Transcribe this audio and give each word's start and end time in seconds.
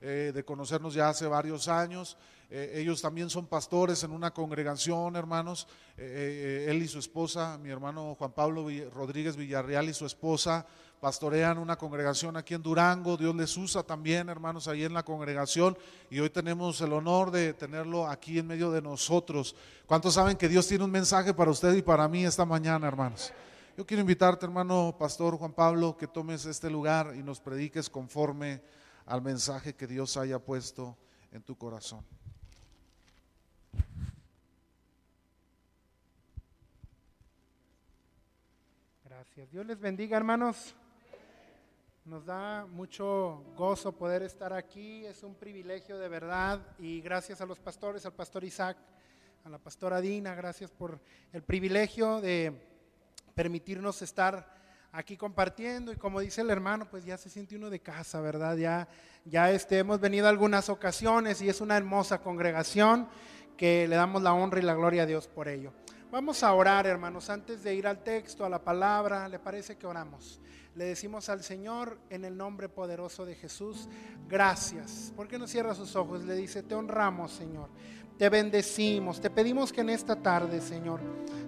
eh, 0.00 0.32
de 0.34 0.44
conocernos 0.44 0.94
ya 0.94 1.08
hace 1.08 1.26
varios 1.26 1.68
años. 1.68 2.16
Eh, 2.48 2.72
ellos 2.76 3.02
también 3.02 3.30
son 3.30 3.46
pastores 3.46 4.02
en 4.02 4.12
una 4.12 4.32
congregación, 4.32 5.14
hermanos. 5.14 5.68
Eh, 5.96 6.66
él 6.68 6.82
y 6.82 6.88
su 6.88 6.98
esposa, 6.98 7.58
mi 7.58 7.68
hermano 7.68 8.14
Juan 8.18 8.32
Pablo 8.32 8.66
Rodríguez 8.92 9.36
Villarreal 9.36 9.88
y 9.88 9.94
su 9.94 10.06
esposa, 10.06 10.66
pastorean 11.00 11.58
una 11.58 11.76
congregación 11.76 12.36
aquí 12.36 12.54
en 12.54 12.62
Durango. 12.62 13.16
Dios 13.16 13.34
les 13.36 13.56
usa 13.56 13.82
también, 13.82 14.28
hermanos, 14.28 14.68
ahí 14.68 14.84
en 14.84 14.94
la 14.94 15.04
congregación. 15.04 15.76
Y 16.10 16.18
hoy 16.18 16.30
tenemos 16.30 16.80
el 16.80 16.92
honor 16.92 17.30
de 17.30 17.52
tenerlo 17.52 18.08
aquí 18.08 18.38
en 18.38 18.46
medio 18.46 18.70
de 18.70 18.82
nosotros. 18.82 19.54
¿Cuántos 19.86 20.14
saben 20.14 20.36
que 20.36 20.48
Dios 20.48 20.66
tiene 20.66 20.84
un 20.84 20.90
mensaje 20.90 21.34
para 21.34 21.50
usted 21.50 21.74
y 21.74 21.82
para 21.82 22.08
mí 22.08 22.24
esta 22.24 22.44
mañana, 22.44 22.88
hermanos? 22.88 23.32
Yo 23.76 23.86
quiero 23.86 24.00
invitarte, 24.00 24.44
hermano 24.44 24.94
pastor 24.98 25.36
Juan 25.36 25.52
Pablo, 25.52 25.96
que 25.96 26.06
tomes 26.06 26.44
este 26.44 26.68
lugar 26.68 27.14
y 27.16 27.22
nos 27.22 27.40
prediques 27.40 27.88
conforme 27.88 28.60
al 29.06 29.22
mensaje 29.22 29.74
que 29.74 29.86
Dios 29.86 30.16
haya 30.16 30.38
puesto 30.38 30.96
en 31.32 31.42
tu 31.42 31.56
corazón. 31.56 32.04
Gracias. 39.04 39.50
Dios 39.50 39.66
les 39.66 39.78
bendiga, 39.78 40.16
hermanos. 40.16 40.74
Nos 42.04 42.24
da 42.24 42.66
mucho 42.66 43.44
gozo 43.56 43.92
poder 43.92 44.22
estar 44.22 44.52
aquí, 44.52 45.04
es 45.04 45.22
un 45.22 45.34
privilegio 45.34 45.98
de 45.98 46.08
verdad 46.08 46.60
y 46.78 47.00
gracias 47.02 47.40
a 47.40 47.46
los 47.46 47.60
pastores, 47.60 48.06
al 48.06 48.14
pastor 48.14 48.42
Isaac, 48.42 48.78
a 49.44 49.48
la 49.48 49.58
pastora 49.58 50.00
Dina, 50.00 50.34
gracias 50.34 50.70
por 50.70 51.00
el 51.32 51.42
privilegio 51.42 52.20
de 52.20 52.58
permitirnos 53.34 54.02
estar 54.02 54.59
aquí 54.92 55.16
compartiendo 55.16 55.92
y 55.92 55.96
como 55.96 56.20
dice 56.20 56.40
el 56.40 56.50
hermano, 56.50 56.88
pues 56.90 57.04
ya 57.04 57.16
se 57.16 57.30
siente 57.30 57.56
uno 57.56 57.70
de 57.70 57.80
casa, 57.80 58.20
¿verdad? 58.20 58.56
Ya, 58.56 58.88
ya 59.24 59.50
este, 59.50 59.78
hemos 59.78 60.00
venido 60.00 60.28
algunas 60.28 60.68
ocasiones 60.68 61.40
y 61.42 61.48
es 61.48 61.60
una 61.60 61.76
hermosa 61.76 62.18
congregación 62.18 63.08
que 63.56 63.86
le 63.88 63.96
damos 63.96 64.22
la 64.22 64.32
honra 64.32 64.58
y 64.58 64.62
la 64.62 64.74
gloria 64.74 65.02
a 65.02 65.06
Dios 65.06 65.28
por 65.28 65.48
ello. 65.48 65.72
Vamos 66.10 66.42
a 66.42 66.52
orar, 66.52 66.86
hermanos, 66.86 67.30
antes 67.30 67.62
de 67.62 67.74
ir 67.74 67.86
al 67.86 68.02
texto, 68.02 68.44
a 68.44 68.48
la 68.48 68.64
palabra, 68.64 69.28
¿le 69.28 69.38
parece 69.38 69.76
que 69.76 69.86
oramos? 69.86 70.40
Le 70.74 70.84
decimos 70.84 71.28
al 71.28 71.42
Señor 71.42 71.98
en 72.10 72.24
el 72.24 72.36
nombre 72.36 72.68
poderoso 72.68 73.24
de 73.24 73.34
Jesús, 73.34 73.88
gracias. 74.28 75.12
¿Por 75.14 75.28
qué 75.28 75.38
no 75.38 75.46
cierra 75.46 75.74
sus 75.74 75.94
ojos? 75.94 76.24
Le 76.24 76.34
dice, 76.34 76.62
te 76.62 76.74
honramos, 76.74 77.32
Señor. 77.32 77.68
Te 78.20 78.28
bendecimos. 78.28 79.18
Te 79.18 79.30
pedimos 79.30 79.72
que 79.72 79.80
en 79.80 79.88
esta 79.88 80.14
tarde, 80.14 80.60
Señor, 80.60 81.00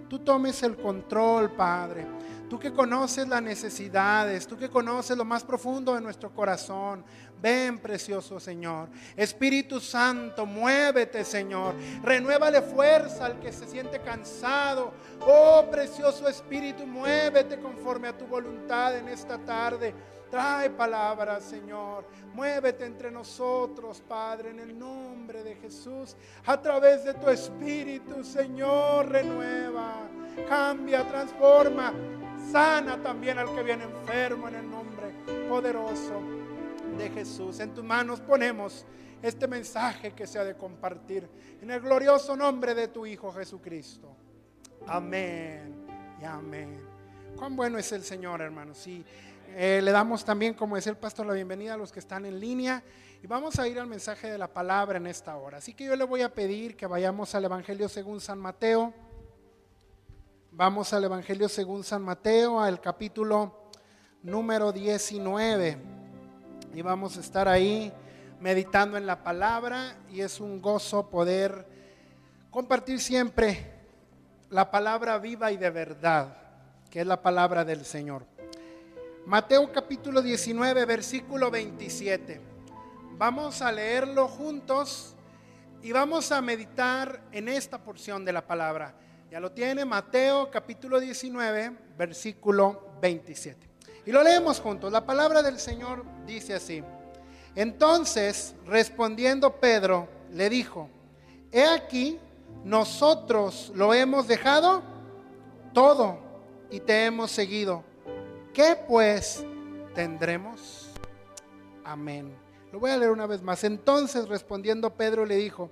tú 0.09 0.17
tomes 0.17 0.63
el 0.63 0.75
control, 0.75 1.51
Padre. 1.51 2.03
Tú 2.49 2.57
que 2.57 2.73
conoces 2.73 3.27
las 3.27 3.43
necesidades, 3.43 4.47
tú 4.47 4.57
que 4.57 4.69
conoces 4.69 5.15
lo 5.15 5.23
más 5.23 5.43
profundo 5.43 5.93
de 5.93 6.01
nuestro 6.01 6.33
corazón. 6.33 7.05
Ven, 7.39 7.77
precioso 7.77 8.39
Señor. 8.39 8.89
Espíritu 9.15 9.79
Santo, 9.79 10.47
muévete, 10.47 11.23
Señor. 11.23 11.75
Renuévale 12.01 12.63
fuerza 12.63 13.27
al 13.27 13.39
que 13.39 13.53
se 13.53 13.67
siente 13.67 13.99
cansado. 13.99 14.93
Oh, 15.19 15.65
precioso 15.69 16.27
Espíritu, 16.27 16.87
muévete 16.87 17.59
conforme 17.59 18.07
a 18.07 18.17
tu 18.17 18.25
voluntad 18.25 18.97
en 18.97 19.09
esta 19.09 19.37
tarde. 19.37 19.93
Trae 20.33 20.71
palabras, 20.71 21.43
Señor. 21.43 22.07
Muévete 22.33 22.85
entre 22.85 23.11
nosotros, 23.11 24.01
Padre, 24.01 24.49
en 24.49 24.61
el 24.61 24.79
nombre 24.79 25.43
de 25.43 25.53
Jesús. 25.57 26.15
A 26.47 26.59
través 26.59 27.03
de 27.03 27.13
tu 27.13 27.29
Espíritu, 27.29 28.23
Señor, 28.23 29.09
renueva, 29.09 30.09
cambia, 30.49 31.07
transforma. 31.07 31.93
Sana 32.51 32.99
también 33.03 33.37
al 33.37 33.53
que 33.53 33.61
viene 33.61 33.83
enfermo 33.83 34.47
en 34.47 34.55
el 34.55 34.67
nombre 34.67 35.13
poderoso 35.47 36.19
de 36.97 37.11
Jesús. 37.11 37.59
En 37.59 37.71
tus 37.75 37.83
manos 37.83 38.19
ponemos 38.19 38.87
este 39.21 39.47
mensaje 39.47 40.13
que 40.13 40.25
se 40.25 40.39
ha 40.39 40.43
de 40.43 40.57
compartir. 40.57 41.29
En 41.61 41.69
el 41.69 41.79
glorioso 41.79 42.35
nombre 42.35 42.73
de 42.73 42.87
tu 42.87 43.05
Hijo 43.05 43.31
Jesucristo. 43.33 44.09
Amén 44.87 45.85
y 46.19 46.25
amén. 46.25 46.81
Cuán 47.35 47.55
bueno 47.55 47.77
es 47.77 47.91
el 47.91 48.01
Señor, 48.01 48.41
hermanos. 48.41 48.79
Sí. 48.79 49.05
Eh, 49.55 49.81
le 49.83 49.91
damos 49.91 50.25
también, 50.25 50.55
como 50.55 50.75
decía 50.75 50.91
el 50.91 50.97
pastor, 50.97 51.27
la 51.27 51.33
bienvenida 51.33 51.75
a 51.75 51.77
los 51.77 51.91
que 51.91 51.99
están 51.99 52.25
en 52.25 52.39
línea 52.39 52.81
y 53.21 53.27
vamos 53.27 53.59
a 53.59 53.67
ir 53.67 53.79
al 53.79 53.85
mensaje 53.85 54.31
de 54.31 54.39
la 54.39 54.47
palabra 54.47 54.97
en 54.97 55.05
esta 55.05 55.37
hora. 55.37 55.59
Así 55.59 55.75
que 55.75 55.85
yo 55.85 55.95
le 55.95 56.03
voy 56.05 56.23
a 56.23 56.33
pedir 56.33 56.75
que 56.75 56.87
vayamos 56.87 57.35
al 57.35 57.45
Evangelio 57.45 57.87
según 57.87 58.19
San 58.19 58.39
Mateo. 58.39 58.91
Vamos 60.51 60.91
al 60.91 61.03
Evangelio 61.03 61.47
según 61.49 61.83
San 61.83 62.01
Mateo, 62.01 62.59
al 62.59 62.81
capítulo 62.81 63.69
número 64.23 64.71
19. 64.71 65.77
Y 66.73 66.81
vamos 66.81 67.17
a 67.17 67.19
estar 67.19 67.47
ahí 67.47 67.93
meditando 68.39 68.97
en 68.97 69.05
la 69.05 69.23
palabra 69.23 69.97
y 70.11 70.21
es 70.21 70.39
un 70.39 70.63
gozo 70.63 71.11
poder 71.11 71.67
compartir 72.49 72.99
siempre 72.99 73.71
la 74.49 74.71
palabra 74.71 75.19
viva 75.19 75.51
y 75.51 75.57
de 75.57 75.69
verdad, 75.69 76.37
que 76.89 77.01
es 77.01 77.05
la 77.05 77.21
palabra 77.21 77.63
del 77.63 77.85
Señor. 77.85 78.32
Mateo 79.25 79.71
capítulo 79.71 80.21
19, 80.21 80.83
versículo 80.83 81.49
27. 81.49 82.41
Vamos 83.17 83.61
a 83.61 83.71
leerlo 83.71 84.27
juntos 84.27 85.15
y 85.81 85.93
vamos 85.93 86.33
a 86.33 86.41
meditar 86.41 87.21
en 87.31 87.47
esta 87.47 87.81
porción 87.81 88.25
de 88.25 88.33
la 88.33 88.45
palabra. 88.45 88.93
Ya 89.31 89.39
lo 89.39 89.53
tiene 89.53 89.85
Mateo 89.85 90.51
capítulo 90.51 90.99
19, 90.99 91.71
versículo 91.97 92.97
27. 93.01 93.69
Y 94.05 94.11
lo 94.11 94.23
leemos 94.23 94.59
juntos. 94.59 94.91
La 94.91 95.05
palabra 95.05 95.41
del 95.41 95.57
Señor 95.57 96.03
dice 96.27 96.55
así. 96.55 96.83
Entonces, 97.55 98.55
respondiendo 98.65 99.55
Pedro, 99.55 100.09
le 100.33 100.49
dijo, 100.49 100.89
he 101.49 101.63
aquí, 101.63 102.19
nosotros 102.65 103.71
lo 103.73 103.93
hemos 103.93 104.27
dejado 104.27 104.83
todo 105.73 106.17
y 106.69 106.81
te 106.81 107.05
hemos 107.05 107.31
seguido. 107.31 107.92
¿Qué 108.53 108.77
pues 108.87 109.43
tendremos? 109.95 110.91
Amén. 111.83 112.37
Lo 112.71 112.79
voy 112.79 112.91
a 112.91 112.97
leer 112.97 113.09
una 113.09 113.25
vez 113.25 113.41
más. 113.41 113.63
Entonces 113.63 114.27
respondiendo 114.27 114.93
Pedro 114.93 115.25
le 115.25 115.37
dijo, 115.37 115.71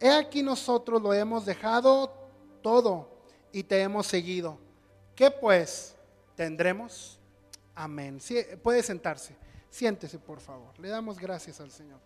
he 0.00 0.10
aquí 0.10 0.42
nosotros 0.42 1.02
lo 1.02 1.12
hemos 1.12 1.44
dejado 1.44 2.10
todo 2.62 3.10
y 3.52 3.64
te 3.64 3.82
hemos 3.82 4.06
seguido. 4.06 4.58
¿Qué 5.14 5.30
pues 5.30 5.94
tendremos? 6.34 7.20
Amén. 7.74 8.18
puede 8.62 8.82
sentarse. 8.82 9.36
Siéntese, 9.68 10.18
por 10.18 10.40
favor. 10.40 10.78
Le 10.78 10.88
damos 10.88 11.18
gracias 11.18 11.60
al 11.60 11.70
Señor. 11.70 12.00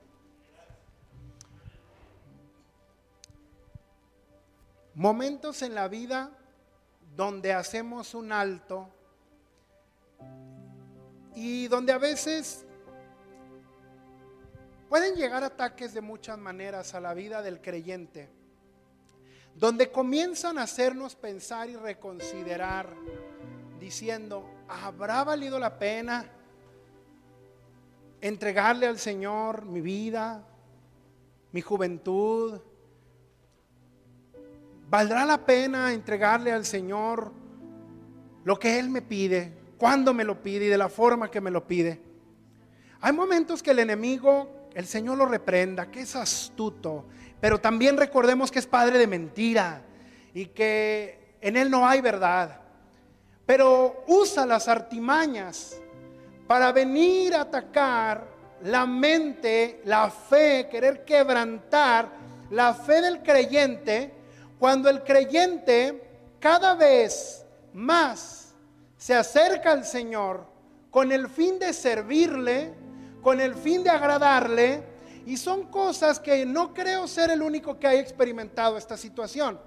Momentos 4.92 5.62
en 5.62 5.74
la 5.74 5.86
vida 5.86 6.36
donde 7.14 7.52
hacemos 7.52 8.12
un 8.14 8.32
alto 8.32 8.90
y 11.36 11.68
donde 11.68 11.92
a 11.92 11.98
veces 11.98 12.64
pueden 14.88 15.14
llegar 15.16 15.44
ataques 15.44 15.92
de 15.92 16.00
muchas 16.00 16.38
maneras 16.38 16.94
a 16.94 17.00
la 17.00 17.12
vida 17.12 17.42
del 17.42 17.60
creyente, 17.60 18.30
donde 19.54 19.92
comienzan 19.92 20.56
a 20.56 20.62
hacernos 20.62 21.14
pensar 21.14 21.68
y 21.68 21.76
reconsiderar, 21.76 22.88
diciendo, 23.78 24.48
¿habrá 24.66 25.24
valido 25.24 25.58
la 25.58 25.78
pena 25.78 26.32
entregarle 28.22 28.86
al 28.86 28.98
Señor 28.98 29.66
mi 29.66 29.82
vida, 29.82 30.42
mi 31.52 31.60
juventud? 31.60 32.62
¿Valdrá 34.88 35.26
la 35.26 35.44
pena 35.44 35.92
entregarle 35.92 36.50
al 36.50 36.64
Señor 36.64 37.30
lo 38.42 38.58
que 38.58 38.78
Él 38.78 38.88
me 38.88 39.02
pide? 39.02 39.65
Cuándo 39.78 40.14
me 40.14 40.24
lo 40.24 40.42
pide 40.42 40.66
y 40.66 40.68
de 40.68 40.78
la 40.78 40.88
forma 40.88 41.30
que 41.30 41.40
me 41.40 41.50
lo 41.50 41.66
pide. 41.66 42.00
Hay 43.00 43.12
momentos 43.12 43.62
que 43.62 43.72
el 43.72 43.78
enemigo, 43.78 44.68
el 44.74 44.86
Señor 44.86 45.18
lo 45.18 45.26
reprenda, 45.26 45.90
que 45.90 46.00
es 46.00 46.16
astuto, 46.16 47.06
pero 47.40 47.60
también 47.60 47.96
recordemos 47.96 48.50
que 48.50 48.58
es 48.58 48.66
padre 48.66 48.98
de 48.98 49.06
mentira 49.06 49.82
y 50.34 50.46
que 50.46 51.36
en 51.40 51.56
él 51.56 51.70
no 51.70 51.86
hay 51.86 52.00
verdad. 52.00 52.60
Pero 53.44 54.04
usa 54.08 54.46
las 54.46 54.66
artimañas 54.66 55.76
para 56.46 56.72
venir 56.72 57.34
a 57.34 57.42
atacar 57.42 58.26
la 58.62 58.86
mente, 58.86 59.82
la 59.84 60.10
fe, 60.10 60.68
querer 60.70 61.04
quebrantar 61.04 62.08
la 62.50 62.74
fe 62.74 63.00
del 63.02 63.22
creyente, 63.22 64.12
cuando 64.58 64.88
el 64.88 65.02
creyente 65.02 66.02
cada 66.40 66.74
vez 66.74 67.44
más 67.72 68.45
se 69.06 69.14
acerca 69.14 69.70
al 69.70 69.84
Señor 69.84 70.44
con 70.90 71.12
el 71.12 71.28
fin 71.28 71.60
de 71.60 71.72
servirle, 71.72 72.74
con 73.22 73.40
el 73.40 73.54
fin 73.54 73.84
de 73.84 73.90
agradarle, 73.90 74.82
y 75.24 75.36
son 75.36 75.66
cosas 75.66 76.18
que 76.18 76.44
no 76.44 76.74
creo 76.74 77.06
ser 77.06 77.30
el 77.30 77.40
único 77.40 77.78
que 77.78 77.86
haya 77.86 78.00
experimentado 78.00 78.76
esta 78.76 78.96
situación. 78.96 79.60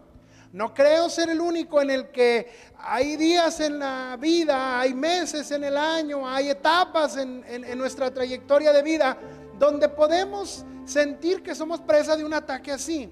No 0.51 0.74
creo 0.74 1.09
ser 1.09 1.30
el 1.30 1.39
único 1.39 1.81
en 1.81 1.89
el 1.89 2.09
que 2.09 2.51
hay 2.80 3.15
días 3.15 3.62
en 3.62 3.80
la 3.80 4.18
vida, 4.19 4.77
hay 4.77 4.94
meses 4.94 5.50
en 5.51 5.63
el 5.63 5.77
año, 5.77 6.27
hay 6.27 6.50
etapas 6.50 7.15
en, 7.15 7.77
nuestra 7.77 8.13
trayectoria 8.13 8.74
de 8.74 8.83
vida 8.83 9.18
donde 9.57 9.88
podemos 9.88 10.65
sentir 10.83 11.42
que 11.42 11.56
somos 11.56 11.80
presa 11.80 12.18
de 12.18 12.25
un 12.25 12.33
ataque 12.33 12.74
así. 12.74 13.09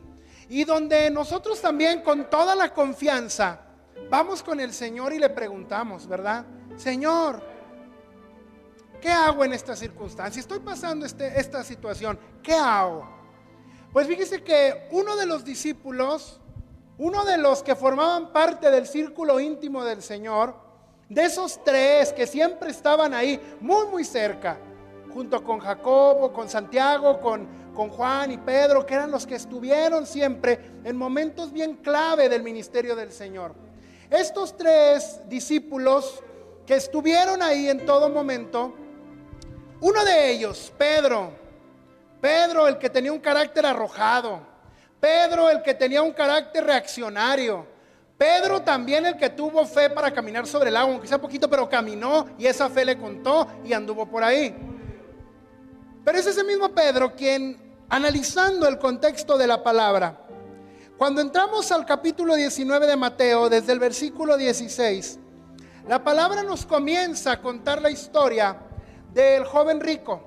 Y 0.49 0.65
donde 0.65 1.09
nosotros 1.09 1.61
también 1.61 2.01
con 2.01 2.29
toda 2.29 2.53
la 2.53 2.73
confianza 2.73 3.61
vamos 4.09 4.43
con 4.43 4.59
el 4.59 4.73
Señor 4.73 5.13
y 5.13 5.19
le 5.19 5.29
preguntamos, 5.29 6.07
¿verdad? 6.07 6.45
Señor, 6.75 7.41
¿qué 9.01 9.09
hago 9.09 9.43
en 9.43 9.53
esta 9.53 9.75
circunstancia? 9.75 10.39
Estoy 10.39 10.59
pasando 10.59 11.05
este, 11.05 11.39
esta 11.39 11.63
situación, 11.63 12.19
¿qué 12.41 12.53
hago? 12.53 13.07
Pues 13.91 14.07
fíjese 14.07 14.43
que 14.43 14.87
uno 14.91 15.15
de 15.15 15.25
los 15.25 15.43
discípulos, 15.43 16.39
uno 16.97 17.25
de 17.25 17.37
los 17.37 17.63
que 17.63 17.75
formaban 17.75 18.31
parte 18.31 18.69
del 18.69 18.87
círculo 18.87 19.39
íntimo 19.39 19.83
del 19.83 20.01
Señor, 20.01 20.55
de 21.09 21.23
esos 21.23 21.63
tres 21.63 22.11
que 22.11 22.27
siempre 22.27 22.69
estaban 22.69 23.13
ahí, 23.13 23.39
muy, 23.61 23.87
muy 23.87 24.03
cerca, 24.03 24.57
junto 25.13 25.43
con 25.43 25.59
Jacobo, 25.59 26.33
con 26.33 26.49
Santiago, 26.49 27.19
con, 27.19 27.47
con 27.73 27.89
Juan 27.89 28.31
y 28.31 28.37
Pedro, 28.37 28.85
que 28.85 28.93
eran 28.93 29.09
los 29.09 29.25
que 29.25 29.35
estuvieron 29.35 30.05
siempre 30.05 30.59
en 30.83 30.95
momentos 30.97 31.51
bien 31.51 31.77
clave 31.77 32.29
del 32.29 32.43
ministerio 32.43 32.95
del 32.95 33.11
Señor. 33.11 33.66
Estos 34.09 34.55
tres 34.55 35.19
discípulos 35.27 36.23
que 36.65 36.75
estuvieron 36.75 37.41
ahí 37.41 37.67
en 37.67 37.85
todo 37.85 38.09
momento, 38.09 38.73
uno 39.81 40.05
de 40.05 40.31
ellos, 40.31 40.71
Pedro, 40.77 41.31
Pedro 42.21 42.67
el 42.67 42.77
que 42.77 42.89
tenía 42.89 43.11
un 43.11 43.19
carácter 43.19 43.65
arrojado, 43.65 44.39
Pedro 44.99 45.49
el 45.49 45.61
que 45.61 45.73
tenía 45.73 46.01
un 46.01 46.13
carácter 46.13 46.65
reaccionario, 46.65 47.67
Pedro 48.17 48.61
también 48.61 49.05
el 49.05 49.17
que 49.17 49.29
tuvo 49.29 49.65
fe 49.65 49.89
para 49.89 50.11
caminar 50.11 50.47
sobre 50.47 50.69
el 50.69 50.77
agua, 50.77 50.93
aunque 50.93 51.07
sea 51.07 51.19
poquito, 51.19 51.49
pero 51.49 51.69
caminó 51.69 52.27
y 52.39 52.47
esa 52.47 52.69
fe 52.69 52.85
le 52.85 52.97
contó 52.97 53.45
y 53.65 53.73
anduvo 53.73 54.05
por 54.05 54.23
ahí. 54.23 54.55
Pero 56.05 56.17
es 56.17 56.25
ese 56.25 56.45
mismo 56.45 56.69
Pedro 56.69 57.13
quien, 57.13 57.75
analizando 57.89 58.67
el 58.67 58.79
contexto 58.79 59.37
de 59.37 59.47
la 59.47 59.61
palabra, 59.61 60.26
cuando 60.97 61.21
entramos 61.21 61.71
al 61.71 61.85
capítulo 61.85 62.33
19 62.33 62.87
de 62.87 62.95
Mateo, 62.95 63.49
desde 63.49 63.71
el 63.71 63.79
versículo 63.79 64.35
16, 64.35 65.19
la 65.87 66.03
palabra 66.03 66.41
nos 66.41 66.65
comienza 66.65 67.33
a 67.33 67.41
contar 67.41 67.83
la 67.83 67.91
historia 67.91 68.57
del 69.13 69.45
joven 69.45 69.79
rico. 69.79 70.23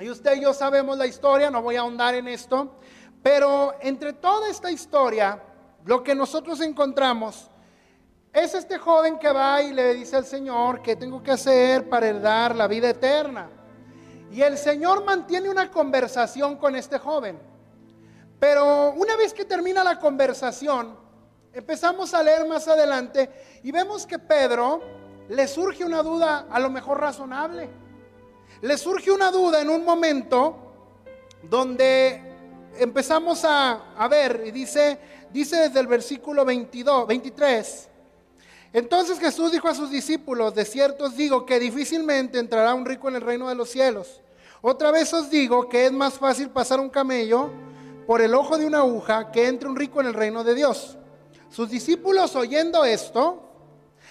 Y 0.00 0.10
usted 0.10 0.36
y 0.36 0.40
yo 0.40 0.52
sabemos 0.52 0.98
la 0.98 1.06
historia, 1.06 1.48
no 1.48 1.62
voy 1.62 1.76
a 1.76 1.80
ahondar 1.80 2.16
en 2.16 2.26
esto, 2.26 2.74
pero 3.22 3.74
entre 3.80 4.14
toda 4.14 4.48
esta 4.48 4.68
historia, 4.68 5.40
lo 5.84 6.02
que 6.02 6.16
nosotros 6.16 6.60
encontramos 6.60 7.48
es 8.32 8.52
este 8.52 8.78
joven 8.78 9.16
que 9.16 9.30
va 9.30 9.62
y 9.62 9.72
le 9.72 9.94
dice 9.94 10.16
al 10.16 10.24
Señor, 10.24 10.82
¿qué 10.82 10.96
tengo 10.96 11.22
que 11.22 11.30
hacer 11.30 11.88
para 11.88 12.08
heredar 12.08 12.56
la 12.56 12.66
vida 12.66 12.90
eterna? 12.90 13.48
Y 14.32 14.42
el 14.42 14.58
Señor 14.58 15.04
mantiene 15.04 15.48
una 15.48 15.70
conversación 15.70 16.56
con 16.56 16.74
este 16.74 16.98
joven. 16.98 17.53
Pero 18.44 18.90
una 18.90 19.16
vez 19.16 19.32
que 19.32 19.46
termina 19.46 19.82
la 19.82 19.98
conversación, 19.98 20.94
empezamos 21.50 22.12
a 22.12 22.22
leer 22.22 22.46
más 22.46 22.68
adelante 22.68 23.30
y 23.62 23.72
vemos 23.72 24.04
que 24.04 24.18
Pedro 24.18 24.82
le 25.30 25.48
surge 25.48 25.82
una 25.82 26.02
duda 26.02 26.46
a 26.50 26.60
lo 26.60 26.68
mejor 26.68 27.00
razonable. 27.00 27.70
Le 28.60 28.76
surge 28.76 29.10
una 29.10 29.30
duda 29.30 29.62
en 29.62 29.70
un 29.70 29.82
momento 29.82 30.58
donde 31.42 32.20
empezamos 32.76 33.46
a, 33.46 33.80
ver 34.10 34.42
y 34.44 34.50
dice, 34.50 34.98
dice 35.30 35.56
desde 35.56 35.80
el 35.80 35.86
versículo 35.86 36.44
22, 36.44 37.06
23. 37.06 37.88
Entonces 38.74 39.18
Jesús 39.20 39.52
dijo 39.52 39.68
a 39.68 39.74
sus 39.74 39.90
discípulos, 39.90 40.54
de 40.54 40.66
cierto 40.66 41.06
os 41.06 41.16
digo 41.16 41.46
que 41.46 41.58
difícilmente 41.58 42.38
entrará 42.38 42.74
un 42.74 42.84
rico 42.84 43.08
en 43.08 43.16
el 43.16 43.22
reino 43.22 43.48
de 43.48 43.54
los 43.54 43.70
cielos. 43.70 44.20
Otra 44.60 44.90
vez 44.90 45.14
os 45.14 45.30
digo 45.30 45.66
que 45.66 45.86
es 45.86 45.92
más 45.92 46.18
fácil 46.18 46.50
pasar 46.50 46.78
un 46.78 46.90
camello 46.90 47.50
por 48.06 48.20
el 48.20 48.34
ojo 48.34 48.58
de 48.58 48.66
una 48.66 48.78
aguja 48.78 49.30
que 49.30 49.48
entre 49.48 49.68
un 49.68 49.76
rico 49.76 50.00
en 50.00 50.08
el 50.08 50.14
reino 50.14 50.44
de 50.44 50.54
Dios. 50.54 50.98
Sus 51.50 51.70
discípulos 51.70 52.34
oyendo 52.36 52.84
esto, 52.84 53.42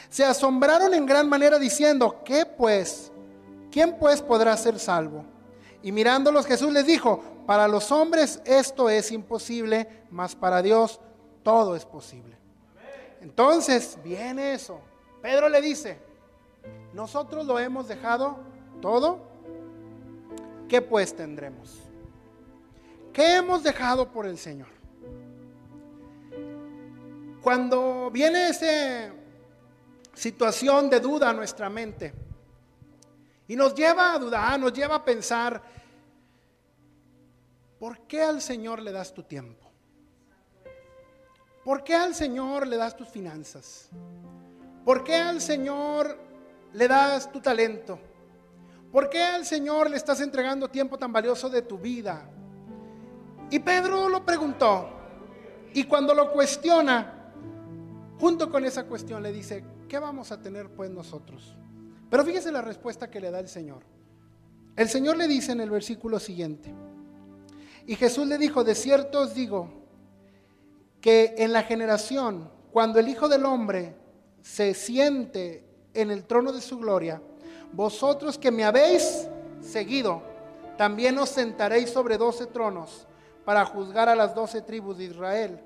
se 0.10 0.24
asombraron 0.24 0.94
en 0.94 1.06
gran 1.06 1.28
manera 1.28 1.60
diciendo, 1.60 2.22
¿qué 2.24 2.46
pues? 2.46 3.12
¿Quién 3.72 3.98
pues 3.98 4.22
podrá 4.22 4.56
ser 4.58 4.80
salvo? 4.80 5.26
Y 5.82 5.92
mirándolos 5.92 6.46
Jesús 6.46 6.72
les 6.72 6.86
dijo, 6.86 7.22
para 7.46 7.68
los 7.68 7.92
hombres 7.92 8.42
esto 8.46 8.90
es 8.90 9.12
imposible, 9.12 10.06
mas 10.10 10.36
para 10.36 10.62
Dios 10.62 11.00
todo 11.44 11.76
es 11.76 11.86
posible. 11.86 12.38
Entonces 13.22 13.98
viene 14.04 14.54
eso. 14.54 14.80
Pedro 15.22 15.50
le 15.50 15.62
dice, 15.62 16.00
nosotros 16.94 17.46
lo 17.46 17.60
hemos 17.60 17.88
dejado 17.88 18.38
todo, 18.82 19.20
¿qué 20.68 20.82
pues 20.82 21.16
tendremos? 21.16 21.83
¿Qué 23.14 23.36
hemos 23.36 23.62
dejado 23.62 24.12
por 24.12 24.26
el 24.26 24.40
Señor? 24.40 24.70
Cuando 27.44 28.10
viene 28.10 28.50
esa 28.50 29.14
situación 30.16 30.90
de 30.90 31.00
duda 31.00 31.30
a 31.30 31.34
nuestra 31.34 31.70
mente 31.70 32.12
y 33.48 33.56
nos 33.56 33.76
lleva 33.76 34.14
a 34.14 34.20
dudar, 34.20 34.60
nos 34.60 34.74
lleva 34.74 34.96
a 34.96 35.06
pensar, 35.06 35.62
¿por 37.78 38.00
qué 38.08 38.24
al 38.24 38.42
Señor 38.42 38.82
le 38.82 38.92
das 38.92 39.14
tu 39.14 39.22
tiempo? 39.22 39.70
¿Por 41.64 41.84
qué 41.84 41.96
al 41.96 42.16
Señor 42.16 42.66
le 42.66 42.78
das 42.78 42.98
tus 42.98 43.10
finanzas? 43.10 43.90
¿Por 44.84 45.04
qué 45.04 45.16
al 45.16 45.40
Señor 45.40 46.18
le 46.74 46.88
das 46.88 47.32
tu 47.32 47.40
talento? 47.40 48.00
¿Por 48.92 49.10
qué 49.10 49.22
al 49.22 49.46
Señor 49.46 49.90
le 49.90 49.98
estás 49.98 50.20
entregando 50.20 50.68
tiempo 50.68 50.98
tan 50.98 51.14
valioso 51.14 51.50
de 51.50 51.62
tu 51.62 51.78
vida? 51.78 52.30
Y 53.54 53.60
Pedro 53.60 54.10
lo 54.10 54.26
preguntó. 54.26 54.90
Y 55.76 55.84
cuando 55.84 56.16
lo 56.16 56.32
cuestiona, 56.32 57.32
junto 58.20 58.50
con 58.50 58.66
esa 58.66 58.86
cuestión 58.86 59.22
le 59.22 59.32
dice, 59.32 59.64
¿qué 59.88 60.00
vamos 60.00 60.32
a 60.32 60.42
tener 60.42 60.72
pues 60.72 60.90
nosotros? 60.90 61.56
Pero 62.10 62.26
fíjese 62.26 62.52
la 62.52 62.64
respuesta 62.64 63.12
que 63.12 63.20
le 63.20 63.30
da 63.30 63.40
el 63.40 63.48
Señor. 63.48 63.84
El 64.76 64.90
Señor 64.90 65.18
le 65.18 65.28
dice 65.28 65.52
en 65.52 65.62
el 65.62 65.70
versículo 65.70 66.20
siguiente, 66.20 66.74
y 67.86 67.96
Jesús 67.96 68.26
le 68.26 68.40
dijo, 68.40 68.64
de 68.64 68.74
cierto 68.74 69.20
os 69.22 69.36
digo, 69.36 69.70
que 71.00 71.36
en 71.38 71.54
la 71.54 71.62
generación, 71.62 72.50
cuando 72.72 72.98
el 72.98 73.08
Hijo 73.08 73.30
del 73.30 73.46
Hombre 73.46 73.94
se 74.42 74.74
siente 74.74 75.64
en 75.94 76.10
el 76.10 76.26
trono 76.26 76.54
de 76.54 76.62
su 76.62 76.80
gloria, 76.80 77.22
vosotros 77.72 78.40
que 78.40 78.50
me 78.50 78.64
habéis 78.64 79.28
seguido, 79.62 80.24
también 80.76 81.20
os 81.20 81.30
sentaréis 81.30 81.92
sobre 81.92 82.18
doce 82.18 82.48
tronos 82.48 83.08
para 83.46 83.66
juzgar 83.66 84.10
a 84.10 84.16
las 84.16 84.34
doce 84.34 84.62
tribus 84.62 84.98
de 84.98 85.06
Israel. 85.06 85.60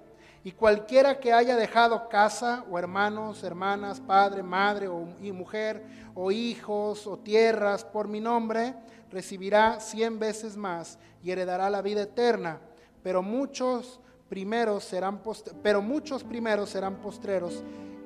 Y 0.43 0.51
cualquiera 0.51 1.19
que 1.19 1.33
haya 1.33 1.55
dejado 1.55 2.07
casa 2.09 2.63
o 2.71 2.79
hermanos, 2.79 3.43
hermanas, 3.43 3.99
padre, 3.99 4.43
madre 4.43 4.87
o, 4.87 5.07
y 5.21 5.31
mujer, 5.31 5.83
o 6.15 6.31
hijos 6.31 7.05
o 7.05 7.17
tierras 7.17 7.83
por 7.83 8.07
mi 8.07 8.21
nombre, 8.21 8.73
recibirá 9.11 9.79
cien 9.79 10.19
veces 10.19 10.55
más 10.55 10.99
y 11.23 11.31
heredará 11.31 11.69
la 11.69 11.81
vida 11.81 12.03
eterna. 12.03 12.61
Pero 13.03 13.21
muchos 13.21 13.99
primeros 14.29 14.83
serán 14.83 15.21
pero 15.61 15.81
muchos 15.81 16.23
primeros 16.23 16.69
serán 16.69 16.97
postreros 16.97 17.63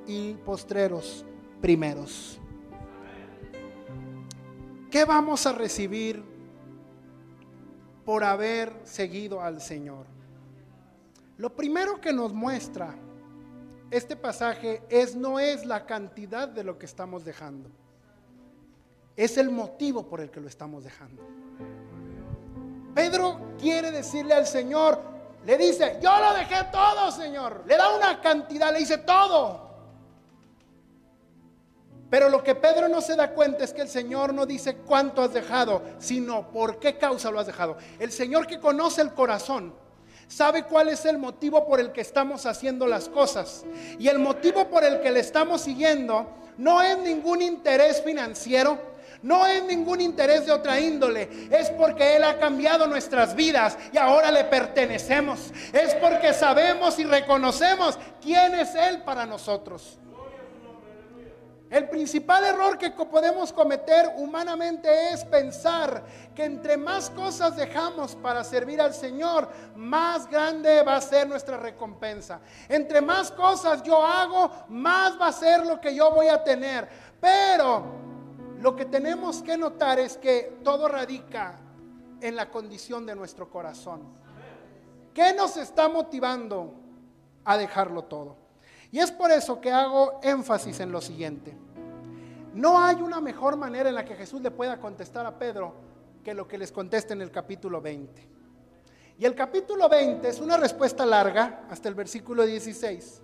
y 0.08 0.34
postreros 0.34 1.26
primeros. 1.62 2.40
¿Qué 4.90 5.06
vamos 5.06 5.46
a 5.46 5.54
recibir 5.54 6.31
por 8.06 8.24
haber 8.24 8.74
seguido 8.84 9.42
al 9.42 9.62
Señor? 9.62 10.06
Lo 11.38 11.56
primero 11.56 12.00
que 12.00 12.14
nos 12.14 12.34
muestra 12.34 12.96
este 13.92 14.16
pasaje 14.16 14.84
es 14.90 15.16
no 15.16 15.40
es 15.40 15.66
la 15.66 15.86
cantidad 15.86 16.48
de 16.48 16.64
lo 16.64 16.78
que 16.78 16.86
estamos 16.86 17.26
dejando. 17.26 17.70
Es 19.18 19.38
el 19.38 19.50
motivo 19.50 20.08
por 20.08 20.22
el 20.22 20.32
que 20.32 20.40
lo 20.40 20.48
estamos 20.48 20.86
dejando. 20.86 21.22
Pedro 22.96 23.56
quiere 23.60 23.92
decirle 23.92 24.34
al 24.34 24.48
Señor, 24.48 25.02
le 25.46 25.58
dice, 25.58 26.00
yo 26.02 26.10
lo 26.20 26.34
dejé 26.34 26.66
todo, 26.72 27.12
Señor. 27.12 27.64
Le 27.68 27.76
da 27.76 27.96
una 27.96 28.22
cantidad, 28.22 28.72
le 28.72 28.80
dice 28.80 29.00
todo. 29.00 29.71
Pero 32.12 32.28
lo 32.28 32.44
que 32.44 32.56
Pedro 32.56 32.90
no 32.90 33.00
se 33.00 33.16
da 33.16 33.32
cuenta 33.32 33.64
es 33.64 33.72
que 33.72 33.82
el 33.82 33.88
Señor 33.88 34.34
no 34.34 34.46
dice 34.46 34.76
cuánto 34.76 35.22
has 35.22 35.34
dejado, 35.34 35.82
sino 35.98 36.52
por 36.52 36.78
qué 36.78 36.98
causa 36.98 37.32
lo 37.32 37.40
has 37.40 37.48
dejado. 37.48 37.78
El 38.00 38.12
Señor 38.12 38.46
que 38.48 38.60
conoce 38.60 39.02
el 39.02 39.14
corazón 39.14 39.74
sabe 40.28 40.64
cuál 40.64 40.90
es 40.90 41.06
el 41.06 41.18
motivo 41.18 41.66
por 41.66 41.80
el 41.80 41.94
que 41.94 42.02
estamos 42.02 42.46
haciendo 42.46 42.86
las 42.86 43.08
cosas. 43.08 43.64
Y 43.98 44.10
el 44.10 44.20
motivo 44.20 44.68
por 44.68 44.84
el 44.84 45.00
que 45.00 45.10
le 45.10 45.22
estamos 45.22 45.62
siguiendo 45.62 46.30
no 46.58 46.82
es 46.82 46.98
ningún 46.98 47.42
interés 47.42 48.02
financiero, 48.04 48.78
no 49.22 49.48
es 49.48 49.64
ningún 49.64 50.02
interés 50.02 50.46
de 50.46 50.52
otra 50.52 50.82
índole, 50.82 51.30
es 51.50 51.70
porque 51.70 52.18
Él 52.18 52.26
ha 52.26 52.38
cambiado 52.38 52.88
nuestras 52.88 53.36
vidas 53.36 53.78
y 53.94 53.98
ahora 53.98 54.32
le 54.32 54.44
pertenecemos. 54.44 55.54
Es 55.72 55.96
porque 55.96 56.34
sabemos 56.34 57.00
y 57.00 57.06
reconocemos 57.06 57.98
quién 58.22 58.54
es 58.56 58.76
Él 58.76 59.02
para 59.04 59.26
nosotros. 59.26 59.98
El 61.72 61.88
principal 61.88 62.44
error 62.44 62.78
que 62.78 62.92
podemos 62.92 63.54
cometer 63.54 64.12
humanamente 64.18 65.14
es 65.14 65.24
pensar 65.24 66.04
que 66.36 66.44
entre 66.44 66.76
más 66.76 67.10
cosas 67.10 67.56
dejamos 67.56 68.14
para 68.18 68.44
servir 68.44 68.82
al 68.82 68.94
Señor, 68.94 69.48
más 69.78 70.30
grande 70.30 70.84
va 70.84 70.98
a 70.98 71.02
ser 71.02 71.30
nuestra 71.30 71.56
recompensa. 71.56 72.42
Entre 72.68 73.00
más 73.00 73.32
cosas 73.32 73.82
yo 73.84 74.06
hago, 74.06 74.52
más 74.68 75.18
va 75.18 75.28
a 75.28 75.32
ser 75.32 75.66
lo 75.66 75.80
que 75.80 75.96
yo 75.96 76.12
voy 76.12 76.28
a 76.28 76.44
tener. 76.44 76.90
Pero 77.22 77.86
lo 78.60 78.76
que 78.76 78.84
tenemos 78.84 79.42
que 79.42 79.56
notar 79.58 79.98
es 79.98 80.18
que 80.18 80.60
todo 80.66 80.90
radica 80.90 81.58
en 82.20 82.36
la 82.36 82.50
condición 82.50 83.06
de 83.06 83.16
nuestro 83.16 83.50
corazón. 83.50 84.02
¿Qué 85.14 85.34
nos 85.34 85.56
está 85.56 85.88
motivando 85.88 86.74
a 87.46 87.56
dejarlo 87.56 88.04
todo? 88.04 88.41
Y 88.92 89.00
es 89.00 89.12
por 89.12 89.32
eso 89.32 89.62
que 89.62 89.72
hago 89.72 90.20
énfasis 90.22 90.80
en 90.82 90.92
lo 90.92 91.00
siguiente. 91.00 91.56
No 92.54 92.84
hay 92.84 92.98
una 93.02 93.22
mejor 93.22 93.56
manera 93.56 93.88
en 93.90 93.96
la 93.96 94.04
que 94.04 94.16
Jesús 94.16 94.42
le 94.42 94.52
pueda 94.52 94.80
contestar 94.80 95.26
a 95.26 95.38
Pedro 95.38 95.74
que 96.24 96.34
lo 96.34 96.48
que 96.48 96.58
les 96.58 96.72
contesta 96.72 97.14
en 97.14 97.22
el 97.22 97.32
capítulo 97.32 97.82
20. 97.82 98.28
Y 99.18 99.26
el 99.26 99.34
capítulo 99.34 99.88
20 99.88 100.28
es 100.28 100.42
una 100.42 100.58
respuesta 100.58 101.06
larga, 101.06 101.66
hasta 101.70 101.88
el 101.88 101.96
versículo 101.96 102.46
16, 102.46 103.22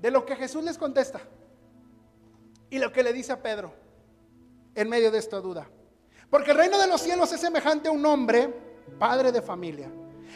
de 0.00 0.10
lo 0.10 0.24
que 0.24 0.36
Jesús 0.36 0.64
les 0.64 0.78
contesta 0.78 1.20
y 2.70 2.78
lo 2.78 2.90
que 2.90 3.02
le 3.02 3.12
dice 3.12 3.32
a 3.32 3.42
Pedro 3.42 3.74
en 4.74 4.88
medio 4.88 5.10
de 5.10 5.18
esta 5.18 5.40
duda. 5.40 5.68
Porque 6.30 6.52
el 6.52 6.56
reino 6.56 6.78
de 6.78 6.86
los 6.86 7.02
cielos 7.02 7.30
es 7.32 7.40
semejante 7.40 7.88
a 7.88 7.92
un 7.92 8.04
hombre, 8.06 8.52
padre 8.98 9.30
de 9.30 9.42
familia 9.42 9.90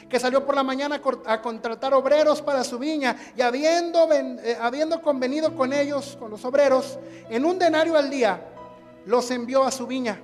que 0.09 0.21
salió 0.21 0.45
por 0.45 0.55
la 0.55 0.62
mañana 0.62 1.00
a 1.26 1.40
contratar 1.43 1.95
obreros 1.95 2.43
para 2.43 2.64
su 2.64 2.78
viña 2.78 3.17
y 3.37 3.43
habiendo, 3.43 4.09
eh, 4.12 4.57
habiendo 4.61 5.00
convenido 5.02 5.55
con 5.55 5.73
ellos, 5.73 6.17
con 6.19 6.31
los 6.31 6.45
obreros, 6.45 6.99
en 7.28 7.45
un 7.45 7.59
denario 7.59 7.97
al 7.97 8.11
día, 8.11 8.40
los 9.07 9.31
envió 9.31 9.64
a 9.64 9.71
su 9.71 9.87
viña. 9.87 10.21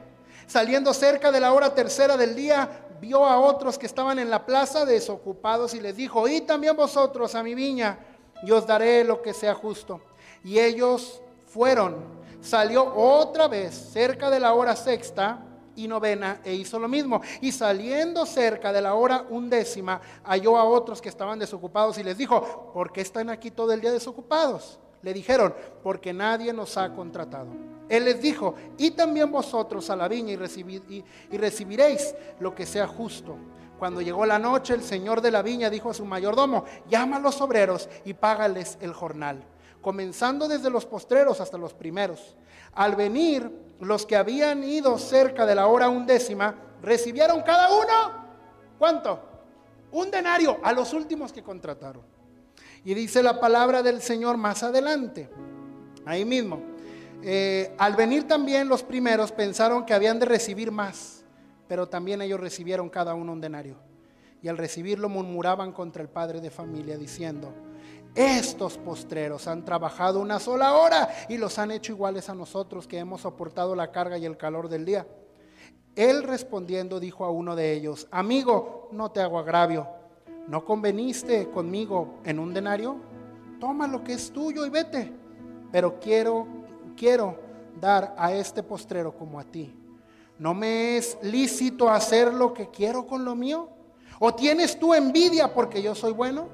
Saliendo 0.47 0.93
cerca 0.93 1.33
de 1.33 1.41
la 1.41 1.53
hora 1.53 1.75
tercera 1.75 2.17
del 2.17 2.35
día, 2.35 2.87
vio 3.01 3.25
a 3.25 3.39
otros 3.39 3.79
que 3.79 3.87
estaban 3.87 4.19
en 4.19 4.31
la 4.31 4.45
plaza 4.45 4.85
desocupados 4.85 5.75
y 5.75 5.81
les 5.81 5.97
dijo, 5.97 6.29
y 6.29 6.43
también 6.43 6.77
vosotros 6.77 7.35
a 7.35 7.43
mi 7.43 7.55
viña, 7.55 7.99
y 8.43 8.51
os 8.51 8.67
daré 8.67 9.05
lo 9.05 9.23
que 9.23 9.33
sea 9.33 9.55
justo. 9.55 10.01
Y 10.43 10.59
ellos 10.59 11.21
fueron. 11.47 11.97
Salió 12.41 12.95
otra 12.95 13.49
vez 13.49 13.75
cerca 13.75 14.29
de 14.29 14.41
la 14.41 14.53
hora 14.53 14.77
sexta 14.77 15.39
y 15.77 15.89
novena 15.89 16.41
e 16.45 16.55
hizo 16.55 16.79
lo 16.79 16.89
mismo. 16.89 17.21
Y 17.41 17.53
saliendo 17.53 18.27
cerca 18.27 18.73
de 18.73 18.81
la 18.81 18.95
hora 18.95 19.25
undécima, 19.29 20.01
halló 20.25 20.57
a 20.57 20.65
otros 20.65 21.01
que 21.01 21.09
estaban 21.09 21.39
desocupados 21.39 21.99
y 21.99 22.03
les 22.03 22.17
dijo, 22.17 22.73
¿por 22.73 22.93
qué 22.93 23.01
están 23.01 23.31
aquí 23.31 23.51
todo 23.51 23.73
el 23.73 23.81
día 23.81 23.93
desocupados? 23.93 24.79
Le 25.03 25.13
dijeron, 25.13 25.55
porque 25.83 26.13
nadie 26.13 26.53
nos 26.53 26.77
ha 26.79 26.93
contratado. 26.93 27.49
Él 27.89 28.07
les 28.07 28.21
dijo, 28.23 28.55
y 28.79 28.93
también 28.93 29.31
vosotros 29.31 29.91
a 29.91 29.97
la 29.97 30.09
viña 30.09 30.33
y, 30.33 31.05
y 31.31 31.37
recibiréis 31.37 32.15
lo 32.41 32.55
que 32.55 32.65
sea 32.65 32.87
justo. 32.87 33.37
Cuando 33.79 34.01
llegó 34.01 34.25
la 34.25 34.39
noche, 34.39 34.73
el 34.73 34.83
señor 34.83 35.21
de 35.21 35.31
la 35.31 35.43
viña 35.43 35.69
dijo 35.69 35.91
a 35.91 35.95
su 35.95 36.05
mayordomo, 36.05 36.65
llama 36.89 37.17
a 37.17 37.21
los 37.21 37.41
obreros 37.41 37.89
y 38.05 38.15
págales 38.15 38.79
el 38.81 38.95
jornal, 38.95 39.45
comenzando 39.83 40.49
desde 40.49 40.71
los 40.71 40.87
postreros 40.87 41.41
hasta 41.41 41.59
los 41.59 41.75
primeros. 41.75 42.35
Al 42.75 42.97
venir, 42.97 43.51
los 43.81 44.07
que 44.07 44.17
habían 44.17 44.65
ido 44.65 44.99
cerca 44.99 45.47
de 45.47 45.55
la 45.55 45.67
hora 45.67 45.89
undécima 45.89 46.55
recibieron 46.83 47.43
cada 47.43 47.69
uno, 47.71 48.25
¿cuánto? 48.79 49.21
Un 49.93 50.11
denario 50.11 50.59
a 50.63 50.73
los 50.73 50.93
últimos 50.93 51.33
que 51.33 51.43
contrataron. 51.43 52.03
Y 52.85 52.95
dice 52.95 53.23
la 53.23 53.41
palabra 53.41 53.83
del 53.83 54.03
Señor 54.03 54.37
más 54.37 54.63
adelante, 54.63 55.29
ahí 56.05 56.25
mismo. 56.25 56.61
Eh, 57.23 57.75
al 57.79 57.95
venir 57.95 58.29
también 58.29 58.69
los 58.69 58.83
primeros 58.83 59.33
pensaron 59.33 59.87
que 59.87 59.95
habían 59.95 60.19
de 60.19 60.27
recibir 60.27 60.71
más, 60.71 61.25
pero 61.67 61.89
también 61.89 62.21
ellos 62.21 62.39
recibieron 62.39 62.91
cada 62.91 63.15
uno 63.15 63.33
un 63.33 63.41
denario. 63.41 63.77
Y 64.43 64.49
al 64.49 64.59
recibirlo 64.59 65.09
murmuraban 65.09 65.73
contra 65.73 66.03
el 66.03 66.09
padre 66.09 66.43
de 66.43 66.51
familia 66.51 66.99
diciendo, 66.99 67.55
estos 68.15 68.79
postreros 68.79 69.49
han 69.49 69.65
trabajado 69.65 70.21
una 70.21 70.39
sola 70.39 70.75
hora 70.75 71.09
y 71.29 71.37
los 71.37 71.59
han 71.59 71.73
hecho 71.73 71.93
iguales 71.93 72.29
a 72.29 72.35
nosotros 72.35 72.87
que 72.87 72.99
hemos 72.99 73.23
soportado 73.23 73.75
la 73.75 73.91
carga 73.91 74.19
y 74.19 74.25
el 74.25 74.37
calor 74.37 74.69
del 74.69 74.85
día. 74.85 75.07
Él 75.97 76.23
respondiendo 76.23 77.01
dijo 77.01 77.25
a 77.25 77.31
uno 77.31 77.57
de 77.57 77.73
ellos, 77.73 78.07
amigo, 78.11 78.89
no 78.93 79.11
te 79.11 79.21
hago 79.21 79.39
agravio, 79.39 79.89
¿no 80.47 80.65
conveniste 80.65 81.51
conmigo 81.51 82.21
en 82.25 82.39
un 82.39 82.55
denario? 82.55 82.97
Toma 83.61 83.87
lo 83.89 84.03
que 84.05 84.15
es 84.15 84.31
tuyo 84.33 84.65
y 84.67 84.71
vete, 84.71 85.13
pero 85.73 85.99
quiero, 85.99 86.47
quiero 86.97 87.39
dar 87.81 88.15
a 88.17 88.33
este 88.33 88.63
postrero 88.63 89.17
como 89.17 89.41
a 89.41 89.45
ti. 89.45 89.75
¿No 90.39 90.53
me 90.53 90.97
es 90.97 91.17
lícito 91.23 91.89
hacer 91.89 92.33
lo 92.35 92.53
que 92.53 92.69
quiero 92.71 93.07
con 93.07 93.25
lo 93.25 93.35
mío? 93.35 93.69
¿O 94.19 94.35
tienes 94.35 94.79
tú 94.79 94.95
envidia 94.95 95.53
porque 95.53 95.81
yo 95.81 95.95
soy 95.95 96.13
bueno? 96.13 96.49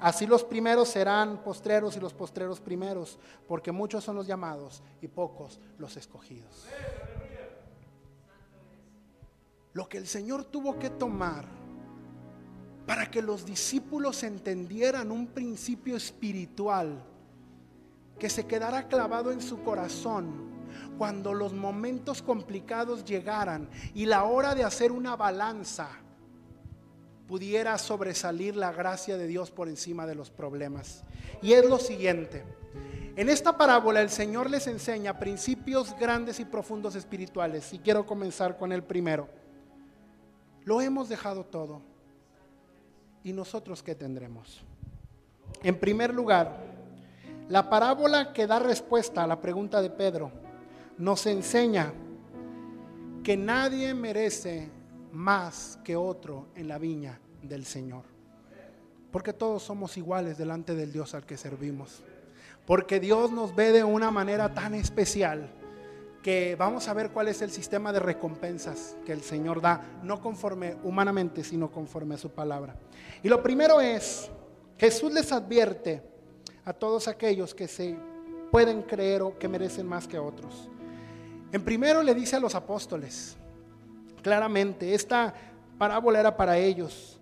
Así 0.00 0.26
los 0.26 0.42
primeros 0.44 0.88
serán 0.88 1.42
postreros 1.44 1.94
y 1.96 2.00
los 2.00 2.14
postreros 2.14 2.58
primeros, 2.58 3.18
porque 3.46 3.70
muchos 3.70 4.02
son 4.02 4.16
los 4.16 4.26
llamados 4.26 4.82
y 5.02 5.08
pocos 5.08 5.60
los 5.76 5.96
escogidos. 5.98 6.66
Lo 9.74 9.88
que 9.88 9.98
el 9.98 10.06
Señor 10.06 10.44
tuvo 10.44 10.78
que 10.78 10.88
tomar 10.88 11.44
para 12.86 13.10
que 13.10 13.20
los 13.20 13.44
discípulos 13.44 14.22
entendieran 14.22 15.12
un 15.12 15.26
principio 15.28 15.96
espiritual 15.96 17.04
que 18.18 18.30
se 18.30 18.46
quedara 18.46 18.88
clavado 18.88 19.30
en 19.30 19.42
su 19.42 19.62
corazón 19.62 20.50
cuando 20.96 21.34
los 21.34 21.52
momentos 21.52 22.22
complicados 22.22 23.04
llegaran 23.04 23.68
y 23.94 24.06
la 24.06 24.24
hora 24.24 24.54
de 24.54 24.64
hacer 24.64 24.92
una 24.92 25.14
balanza 25.14 25.88
pudiera 27.30 27.78
sobresalir 27.78 28.56
la 28.56 28.72
gracia 28.72 29.16
de 29.16 29.28
Dios 29.28 29.52
por 29.52 29.68
encima 29.68 30.04
de 30.04 30.16
los 30.16 30.30
problemas. 30.30 31.04
Y 31.40 31.52
es 31.52 31.64
lo 31.64 31.78
siguiente. 31.78 32.42
En 33.14 33.28
esta 33.28 33.56
parábola 33.56 34.00
el 34.00 34.10
Señor 34.10 34.50
les 34.50 34.66
enseña 34.66 35.16
principios 35.16 35.96
grandes 35.96 36.40
y 36.40 36.44
profundos 36.44 36.96
espirituales. 36.96 37.72
Y 37.72 37.78
quiero 37.78 38.04
comenzar 38.04 38.58
con 38.58 38.72
el 38.72 38.82
primero. 38.82 39.28
Lo 40.64 40.80
hemos 40.80 41.08
dejado 41.08 41.44
todo. 41.44 41.82
¿Y 43.22 43.32
nosotros 43.32 43.80
qué 43.80 43.94
tendremos? 43.94 44.64
En 45.62 45.78
primer 45.78 46.12
lugar, 46.12 46.56
la 47.48 47.70
parábola 47.70 48.32
que 48.32 48.48
da 48.48 48.58
respuesta 48.58 49.22
a 49.22 49.28
la 49.28 49.40
pregunta 49.40 49.80
de 49.80 49.90
Pedro 49.90 50.32
nos 50.98 51.24
enseña 51.26 51.92
que 53.22 53.36
nadie 53.36 53.94
merece 53.94 54.79
más 55.12 55.78
que 55.84 55.96
otro 55.96 56.48
en 56.54 56.68
la 56.68 56.78
viña 56.78 57.20
del 57.42 57.64
Señor. 57.64 58.04
Porque 59.10 59.32
todos 59.32 59.62
somos 59.62 59.96
iguales 59.96 60.38
delante 60.38 60.74
del 60.74 60.92
Dios 60.92 61.14
al 61.14 61.26
que 61.26 61.36
servimos. 61.36 62.02
Porque 62.66 63.00
Dios 63.00 63.32
nos 63.32 63.54
ve 63.54 63.72
de 63.72 63.82
una 63.82 64.10
manera 64.10 64.54
tan 64.54 64.74
especial 64.74 65.50
que 66.22 66.54
vamos 66.56 66.86
a 66.86 66.94
ver 66.94 67.10
cuál 67.10 67.28
es 67.28 67.40
el 67.42 67.50
sistema 67.50 67.92
de 67.92 67.98
recompensas 67.98 68.96
que 69.06 69.12
el 69.12 69.22
Señor 69.22 69.60
da, 69.60 70.00
no 70.02 70.20
conforme 70.20 70.76
humanamente, 70.84 71.42
sino 71.42 71.70
conforme 71.70 72.14
a 72.14 72.18
su 72.18 72.30
palabra. 72.30 72.76
Y 73.22 73.28
lo 73.28 73.42
primero 73.42 73.80
es, 73.80 74.30
Jesús 74.78 75.12
les 75.12 75.32
advierte 75.32 76.02
a 76.64 76.72
todos 76.72 77.08
aquellos 77.08 77.54
que 77.54 77.66
se 77.66 77.96
pueden 78.50 78.82
creer 78.82 79.22
o 79.22 79.38
que 79.38 79.48
merecen 79.48 79.86
más 79.86 80.06
que 80.06 80.18
otros. 80.18 80.68
En 81.52 81.64
primero 81.64 82.02
le 82.02 82.14
dice 82.14 82.36
a 82.36 82.40
los 82.40 82.54
apóstoles, 82.54 83.36
claramente. 84.20 84.94
Esta 84.94 85.34
parábola 85.78 86.20
era 86.20 86.36
para 86.36 86.58
ellos. 86.58 87.18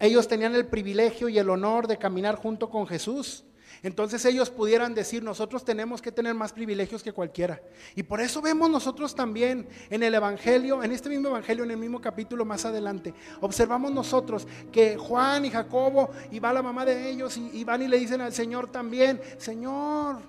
Ellos 0.00 0.28
tenían 0.28 0.54
el 0.54 0.66
privilegio 0.66 1.28
y 1.28 1.38
el 1.38 1.50
honor 1.50 1.86
de 1.86 1.98
caminar 1.98 2.36
junto 2.36 2.68
con 2.68 2.86
Jesús. 2.86 3.44
Entonces 3.84 4.24
ellos 4.24 4.48
pudieran 4.48 4.94
decir, 4.94 5.22
nosotros 5.22 5.62
tenemos 5.62 6.00
que 6.00 6.10
tener 6.10 6.34
más 6.34 6.54
privilegios 6.54 7.02
que 7.02 7.12
cualquiera. 7.12 7.60
Y 7.94 8.02
por 8.02 8.18
eso 8.22 8.40
vemos 8.40 8.70
nosotros 8.70 9.14
también 9.14 9.68
en 9.90 10.02
el 10.02 10.14
Evangelio, 10.14 10.82
en 10.82 10.90
este 10.90 11.10
mismo 11.10 11.28
Evangelio, 11.28 11.64
en 11.64 11.70
el 11.70 11.76
mismo 11.76 12.00
capítulo 12.00 12.46
más 12.46 12.64
adelante, 12.64 13.12
observamos 13.42 13.92
nosotros 13.92 14.48
que 14.72 14.96
Juan 14.96 15.44
y 15.44 15.50
Jacobo 15.50 16.10
y 16.30 16.38
va 16.38 16.54
la 16.54 16.62
mamá 16.62 16.86
de 16.86 17.10
ellos 17.10 17.36
y, 17.36 17.62
van 17.62 17.82
y 17.82 17.88
le 17.88 17.98
dicen 17.98 18.22
al 18.22 18.32
Señor 18.32 18.72
también, 18.72 19.20
Señor, 19.36 20.22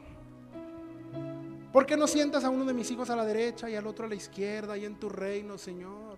¿Por 1.75 1.85
qué 1.85 1.97
no 1.97 2.07
sientas 2.07 2.45
a 2.45 2.49
uno 2.49 2.63
de 2.63 2.73
mis 2.73 2.89
hijos 2.89 3.09
a 3.09 3.17
la 3.17 3.25
derecha 3.25 3.69
y 3.69 3.75
al 3.75 3.85
otro 3.85 4.05
a 4.05 4.07
la 4.07 4.15
izquierda 4.15 4.77
y 4.77 4.85
en 4.85 4.95
tu 4.95 5.09
reino, 5.09 5.57
Señor? 5.57 6.17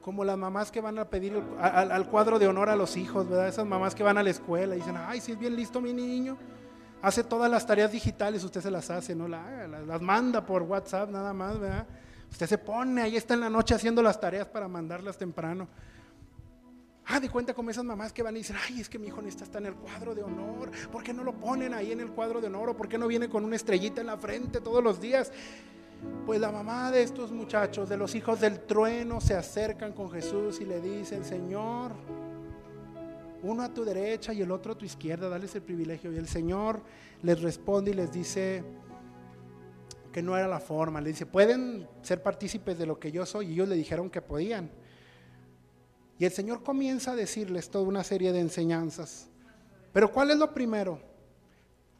Como 0.00 0.24
las 0.24 0.38
mamás 0.38 0.70
que 0.70 0.80
van 0.80 0.98
a 0.98 1.04
pedir 1.04 1.38
al, 1.60 2.08
cuadro 2.08 2.38
de 2.38 2.48
honor 2.48 2.70
a 2.70 2.76
los 2.76 2.96
hijos, 2.96 3.28
¿verdad? 3.28 3.46
Esas 3.46 3.66
mamás 3.66 3.94
que 3.94 4.02
van 4.02 4.16
a 4.16 4.22
la 4.22 4.30
escuela 4.30 4.74
y 4.74 4.78
dicen, 4.78 4.96
ay, 4.96 5.20
si 5.20 5.32
es 5.32 5.38
bien 5.38 5.54
listo 5.54 5.82
mi 5.82 5.92
niño, 5.92 6.38
hace 7.02 7.24
todas 7.24 7.50
las 7.50 7.66
tareas 7.66 7.92
digitales, 7.92 8.42
usted 8.42 8.62
se 8.62 8.70
las 8.70 8.88
hace, 8.88 9.14
no 9.14 9.28
las, 9.28 9.68
las 9.86 10.00
manda 10.00 10.46
por 10.46 10.62
WhatsApp 10.62 11.10
nada 11.10 11.34
más, 11.34 11.60
¿verdad? 11.60 11.86
Usted 12.30 12.46
se 12.46 12.56
pone, 12.56 13.02
ahí 13.02 13.16
está 13.16 13.34
en 13.34 13.40
la 13.40 13.50
noche 13.50 13.74
haciendo 13.74 14.00
las 14.00 14.18
tareas 14.18 14.48
para 14.48 14.66
mandarlas 14.66 15.18
temprano. 15.18 15.68
Ah, 17.08 17.20
de 17.20 17.28
cuenta 17.30 17.54
como 17.54 17.70
esas 17.70 17.84
mamás 17.84 18.12
que 18.12 18.22
van 18.22 18.34
y 18.34 18.40
dicen, 18.40 18.56
ay, 18.66 18.80
es 18.80 18.88
que 18.88 18.98
mi 18.98 19.06
hijo 19.06 19.22
necesita 19.22 19.44
estar 19.44 19.62
en 19.62 19.68
el 19.68 19.74
cuadro 19.74 20.12
de 20.12 20.24
honor. 20.24 20.72
¿Por 20.90 21.04
qué 21.04 21.12
no 21.12 21.22
lo 21.22 21.34
ponen 21.34 21.72
ahí 21.72 21.92
en 21.92 22.00
el 22.00 22.10
cuadro 22.10 22.40
de 22.40 22.48
honor? 22.48 22.70
¿O 22.70 22.76
por 22.76 22.88
qué 22.88 22.98
no 22.98 23.06
viene 23.06 23.28
con 23.28 23.44
una 23.44 23.54
estrellita 23.54 24.00
en 24.00 24.08
la 24.08 24.16
frente 24.16 24.60
todos 24.60 24.82
los 24.82 25.00
días? 25.00 25.30
Pues 26.24 26.40
la 26.40 26.50
mamá 26.50 26.90
de 26.90 27.02
estos 27.02 27.30
muchachos, 27.30 27.88
de 27.88 27.96
los 27.96 28.16
hijos 28.16 28.40
del 28.40 28.60
trueno, 28.60 29.20
se 29.20 29.34
acercan 29.34 29.92
con 29.92 30.10
Jesús 30.10 30.60
y 30.60 30.64
le 30.64 30.80
dicen, 30.80 31.24
Señor, 31.24 31.92
uno 33.44 33.62
a 33.62 33.72
tu 33.72 33.84
derecha 33.84 34.32
y 34.32 34.42
el 34.42 34.50
otro 34.50 34.72
a 34.72 34.78
tu 34.78 34.84
izquierda, 34.84 35.28
dale 35.28 35.46
el 35.52 35.62
privilegio. 35.62 36.12
Y 36.12 36.16
el 36.16 36.26
Señor 36.26 36.82
les 37.22 37.40
responde 37.40 37.92
y 37.92 37.94
les 37.94 38.10
dice 38.10 38.64
que 40.12 40.22
no 40.22 40.36
era 40.36 40.48
la 40.48 40.58
forma. 40.58 41.00
Le 41.00 41.10
dice, 41.10 41.24
pueden 41.24 41.86
ser 42.02 42.20
partícipes 42.20 42.76
de 42.76 42.86
lo 42.86 42.98
que 42.98 43.12
yo 43.12 43.24
soy. 43.24 43.50
Y 43.50 43.52
ellos 43.52 43.68
le 43.68 43.76
dijeron 43.76 44.10
que 44.10 44.20
podían. 44.20 44.70
Y 46.18 46.24
el 46.24 46.32
Señor 46.32 46.62
comienza 46.62 47.12
a 47.12 47.16
decirles 47.16 47.70
toda 47.70 47.84
una 47.84 48.04
serie 48.04 48.32
de 48.32 48.40
enseñanzas. 48.40 49.28
Pero 49.92 50.10
¿cuál 50.10 50.30
es 50.30 50.38
lo 50.38 50.52
primero? 50.54 51.00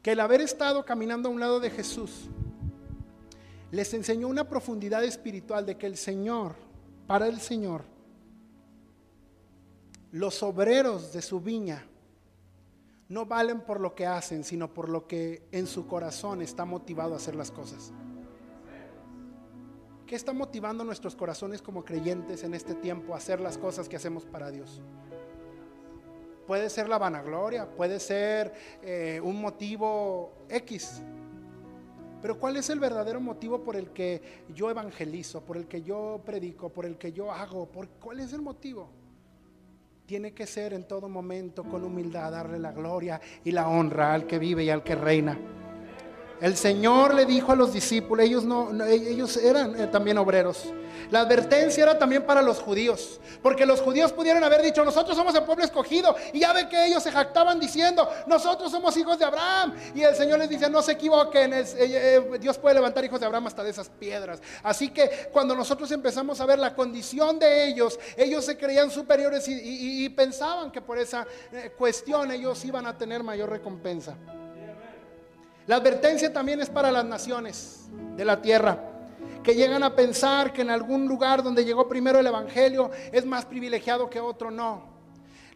Que 0.01 0.11
el 0.11 0.19
haber 0.19 0.41
estado 0.41 0.85
caminando 0.85 1.29
a 1.29 1.31
un 1.31 1.39
lado 1.39 1.59
de 1.59 1.69
Jesús 1.69 2.29
les 3.71 3.93
enseñó 3.93 4.27
una 4.27 4.47
profundidad 4.47 5.03
espiritual 5.03 5.65
de 5.65 5.77
que 5.77 5.87
el 5.87 5.97
Señor, 5.97 6.55
para 7.05 7.27
el 7.27 7.39
Señor, 7.39 7.83
los 10.11 10.41
obreros 10.41 11.11
de 11.13 11.21
su 11.21 11.41
viña 11.41 11.85
no 13.09 13.25
valen 13.25 13.61
por 13.61 13.79
lo 13.79 13.93
que 13.93 14.05
hacen, 14.05 14.43
sino 14.43 14.73
por 14.73 14.89
lo 14.89 15.07
que 15.07 15.47
en 15.51 15.67
su 15.67 15.87
corazón 15.87 16.41
está 16.41 16.65
motivado 16.65 17.13
a 17.13 17.17
hacer 17.17 17.35
las 17.35 17.51
cosas. 17.51 17.91
¿Qué 20.07 20.15
está 20.15 20.31
motivando 20.31 20.85
nuestros 20.85 21.17
corazones 21.17 21.61
como 21.61 21.83
creyentes 21.83 22.45
en 22.45 22.53
este 22.53 22.73
tiempo 22.75 23.13
a 23.13 23.17
hacer 23.17 23.41
las 23.41 23.57
cosas 23.57 23.89
que 23.89 23.97
hacemos 23.97 24.23
para 24.25 24.49
Dios? 24.49 24.81
Puede 26.47 26.69
ser 26.69 26.87
la 26.87 26.97
vanagloria, 26.97 27.69
puede 27.69 27.99
ser 27.99 28.53
eh, 28.81 29.19
un 29.21 29.41
motivo 29.41 30.31
X. 30.47 31.01
Pero 32.21 32.39
¿cuál 32.39 32.55
es 32.55 32.69
el 32.69 32.79
verdadero 32.79 33.19
motivo 33.19 33.61
por 33.61 33.75
el 33.75 33.89
que 33.89 34.45
yo 34.55 34.69
evangelizo, 34.69 35.41
por 35.41 35.57
el 35.57 35.67
que 35.67 35.81
yo 35.81 36.21
predico, 36.25 36.69
por 36.69 36.85
el 36.85 36.97
que 36.97 37.11
yo 37.11 37.29
hago? 37.29 37.65
¿Por, 37.65 37.89
¿Cuál 37.89 38.21
es 38.21 38.31
el 38.31 38.41
motivo? 38.41 38.89
Tiene 40.05 40.33
que 40.33 40.47
ser 40.47 40.73
en 40.73 40.87
todo 40.87 41.09
momento 41.09 41.65
con 41.65 41.83
humildad 41.83 42.31
darle 42.31 42.59
la 42.59 42.71
gloria 42.71 43.19
y 43.43 43.51
la 43.51 43.67
honra 43.67 44.13
al 44.13 44.25
que 44.25 44.39
vive 44.39 44.63
y 44.63 44.69
al 44.69 44.83
que 44.83 44.95
reina. 44.95 45.37
El 46.39 46.55
Señor 46.55 47.15
le 47.15 47.25
dijo 47.25 47.51
a 47.51 47.55
los 47.55 47.73
discípulos, 47.73 48.23
ellos 48.23 48.43
no, 48.43 48.69
ellos 48.85 49.37
eran 49.37 49.79
eh, 49.79 49.87
también 49.87 50.19
obreros. 50.19 50.65
La 51.09 51.21
advertencia 51.21 51.83
era 51.83 51.97
también 51.97 52.23
para 52.23 52.43
los 52.43 52.59
judíos, 52.59 53.19
porque 53.41 53.65
los 53.65 53.81
judíos 53.81 54.11
pudieron 54.13 54.43
haber 54.43 54.61
dicho, 54.61 54.85
nosotros 54.85 55.17
somos 55.17 55.33
el 55.33 55.43
pueblo 55.43 55.63
escogido, 55.63 56.15
y 56.33 56.39
ya 56.39 56.53
ve 56.53 56.69
que 56.69 56.85
ellos 56.85 57.01
se 57.01 57.11
jactaban 57.11 57.59
diciendo, 57.59 58.07
nosotros 58.27 58.71
somos 58.71 58.95
hijos 58.97 59.17
de 59.17 59.25
Abraham. 59.25 59.73
Y 59.95 60.03
el 60.03 60.15
Señor 60.15 60.37
les 60.37 60.49
dice, 60.49 60.69
no 60.69 60.83
se 60.83 60.91
equivoquen, 60.91 61.53
eh, 61.53 61.65
eh, 61.79 62.37
Dios 62.39 62.57
puede 62.59 62.75
levantar 62.75 63.03
hijos 63.03 63.19
de 63.19 63.25
Abraham 63.25 63.47
hasta 63.47 63.63
de 63.63 63.71
esas 63.71 63.89
piedras. 63.89 64.39
Así 64.61 64.89
que 64.89 65.29
cuando 65.31 65.55
nosotros 65.55 65.91
empezamos 65.91 66.39
a 66.39 66.45
ver 66.45 66.59
la 66.59 66.75
condición 66.75 67.39
de 67.39 67.67
ellos, 67.67 67.99
ellos 68.15 68.45
se 68.45 68.57
creían 68.57 68.91
superiores 68.91 69.45
y 69.47 70.07
pensaban 70.09 70.71
que 70.71 70.81
por 70.81 70.99
esa 70.99 71.25
cuestión 71.77 72.29
ellos 72.31 72.63
iban 72.63 72.85
a 72.85 72.95
tener 72.95 73.23
mayor 73.23 73.49
recompensa. 73.49 74.15
La 75.67 75.75
advertencia 75.75 76.31
también 76.31 76.61
es 76.61 76.69
para 76.69 76.91
las 76.91 77.03
naciones 77.03 77.89
de 78.15 78.23
la 78.23 78.41
tierra, 78.41 78.79
que 79.43 79.53
llegan 79.53 79.83
a 79.83 79.93
pensar 79.93 80.53
que 80.53 80.61
en 80.61 80.69
algún 80.69 81.07
lugar 81.07 81.43
donde 81.43 81.65
llegó 81.65 81.89
primero 81.89 82.19
el 82.19 82.27
Evangelio 82.27 82.89
es 83.11 83.25
más 83.25 83.45
privilegiado 83.45 84.09
que 84.09 84.21
otro. 84.21 84.49
No. 84.49 84.97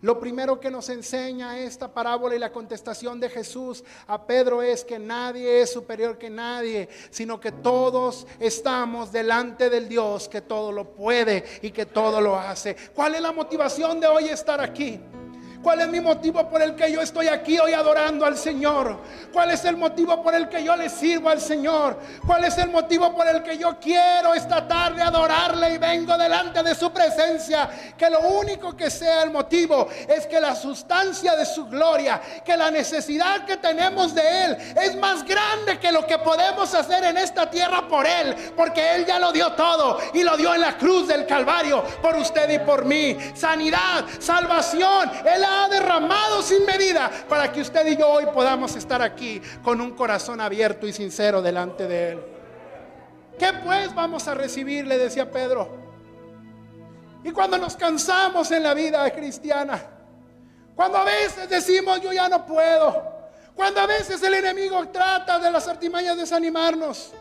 Lo 0.01 0.19
primero 0.19 0.59
que 0.59 0.69
nos 0.69 0.89
enseña 0.89 1.59
esta 1.59 1.93
parábola 1.93 2.35
y 2.35 2.39
la 2.39 2.51
contestación 2.51 3.19
de 3.21 3.29
Jesús 3.29 3.83
a 4.07 4.25
Pedro 4.25 4.61
es 4.61 4.83
que 4.83 4.99
nadie 4.99 5.61
es 5.61 5.71
superior 5.71 6.17
que 6.17 6.29
nadie, 6.29 6.89
sino 7.09 7.39
que 7.39 7.51
todos 7.51 8.27
estamos 8.39 9.13
delante 9.13 9.69
del 9.69 9.87
Dios 9.87 10.27
que 10.27 10.41
todo 10.41 10.73
lo 10.73 10.93
puede 10.93 11.45
y 11.61 11.71
que 11.71 11.85
todo 11.85 12.19
lo 12.19 12.37
hace. 12.37 12.75
¿Cuál 12.93 13.15
es 13.15 13.21
la 13.21 13.31
motivación 13.31 13.99
de 14.01 14.07
hoy 14.07 14.25
estar 14.25 14.59
aquí? 14.59 14.99
¿Cuál 15.61 15.81
es 15.81 15.87
mi 15.89 15.99
motivo 15.99 16.49
por 16.49 16.61
el 16.61 16.75
que 16.75 16.91
yo 16.91 17.01
estoy 17.01 17.27
aquí 17.27 17.59
hoy 17.59 17.73
adorando 17.73 18.25
al 18.25 18.35
Señor? 18.35 18.99
¿Cuál 19.31 19.51
es 19.51 19.63
el 19.65 19.77
motivo 19.77 20.21
por 20.23 20.33
el 20.33 20.49
que 20.49 20.63
yo 20.63 20.75
le 20.75 20.89
sirvo 20.89 21.29
al 21.29 21.39
Señor? 21.39 21.99
¿Cuál 22.25 22.45
es 22.45 22.57
el 22.57 22.69
motivo 22.69 23.15
por 23.15 23.27
el 23.27 23.43
que 23.43 23.57
yo 23.57 23.79
quiero 23.79 24.33
esta 24.33 24.67
tarde 24.67 25.03
adorarle 25.03 25.75
y 25.75 25.77
vengo 25.77 26.17
delante 26.17 26.63
de 26.63 26.73
su 26.73 26.91
presencia? 26.91 27.69
Que 27.95 28.09
lo 28.09 28.21
único 28.21 28.75
que 28.75 28.89
sea 28.89 29.21
el 29.21 29.29
motivo 29.29 29.87
es 30.07 30.25
que 30.25 30.39
la 30.39 30.55
sustancia 30.55 31.35
de 31.35 31.45
su 31.45 31.67
gloria, 31.67 32.19
que 32.43 32.57
la 32.57 32.71
necesidad 32.71 33.45
que 33.45 33.57
tenemos 33.57 34.15
de 34.15 34.45
Él 34.45 34.57
es 34.81 34.95
más 34.95 35.23
grande 35.23 35.77
que 35.79 35.91
lo 35.91 36.07
que 36.07 36.17
podemos 36.17 36.73
hacer 36.73 37.03
en 37.03 37.17
esta 37.17 37.49
tierra 37.49 37.87
por 37.87 38.07
Él, 38.07 38.53
porque 38.57 38.95
Él 38.95 39.05
ya 39.05 39.19
lo 39.19 39.31
dio 39.31 39.51
todo 39.53 39.99
y 40.13 40.23
lo 40.23 40.35
dio 40.37 40.55
en 40.55 40.61
la 40.61 40.75
cruz 40.77 41.07
del 41.07 41.27
Calvario 41.27 41.83
por 42.01 42.15
usted 42.15 42.49
y 42.49 42.59
por 42.65 42.83
mí. 42.85 43.15
Sanidad, 43.35 44.05
salvación, 44.19 45.11
Él 45.23 45.43
ha 45.51 45.67
derramado 45.67 46.41
sin 46.41 46.65
medida 46.65 47.11
para 47.27 47.51
que 47.51 47.61
usted 47.61 47.85
y 47.87 47.97
yo 47.97 48.09
hoy 48.09 48.25
podamos 48.33 48.75
estar 48.75 49.01
aquí 49.01 49.41
con 49.63 49.81
un 49.81 49.91
corazón 49.91 50.39
abierto 50.39 50.87
y 50.87 50.93
sincero 50.93 51.41
delante 51.41 51.87
de 51.87 52.11
Él. 52.11 52.23
¿Qué 53.37 53.53
pues 53.63 53.93
vamos 53.93 54.27
a 54.27 54.33
recibir? 54.33 54.85
Le 54.85 54.97
decía 54.97 55.29
Pedro. 55.29 55.77
Y 57.23 57.31
cuando 57.31 57.57
nos 57.57 57.75
cansamos 57.75 58.49
en 58.51 58.63
la 58.63 58.73
vida 58.73 59.09
cristiana, 59.11 59.81
cuando 60.75 60.97
a 60.97 61.03
veces 61.03 61.49
decimos 61.49 62.01
yo 62.01 62.11
ya 62.11 62.29
no 62.29 62.45
puedo, 62.45 63.11
cuando 63.55 63.81
a 63.81 63.85
veces 63.85 64.21
el 64.23 64.33
enemigo 64.33 64.87
trata 64.87 65.37
de 65.37 65.51
las 65.51 65.67
artimañas 65.67 66.15
de 66.15 66.21
desanimarnos, 66.21 67.13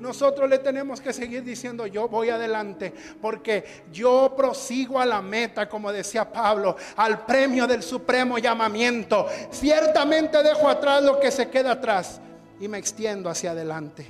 nosotros 0.00 0.48
le 0.48 0.58
tenemos 0.58 1.00
que 1.00 1.12
seguir 1.12 1.42
diciendo, 1.42 1.86
yo 1.86 2.08
voy 2.08 2.30
adelante, 2.30 2.92
porque 3.20 3.84
yo 3.90 4.34
prosigo 4.36 5.00
a 5.00 5.06
la 5.06 5.22
meta, 5.22 5.68
como 5.68 5.90
decía 5.92 6.30
Pablo, 6.30 6.76
al 6.96 7.24
premio 7.24 7.66
del 7.66 7.82
supremo 7.82 8.38
llamamiento. 8.38 9.26
Ciertamente 9.50 10.42
dejo 10.42 10.68
atrás 10.68 11.02
lo 11.02 11.18
que 11.18 11.30
se 11.30 11.48
queda 11.48 11.72
atrás 11.72 12.20
y 12.60 12.68
me 12.68 12.78
extiendo 12.78 13.30
hacia 13.30 13.52
adelante. 13.52 14.06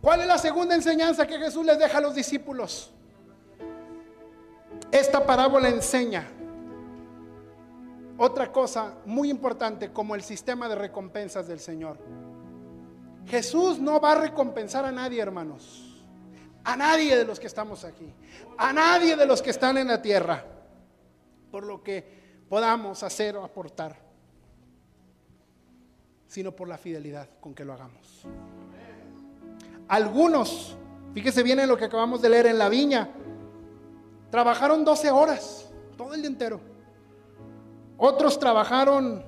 ¿Cuál 0.00 0.20
es 0.20 0.26
la 0.26 0.38
segunda 0.38 0.74
enseñanza 0.74 1.26
que 1.26 1.38
Jesús 1.38 1.64
les 1.66 1.78
deja 1.78 1.98
a 1.98 2.00
los 2.00 2.14
discípulos? 2.14 2.92
Esta 4.92 5.24
parábola 5.26 5.68
enseña 5.68 6.28
otra 8.16 8.50
cosa 8.52 8.94
muy 9.04 9.30
importante 9.30 9.92
como 9.92 10.14
el 10.14 10.22
sistema 10.22 10.68
de 10.68 10.74
recompensas 10.74 11.46
del 11.46 11.60
Señor. 11.60 11.98
Jesús 13.28 13.78
no 13.78 14.00
va 14.00 14.12
a 14.12 14.20
recompensar 14.20 14.84
a 14.84 14.92
nadie, 14.92 15.20
hermanos. 15.20 15.84
A 16.64 16.76
nadie 16.76 17.16
de 17.16 17.24
los 17.24 17.38
que 17.38 17.46
estamos 17.46 17.84
aquí. 17.84 18.12
A 18.56 18.72
nadie 18.72 19.16
de 19.16 19.26
los 19.26 19.42
que 19.42 19.50
están 19.50 19.76
en 19.78 19.88
la 19.88 20.00
tierra. 20.00 20.44
Por 21.50 21.64
lo 21.64 21.82
que 21.82 22.04
podamos 22.48 23.02
hacer 23.02 23.36
o 23.36 23.44
aportar. 23.44 23.96
Sino 26.26 26.52
por 26.52 26.68
la 26.68 26.78
fidelidad 26.78 27.28
con 27.40 27.54
que 27.54 27.64
lo 27.64 27.74
hagamos. 27.74 28.26
Algunos, 29.88 30.76
fíjese 31.14 31.42
bien 31.42 31.60
en 31.60 31.68
lo 31.68 31.76
que 31.76 31.86
acabamos 31.86 32.20
de 32.20 32.28
leer 32.28 32.46
en 32.46 32.58
la 32.58 32.68
viña. 32.68 33.10
Trabajaron 34.30 34.84
12 34.84 35.10
horas, 35.10 35.70
todo 35.96 36.14
el 36.14 36.20
día 36.20 36.28
entero. 36.28 36.60
Otros 37.96 38.38
trabajaron 38.38 39.24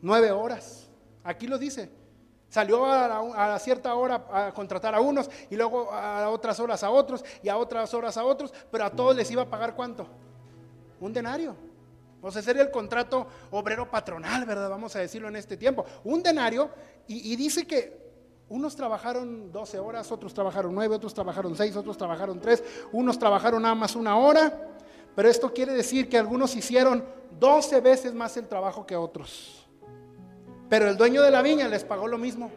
9 0.00 0.30
horas. 0.30 0.88
Aquí 1.22 1.46
lo 1.46 1.58
dice. 1.58 1.95
Salió 2.56 2.86
a, 2.86 3.58
cierta 3.58 3.94
hora 3.94 4.24
a 4.32 4.50
contratar 4.50 4.94
a 4.94 5.00
unos 5.02 5.28
y 5.50 5.56
luego 5.56 5.92
a 5.92 6.30
otras 6.30 6.58
horas 6.58 6.82
a 6.82 6.88
otros 6.88 7.22
y 7.42 7.50
a 7.50 7.58
otras 7.58 7.92
horas 7.92 8.16
a 8.16 8.24
otros, 8.24 8.50
pero 8.70 8.86
a 8.86 8.90
todos 8.90 9.14
les 9.14 9.30
iba 9.30 9.42
a 9.42 9.44
pagar 9.44 9.76
cuánto? 9.76 10.06
Un 10.98 11.12
denario. 11.12 11.54
O 12.22 12.30
sea, 12.30 12.40
sería 12.40 12.62
el 12.62 12.70
contrato 12.70 13.26
obrero 13.50 13.90
patronal, 13.90 14.46
¿verdad? 14.46 14.70
Vamos 14.70 14.96
a 14.96 15.00
decirlo 15.00 15.28
en 15.28 15.36
este 15.36 15.58
tiempo. 15.58 15.84
Un 16.02 16.22
denario 16.22 16.70
y, 17.06 17.30
y 17.30 17.36
dice 17.36 17.66
que 17.66 17.94
unos 18.48 18.74
trabajaron 18.74 19.52
12 19.52 19.78
horas, 19.78 20.10
otros 20.10 20.32
trabajaron 20.32 20.74
9, 20.74 20.94
otros 20.94 21.12
trabajaron 21.12 21.54
6, 21.54 21.76
otros 21.76 21.98
trabajaron 21.98 22.40
3, 22.40 22.64
unos 22.92 23.18
trabajaron 23.18 23.60
nada 23.60 23.74
más 23.74 23.94
una 23.94 24.16
hora, 24.16 24.70
pero 25.14 25.28
esto 25.28 25.52
quiere 25.52 25.74
decir 25.74 26.08
que 26.08 26.16
algunos 26.16 26.56
hicieron 26.56 27.04
12 27.38 27.82
veces 27.82 28.14
más 28.14 28.34
el 28.38 28.48
trabajo 28.48 28.86
que 28.86 28.96
otros. 28.96 29.65
Pero 30.68 30.88
el 30.88 30.96
dueño 30.96 31.22
de 31.22 31.30
la 31.30 31.42
viña 31.42 31.68
les 31.68 31.84
pagó 31.84 32.08
lo 32.08 32.18
mismo. 32.18 32.50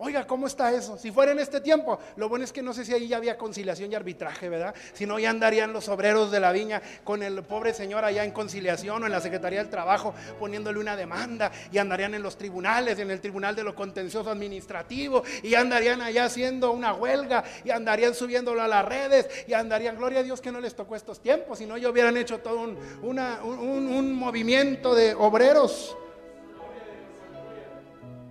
Oiga, 0.00 0.28
¿cómo 0.28 0.46
está 0.46 0.72
eso? 0.72 0.96
Si 0.96 1.10
fuera 1.10 1.32
en 1.32 1.40
este 1.40 1.60
tiempo, 1.60 1.98
lo 2.14 2.28
bueno 2.28 2.44
es 2.44 2.52
que 2.52 2.62
no 2.62 2.72
sé 2.72 2.84
si 2.84 2.94
ahí 2.94 3.08
ya 3.08 3.16
había 3.16 3.36
conciliación 3.36 3.90
y 3.90 3.96
arbitraje, 3.96 4.48
¿verdad? 4.48 4.72
Si 4.92 5.06
no, 5.06 5.18
ya 5.18 5.30
andarían 5.30 5.72
los 5.72 5.88
obreros 5.88 6.30
de 6.30 6.38
la 6.38 6.52
viña 6.52 6.80
con 7.02 7.20
el 7.20 7.42
pobre 7.42 7.74
señor 7.74 8.04
allá 8.04 8.22
en 8.22 8.30
conciliación 8.30 9.02
o 9.02 9.06
en 9.06 9.10
la 9.10 9.20
Secretaría 9.20 9.58
del 9.58 9.68
Trabajo 9.68 10.14
poniéndole 10.38 10.78
una 10.78 10.94
demanda 10.94 11.50
y 11.72 11.78
andarían 11.78 12.14
en 12.14 12.22
los 12.22 12.38
tribunales, 12.38 13.00
en 13.00 13.10
el 13.10 13.20
Tribunal 13.20 13.56
de 13.56 13.64
lo 13.64 13.74
Contencioso 13.74 14.30
Administrativo 14.30 15.24
y 15.42 15.56
andarían 15.56 16.00
allá 16.00 16.26
haciendo 16.26 16.70
una 16.70 16.94
huelga 16.94 17.42
y 17.64 17.70
andarían 17.70 18.14
subiéndolo 18.14 18.62
a 18.62 18.68
las 18.68 18.84
redes 18.84 19.28
y 19.48 19.54
andarían, 19.54 19.96
gloria 19.96 20.20
a 20.20 20.22
Dios 20.22 20.40
que 20.40 20.52
no 20.52 20.60
les 20.60 20.76
tocó 20.76 20.94
estos 20.94 21.18
tiempos, 21.18 21.58
si 21.58 21.66
no, 21.66 21.76
ya 21.76 21.90
hubieran 21.90 22.16
hecho 22.16 22.38
todo 22.38 22.60
un, 22.60 22.78
un 23.02 24.12
movimiento 24.12 24.94
de 24.94 25.14
obreros 25.14 25.96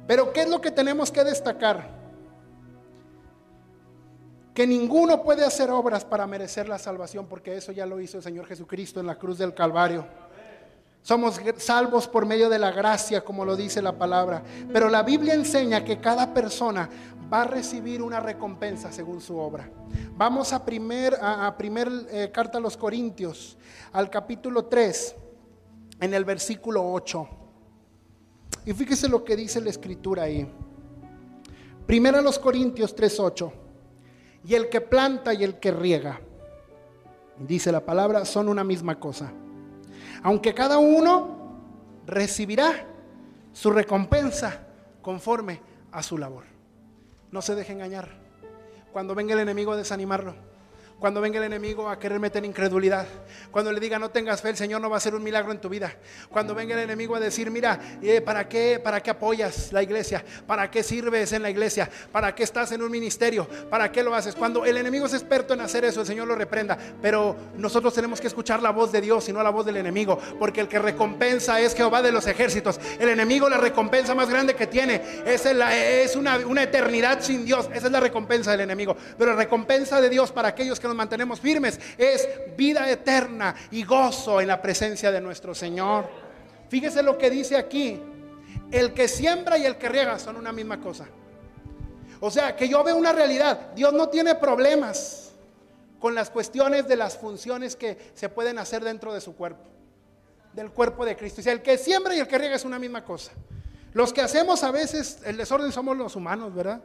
pero 0.08 0.32
¿qué 0.32 0.44
es 0.44 0.50
lo 0.50 0.62
que 0.62 0.72
tenemos 0.72 1.12
que 1.12 1.24
destacar? 1.24 1.96
Que 4.54 4.66
ninguno 4.66 5.22
puede 5.22 5.46
hacer 5.46 5.70
obras 5.70 6.06
para 6.06 6.26
merecer 6.26 6.68
la 6.68 6.80
salvación, 6.80 7.28
porque 7.28 7.58
eso 7.58 7.72
ya 7.72 7.86
lo 7.86 8.00
hizo 8.00 8.18
el 8.18 8.24
Señor 8.24 8.48
Jesucristo 8.48 9.00
en 9.00 9.06
la 9.06 9.16
cruz 9.16 9.38
del 9.38 9.54
Calvario. 9.54 10.06
Somos 11.02 11.40
salvos 11.58 12.08
por 12.08 12.26
medio 12.26 12.50
de 12.50 12.58
la 12.58 12.72
gracia, 12.72 13.24
como 13.24 13.46
lo 13.46 13.56
dice 13.56 13.82
la 13.82 13.98
palabra. 13.98 14.44
Pero 14.74 14.90
la 14.90 15.04
Biblia 15.04 15.36
enseña 15.36 15.84
que 15.84 16.02
cada 16.02 16.34
persona 16.34 16.90
va 17.32 17.44
a 17.44 17.46
recibir 17.46 18.02
una 18.02 18.20
recompensa 18.20 18.92
según 18.92 19.22
su 19.22 19.38
obra. 19.38 19.70
Vamos 20.16 20.54
a 20.54 20.66
primer, 20.66 21.18
a, 21.22 21.56
primer 21.58 21.90
eh, 22.10 22.32
carta 22.34 22.58
a 22.58 22.62
los 22.62 22.76
Corintios, 22.76 23.58
al 23.92 24.10
capítulo 24.10 24.66
3, 24.66 25.16
en 26.02 26.14
el 26.14 26.26
versículo 26.26 26.92
8. 26.92 27.47
Y 28.68 28.74
fíjese 28.74 29.08
lo 29.08 29.24
que 29.24 29.38
dice 29.38 29.62
la 29.62 29.70
escritura 29.70 30.24
ahí. 30.24 30.46
Primero 31.86 32.22
los 32.22 32.38
Corintios 32.38 32.94
3:8. 32.94 33.50
Y 34.44 34.56
el 34.56 34.68
que 34.68 34.82
planta 34.82 35.34
y 35.34 35.46
el 35.46 35.58
que 35.58 35.72
riega, 35.72 36.20
dice 37.40 37.72
la 37.72 37.86
palabra, 37.86 38.26
son 38.26 38.50
una 38.50 38.66
misma 38.66 39.00
cosa. 39.00 39.32
Aunque 40.22 40.54
cada 40.54 40.80
uno 40.80 42.02
recibirá 42.06 42.86
su 43.54 43.72
recompensa 43.72 44.68
conforme 45.02 45.62
a 45.94 46.04
su 46.04 46.18
labor. 46.18 46.44
No 47.32 47.42
se 47.42 47.56
deje 47.56 47.72
engañar. 47.72 48.20
Cuando 48.92 49.16
venga 49.16 49.34
el 49.34 49.40
enemigo 49.40 49.72
a 49.72 49.78
desanimarlo, 49.78 50.36
cuando 51.00 51.22
venga 51.22 51.38
el 51.38 51.46
enemigo 51.46 51.90
a 51.90 52.00
querer 52.00 52.20
meter 52.20 52.44
incredulidad. 52.44 53.06
Cuando 53.52 53.72
le 53.72 53.80
diga 53.80 54.00
no 54.00 54.10
tengas 54.10 54.42
fe, 54.42 54.50
el 54.50 54.58
Señor 54.58 54.82
no 54.82 54.90
va 54.90 54.96
a 54.96 54.98
hacer 54.98 55.14
un 55.14 55.24
milagro 55.24 55.52
en 55.52 55.60
tu 55.60 55.70
vida. 55.70 55.94
Cuando 56.30 56.56
venga 56.56 56.74
el 56.74 56.82
enemigo 56.82 57.16
a 57.16 57.20
decir, 57.20 57.52
mira, 57.52 57.80
eh, 58.02 58.20
¿para, 58.22 58.50
qué, 58.50 58.80
¿para 58.84 59.02
qué 59.02 59.12
apoyas 59.12 59.72
la 59.72 59.84
iglesia? 59.84 60.26
¿Para 60.48 60.72
qué 60.72 60.82
sirves 60.82 61.34
en 61.34 61.44
la 61.44 61.52
iglesia? 61.52 61.90
¿Para 62.12 62.34
qué 62.34 62.44
estás 62.44 62.72
en 62.72 62.82
un 62.82 62.90
ministerio? 62.90 63.48
¿Para 63.70 63.92
qué 63.92 64.02
lo 64.02 64.16
haces? 64.16 64.34
Cuando 64.34 64.66
el 64.66 64.78
enemigo 64.78 65.06
es 65.06 65.14
experto 65.14 65.54
en 65.54 65.62
hacer 65.62 65.86
eso, 65.86 66.02
el 66.02 66.08
Señor 66.08 66.28
lo 66.28 66.36
reprenda. 66.36 66.78
Pero 67.02 67.36
nosotros 67.56 67.94
tenemos 67.94 68.20
que 68.20 68.28
escuchar 68.28 68.64
la 68.64 68.72
voz 68.72 68.92
de 68.92 69.02
Dios 69.02 69.30
y 69.30 69.34
no 69.34 69.44
la 69.44 69.52
voz 69.52 69.68
del 69.68 69.78
enemigo. 69.78 70.18
Porque 70.40 70.62
el 70.62 70.68
que 70.68 70.80
recompensa 70.80 71.60
es 71.60 71.76
Jehová 71.76 72.02
de 72.02 72.12
los 72.12 72.26
ejércitos. 72.26 72.80
El 73.00 73.10
enemigo 73.10 73.50
la 73.50 73.58
recompensa 73.58 74.16
más 74.16 74.30
grande 74.30 74.56
que 74.56 74.66
tiene 74.66 75.02
es, 75.26 75.46
es 75.46 76.16
una, 76.16 76.38
una 76.38 76.64
eternidad 76.64 77.22
sin 77.22 77.46
Dios. 77.46 77.70
Esa 77.72 77.86
es 77.86 77.92
la 77.92 78.00
recompensa 78.00 78.52
del 78.52 78.62
enemigo. 78.62 78.98
Pero 79.18 79.32
la 79.32 79.38
recompensa 79.38 80.02
de 80.02 80.10
Dios 80.10 80.32
para 80.32 80.48
aquellos 80.48 80.80
que 80.80 80.87
nos 80.88 80.96
mantenemos 80.96 81.40
firmes 81.40 81.80
es 81.98 82.28
vida 82.56 82.90
eterna 82.90 83.56
y 83.72 83.84
gozo 83.84 84.42
en 84.42 84.48
la 84.48 84.62
presencia 84.62 85.12
de 85.12 85.22
nuestro 85.22 85.54
Señor. 85.54 86.10
Fíjese 86.70 87.04
lo 87.04 87.18
que 87.18 87.30
dice 87.30 87.56
aquí. 87.56 88.02
El 88.72 88.94
que 88.94 89.08
siembra 89.08 89.58
y 89.58 89.66
el 89.66 89.78
que 89.78 89.88
riega 89.88 90.20
son 90.20 90.36
una 90.36 90.52
misma 90.52 90.82
cosa. 90.82 91.08
O 92.20 92.32
sea, 92.32 92.56
que 92.56 92.68
yo 92.68 92.84
veo 92.84 92.98
una 92.98 93.14
realidad. 93.14 93.72
Dios 93.76 93.94
no 93.94 94.10
tiene 94.10 94.36
problemas 94.36 95.32
con 96.00 96.16
las 96.16 96.30
cuestiones 96.30 96.88
de 96.88 96.96
las 96.96 97.18
funciones 97.18 97.76
que 97.76 97.98
se 98.14 98.30
pueden 98.30 98.60
hacer 98.60 98.84
dentro 98.84 99.14
de 99.14 99.22
su 99.22 99.36
cuerpo, 99.36 99.64
del 100.54 100.72
cuerpo 100.72 101.06
de 101.06 101.16
Cristo. 101.16 101.42
O 101.46 101.50
el 101.50 101.62
que 101.62 101.78
siembra 101.78 102.16
y 102.16 102.20
el 102.20 102.28
que 102.28 102.38
riega 102.38 102.56
es 102.56 102.66
una 102.66 102.80
misma 102.80 103.04
cosa. 103.04 103.32
Los 103.94 104.14
que 104.14 104.22
hacemos 104.22 104.64
a 104.64 104.72
veces 104.72 105.20
el 105.26 105.38
desorden 105.38 105.72
somos 105.72 105.98
los 105.98 106.16
humanos, 106.16 106.54
¿verdad? 106.54 106.82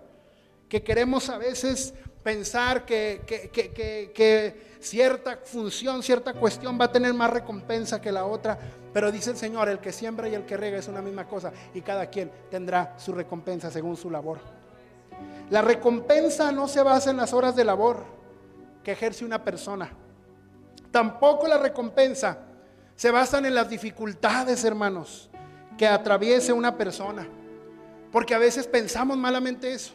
Que 0.69 0.83
queremos 0.83 1.29
a 1.29 1.39
veces 1.39 1.93
pensar 2.23 2.85
que, 2.85 3.23
que, 3.27 4.73
cierta 4.81 5.39
función, 5.45 6.03
cierta 6.03 6.35
cuestión 6.35 6.79
va 6.81 6.87
a 6.87 6.93
tener 6.93 7.15
más 7.15 7.31
recompensa 7.31 8.01
que 8.01 8.13
la 8.13 8.25
otra. 8.25 8.59
Pero 8.93 9.11
dice 9.11 9.31
el 9.31 9.37
Señor, 9.37 9.69
el 9.69 9.79
que 9.79 9.93
siembra 9.93 10.29
y 10.29 10.35
el 10.35 10.45
que 10.45 10.57
rega 10.57 10.79
es 10.79 10.89
una 10.89 11.03
misma 11.03 11.27
cosa 11.27 11.53
y 11.75 11.81
cada 11.81 12.07
quien 12.07 12.31
tendrá 12.51 12.95
su 12.99 13.13
recompensa 13.13 13.71
según 13.71 13.97
su 13.97 14.11
labor. 14.11 14.39
La 15.51 15.63
recompensa 15.63 16.53
no 16.53 16.69
se 16.69 16.83
basa 16.83 17.11
en 17.11 17.17
las 17.17 17.33
horas 17.33 17.57
de 17.57 17.65
labor 17.65 18.05
que 18.83 18.93
ejerce 18.93 19.25
una 19.25 19.43
persona. 19.43 19.91
Tampoco 20.91 21.47
la 21.47 21.59
recompensa 21.59 22.39
se 22.97 23.11
basa 23.11 23.39
en 23.39 23.55
las 23.55 23.69
dificultades, 23.69 24.65
hermanos, 24.65 25.31
que 25.79 25.87
atraviese 25.87 26.53
una 26.53 26.77
persona. 26.77 27.27
Porque 28.11 28.35
a 28.35 28.39
veces 28.39 28.67
pensamos 28.67 29.17
malamente 29.17 29.73
eso. 29.73 29.95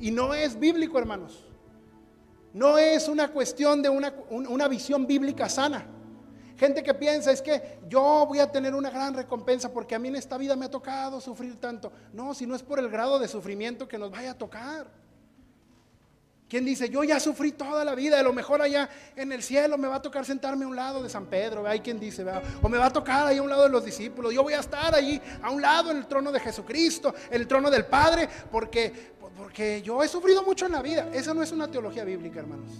Y 0.00 0.10
no 0.10 0.34
es 0.34 0.58
bíblico, 0.58 0.98
hermanos. 0.98 1.43
No 2.54 2.78
es 2.78 3.08
una 3.08 3.32
cuestión 3.32 3.82
de 3.82 3.88
una, 3.88 4.68
visión 4.68 5.08
bíblica 5.08 5.48
sana. 5.48 5.86
Gente 6.56 6.84
que 6.84 6.94
piensa 6.94 7.32
es 7.32 7.42
que 7.42 7.80
yo 7.88 8.24
voy 8.28 8.38
a 8.38 8.50
tener 8.50 8.76
una 8.76 8.90
gran 8.90 9.12
recompensa 9.12 9.72
porque 9.72 9.96
a 9.96 9.98
mí 9.98 10.06
en 10.06 10.14
esta 10.14 10.38
vida 10.38 10.54
me 10.54 10.66
ha 10.66 10.70
tocado 10.70 11.20
sufrir 11.20 11.60
tanto. 11.60 11.92
No, 12.12 12.32
si 12.32 12.46
no 12.46 12.54
es 12.54 12.62
por 12.62 12.78
el 12.78 12.88
grado 12.88 13.18
de 13.18 13.26
sufrimiento 13.26 13.88
que 13.88 13.98
nos 13.98 14.12
vaya 14.12 14.30
a 14.30 14.38
tocar. 14.38 14.86
¿Quién 16.48 16.64
dice, 16.64 16.88
yo 16.88 17.02
ya 17.02 17.18
sufrí 17.18 17.50
toda 17.50 17.84
la 17.84 17.96
vida, 17.96 18.20
a 18.20 18.22
lo 18.22 18.32
mejor 18.32 18.62
allá 18.62 18.88
en 19.16 19.32
el 19.32 19.42
cielo 19.42 19.76
me 19.76 19.88
va 19.88 19.96
a 19.96 20.02
tocar 20.02 20.24
sentarme 20.24 20.64
a 20.64 20.68
un 20.68 20.76
lado 20.76 21.02
de 21.02 21.08
San 21.08 21.26
Pedro, 21.26 21.66
hay 21.66 21.80
quien 21.80 21.98
dice, 21.98 22.24
o 22.62 22.68
me 22.68 22.78
va 22.78 22.86
a 22.86 22.92
tocar 22.92 23.26
ahí 23.26 23.38
a 23.38 23.42
un 23.42 23.48
lado 23.48 23.64
de 23.64 23.70
los 23.70 23.84
discípulos, 23.84 24.32
yo 24.32 24.42
voy 24.42 24.52
a 24.52 24.60
estar 24.60 24.94
allí 24.94 25.20
a 25.42 25.50
un 25.50 25.62
lado 25.62 25.90
en 25.90 25.96
el 25.96 26.06
trono 26.06 26.30
de 26.30 26.38
Jesucristo, 26.38 27.14
en 27.30 27.40
el 27.40 27.48
trono 27.48 27.70
del 27.70 27.86
Padre, 27.86 28.28
porque 28.52 29.14
porque 29.36 29.82
yo 29.82 30.02
he 30.02 30.08
sufrido 30.08 30.42
mucho 30.42 30.66
en 30.66 30.72
la 30.72 30.82
vida. 30.82 31.08
Esa 31.12 31.34
no 31.34 31.42
es 31.42 31.52
una 31.52 31.70
teología 31.70 32.04
bíblica, 32.04 32.40
hermanos. 32.40 32.70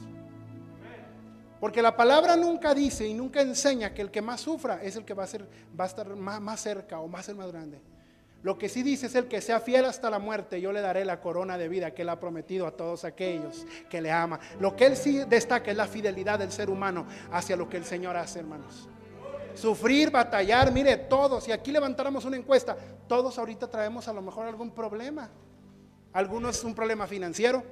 Porque 1.60 1.80
la 1.80 1.96
palabra 1.96 2.36
nunca 2.36 2.74
dice 2.74 3.06
y 3.06 3.14
nunca 3.14 3.40
enseña 3.40 3.94
que 3.94 4.02
el 4.02 4.10
que 4.10 4.20
más 4.20 4.40
sufra 4.42 4.82
es 4.82 4.96
el 4.96 5.04
que 5.04 5.14
va 5.14 5.24
a, 5.24 5.26
ser, 5.26 5.48
va 5.78 5.84
a 5.84 5.86
estar 5.86 6.14
más, 6.14 6.60
cerca 6.60 7.00
o 7.00 7.10
va 7.10 7.20
a 7.20 7.34
más 7.34 7.52
grande. 7.52 7.80
Lo 8.42 8.58
que 8.58 8.68
sí 8.68 8.82
dice 8.82 9.06
es 9.06 9.14
el 9.14 9.26
que 9.26 9.40
sea 9.40 9.60
fiel 9.60 9.86
hasta 9.86 10.10
la 10.10 10.18
muerte, 10.18 10.60
yo 10.60 10.70
le 10.70 10.82
daré 10.82 11.06
la 11.06 11.22
corona 11.22 11.56
de 11.56 11.66
vida 11.70 11.92
que 11.92 12.02
él 12.02 12.10
ha 12.10 12.20
prometido 12.20 12.66
a 12.66 12.72
todos 12.72 13.04
aquellos 13.04 13.66
que 13.88 14.02
le 14.02 14.12
ama. 14.12 14.38
Lo 14.60 14.76
que 14.76 14.84
él 14.84 14.98
sí 14.98 15.20
destaca 15.26 15.70
es 15.70 15.76
la 15.78 15.86
fidelidad 15.86 16.38
del 16.38 16.52
ser 16.52 16.68
humano 16.68 17.06
hacia 17.32 17.56
lo 17.56 17.70
que 17.70 17.78
el 17.78 17.86
Señor 17.86 18.18
hace, 18.18 18.40
hermanos. 18.40 18.86
Sufrir, 19.54 20.10
batallar, 20.10 20.70
mire, 20.70 20.98
todos, 20.98 21.44
si 21.44 21.52
aquí 21.52 21.72
levantáramos 21.72 22.26
una 22.26 22.36
encuesta, 22.36 22.76
todos 23.08 23.38
ahorita 23.38 23.70
traemos 23.70 24.06
a 24.06 24.12
lo 24.12 24.20
mejor 24.20 24.46
algún 24.46 24.70
problema. 24.70 25.30
Algunos 26.14 26.62
un 26.62 26.76
problema 26.76 27.08
financiero, 27.08 27.64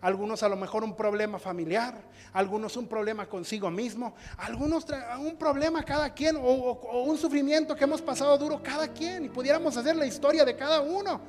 algunos 0.00 0.44
a 0.44 0.48
lo 0.48 0.54
mejor 0.54 0.84
un 0.84 0.94
problema 0.94 1.40
familiar, 1.40 2.00
algunos 2.32 2.76
un 2.76 2.86
problema 2.86 3.26
consigo 3.26 3.72
mismo, 3.72 4.14
algunos 4.36 4.86
un 5.18 5.36
problema 5.36 5.82
cada 5.82 6.14
quien 6.14 6.36
o, 6.36 6.40
o, 6.40 7.02
un 7.02 7.18
sufrimiento 7.18 7.74
que 7.74 7.82
hemos 7.82 8.00
pasado 8.00 8.38
duro 8.38 8.62
cada 8.62 8.86
quien 8.86 9.24
y 9.24 9.28
pudiéramos 9.28 9.76
hacer 9.76 9.96
la 9.96 10.06
historia 10.06 10.44
de 10.44 10.54
cada 10.54 10.80
uno. 10.80 11.20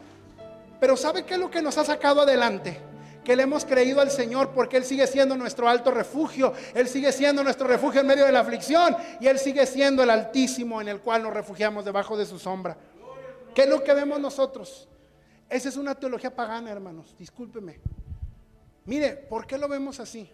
Pero 0.79 0.95
¿sabe 0.95 1.25
qué 1.25 1.33
es 1.33 1.39
lo 1.39 1.49
que 1.49 1.59
nos 1.59 1.75
ha 1.79 1.83
sacado 1.83 2.21
adelante? 2.21 2.79
Que 3.23 3.35
le 3.35 3.41
hemos 3.41 3.65
creído 3.65 3.99
al 3.99 4.11
Señor 4.11 4.51
porque 4.51 4.77
Él 4.77 4.85
sigue 4.85 5.07
siendo 5.07 5.35
nuestro 5.35 5.67
alto 5.67 5.89
refugio, 5.89 6.53
Él 6.75 6.87
sigue 6.87 7.11
siendo 7.11 7.43
nuestro 7.43 7.67
refugio 7.67 8.01
en 8.01 8.05
medio 8.05 8.27
de 8.27 8.31
la 8.31 8.41
aflicción 8.41 8.95
y 9.19 9.25
Él 9.25 9.39
sigue 9.39 9.65
siendo 9.65 10.03
el 10.03 10.11
altísimo 10.11 10.81
en 10.81 10.87
el 10.87 10.99
cual 11.01 11.23
nos 11.23 11.33
refugiamos 11.33 11.83
debajo 11.83 12.15
de 12.15 12.27
su 12.27 12.37
sombra. 12.37 12.77
¿Qué 13.55 13.63
es 13.63 13.69
lo 13.69 13.83
que 13.83 13.95
vemos 13.95 14.19
nosotros? 14.19 14.87
Esa 15.49 15.69
es 15.69 15.77
una 15.77 15.95
teología 15.95 16.35
pagana, 16.35 16.69
hermanos, 16.71 17.15
discúlpeme. 17.17 17.79
Mire, 18.85 19.15
¿por 19.15 19.47
qué 19.47 19.57
lo 19.57 19.67
vemos 19.67 19.99
así? 19.99 20.31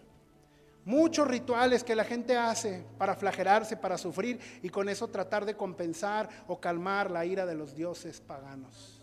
Muchos 0.84 1.26
rituales 1.26 1.82
que 1.82 1.96
la 1.96 2.04
gente 2.04 2.36
hace 2.36 2.84
para 2.96 3.16
flagelarse, 3.16 3.76
para 3.76 3.98
sufrir 3.98 4.38
y 4.62 4.68
con 4.68 4.88
eso 4.88 5.08
tratar 5.08 5.44
de 5.44 5.56
compensar 5.56 6.28
o 6.46 6.60
calmar 6.60 7.10
la 7.10 7.24
ira 7.24 7.44
de 7.44 7.54
los 7.54 7.74
dioses 7.74 8.20
paganos 8.20 8.95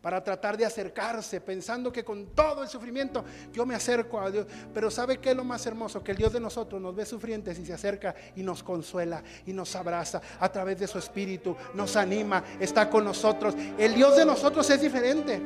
para 0.00 0.22
tratar 0.22 0.56
de 0.56 0.64
acercarse, 0.64 1.40
pensando 1.40 1.92
que 1.92 2.04
con 2.04 2.28
todo 2.28 2.62
el 2.62 2.68
sufrimiento 2.68 3.24
yo 3.52 3.66
me 3.66 3.74
acerco 3.74 4.20
a 4.20 4.30
Dios. 4.30 4.46
Pero 4.72 4.90
¿sabe 4.90 5.18
qué 5.18 5.30
es 5.30 5.36
lo 5.36 5.44
más 5.44 5.64
hermoso? 5.66 6.02
Que 6.02 6.12
el 6.12 6.18
Dios 6.18 6.32
de 6.32 6.40
nosotros 6.40 6.80
nos 6.80 6.94
ve 6.94 7.04
sufrientes 7.04 7.58
y 7.58 7.66
se 7.66 7.72
acerca 7.72 8.14
y 8.36 8.42
nos 8.42 8.62
consuela 8.62 9.22
y 9.46 9.52
nos 9.52 9.74
abraza 9.76 10.20
a 10.38 10.50
través 10.50 10.78
de 10.78 10.86
su 10.86 10.98
espíritu, 10.98 11.56
nos 11.74 11.96
anima, 11.96 12.42
está 12.58 12.88
con 12.88 13.04
nosotros. 13.04 13.54
El 13.78 13.94
Dios 13.94 14.16
de 14.16 14.24
nosotros 14.24 14.68
es 14.70 14.80
diferente. 14.80 15.40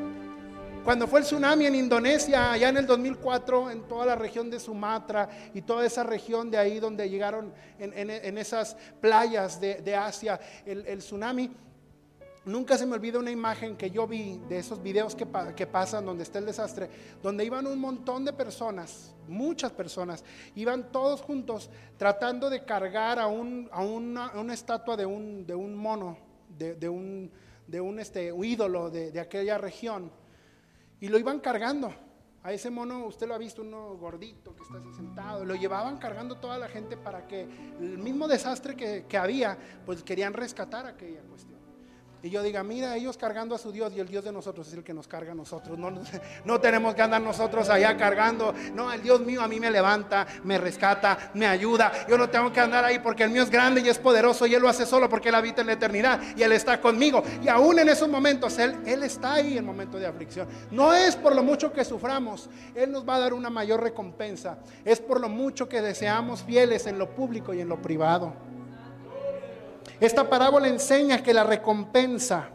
Cuando 0.84 1.06
fue 1.06 1.20
el 1.20 1.24
tsunami 1.24 1.64
en 1.64 1.76
Indonesia, 1.76 2.52
allá 2.52 2.68
en 2.68 2.76
el 2.76 2.86
2004, 2.86 3.70
en 3.70 3.88
toda 3.88 4.04
la 4.04 4.16
región 4.16 4.50
de 4.50 4.60
Sumatra 4.60 5.30
y 5.54 5.62
toda 5.62 5.86
esa 5.86 6.02
región 6.02 6.50
de 6.50 6.58
ahí 6.58 6.78
donde 6.78 7.08
llegaron 7.08 7.54
en, 7.78 8.36
esas 8.36 8.76
playas 9.00 9.58
de, 9.58 9.96
Asia 9.96 10.38
el, 10.66 10.86
el 10.86 10.98
tsunami, 10.98 11.50
Nunca 12.46 12.76
se 12.76 12.84
me 12.84 12.94
olvida 12.94 13.18
una 13.18 13.30
imagen 13.30 13.74
que 13.74 13.90
yo 13.90 14.06
vi 14.06 14.38
de 14.48 14.58
esos 14.58 14.82
videos 14.82 15.14
que, 15.14 15.24
pasan 15.66 16.04
donde 16.04 16.24
está 16.24 16.38
el 16.38 16.44
desastre, 16.44 16.90
donde 17.22 17.42
iban 17.42 17.66
un 17.66 17.80
montón 17.80 18.22
de 18.24 18.34
personas, 18.34 19.14
muchas 19.26 19.72
personas, 19.72 20.22
iban 20.54 20.92
todos 20.92 21.22
juntos 21.22 21.70
tratando 21.96 22.50
de 22.50 22.64
cargar 22.66 23.18
a, 23.18 23.28
un, 23.28 23.70
a, 23.72 23.82
una, 23.82 24.52
estatua 24.52 24.94
de 24.94 25.06
un, 25.06 25.74
mono, 25.74 26.18
de, 26.50 26.74
de, 26.74 26.90
un, 27.80 27.98
este, 27.98 28.30
ídolo 28.36 28.90
de, 28.90 29.10
de 29.10 29.20
aquella 29.20 29.56
región, 29.56 30.10
y 31.00 31.08
lo 31.08 31.18
iban 31.18 31.40
cargando. 31.40 31.94
A 32.42 32.52
ese 32.52 32.68
mono, 32.68 33.06
usted 33.06 33.26
lo 33.26 33.34
ha 33.34 33.38
visto, 33.38 33.62
uno 33.62 33.96
gordito 33.96 34.54
que 34.54 34.64
está 34.64 34.76
así 34.76 34.92
sentado, 34.92 35.46
lo 35.46 35.54
llevaban 35.54 35.96
cargando 35.96 36.36
toda 36.36 36.58
la 36.58 36.68
gente 36.68 36.94
para 36.98 37.26
que 37.26 37.48
el 37.80 37.96
mismo 37.96 38.28
desastre 38.28 38.76
que, 38.76 39.06
que 39.08 39.16
había, 39.16 39.56
pues 39.86 40.02
querían 40.02 40.34
rescatar 40.34 40.84
aquella 40.84 41.22
cuestión. 41.22 41.53
Y 42.24 42.30
yo 42.30 42.42
diga, 42.42 42.62
mira, 42.62 42.96
ellos 42.96 43.18
cargando 43.18 43.54
a 43.54 43.58
su 43.58 43.70
Dios 43.70 43.92
y 43.94 44.00
el 44.00 44.08
Dios 44.08 44.24
de 44.24 44.32
nosotros 44.32 44.66
es 44.68 44.72
el 44.72 44.82
que 44.82 44.94
nos 44.94 45.06
carga 45.06 45.32
a 45.32 45.34
nosotros. 45.34 45.78
No, 45.78 45.90
no 46.46 46.58
tenemos 46.58 46.94
que 46.94 47.02
andar 47.02 47.20
nosotros 47.20 47.68
allá 47.68 47.98
cargando. 47.98 48.54
No, 48.72 48.90
el 48.90 49.02
Dios 49.02 49.20
mío 49.20 49.42
a 49.42 49.46
mí 49.46 49.60
me 49.60 49.70
levanta, 49.70 50.26
me 50.42 50.56
rescata, 50.56 51.32
me 51.34 51.46
ayuda. 51.46 51.92
Yo 52.08 52.16
no 52.16 52.30
tengo 52.30 52.50
que 52.50 52.60
andar 52.60 52.82
ahí 52.82 52.98
porque 52.98 53.24
el 53.24 53.30
mío 53.30 53.42
es 53.42 53.50
grande 53.50 53.82
y 53.82 53.90
es 53.90 53.98
poderoso 53.98 54.46
y 54.46 54.54
Él 54.54 54.62
lo 54.62 54.70
hace 54.70 54.86
solo 54.86 55.06
porque 55.06 55.28
Él 55.28 55.34
habita 55.34 55.60
en 55.60 55.66
la 55.66 55.74
eternidad 55.74 56.18
y 56.34 56.42
Él 56.42 56.52
está 56.52 56.80
conmigo. 56.80 57.22
Y 57.42 57.48
aún 57.48 57.78
en 57.78 57.90
esos 57.90 58.08
momentos 58.08 58.58
Él, 58.58 58.74
Él 58.86 59.02
está 59.02 59.34
ahí 59.34 59.58
en 59.58 59.66
momentos 59.66 60.00
de 60.00 60.06
aflicción. 60.06 60.48
No 60.70 60.94
es 60.94 61.16
por 61.16 61.36
lo 61.36 61.42
mucho 61.42 61.74
que 61.74 61.84
suframos, 61.84 62.48
Él 62.74 62.90
nos 62.90 63.06
va 63.06 63.16
a 63.16 63.18
dar 63.18 63.34
una 63.34 63.50
mayor 63.50 63.82
recompensa. 63.82 64.56
Es 64.82 64.98
por 64.98 65.20
lo 65.20 65.28
mucho 65.28 65.68
que 65.68 65.82
deseamos 65.82 66.42
fieles 66.42 66.86
en 66.86 66.98
lo 66.98 67.14
público 67.14 67.52
y 67.52 67.60
en 67.60 67.68
lo 67.68 67.82
privado. 67.82 68.53
Esta 70.00 70.28
parábola 70.28 70.68
enseña 70.68 71.22
que 71.22 71.34
la 71.34 71.44
recompensa 71.44 72.48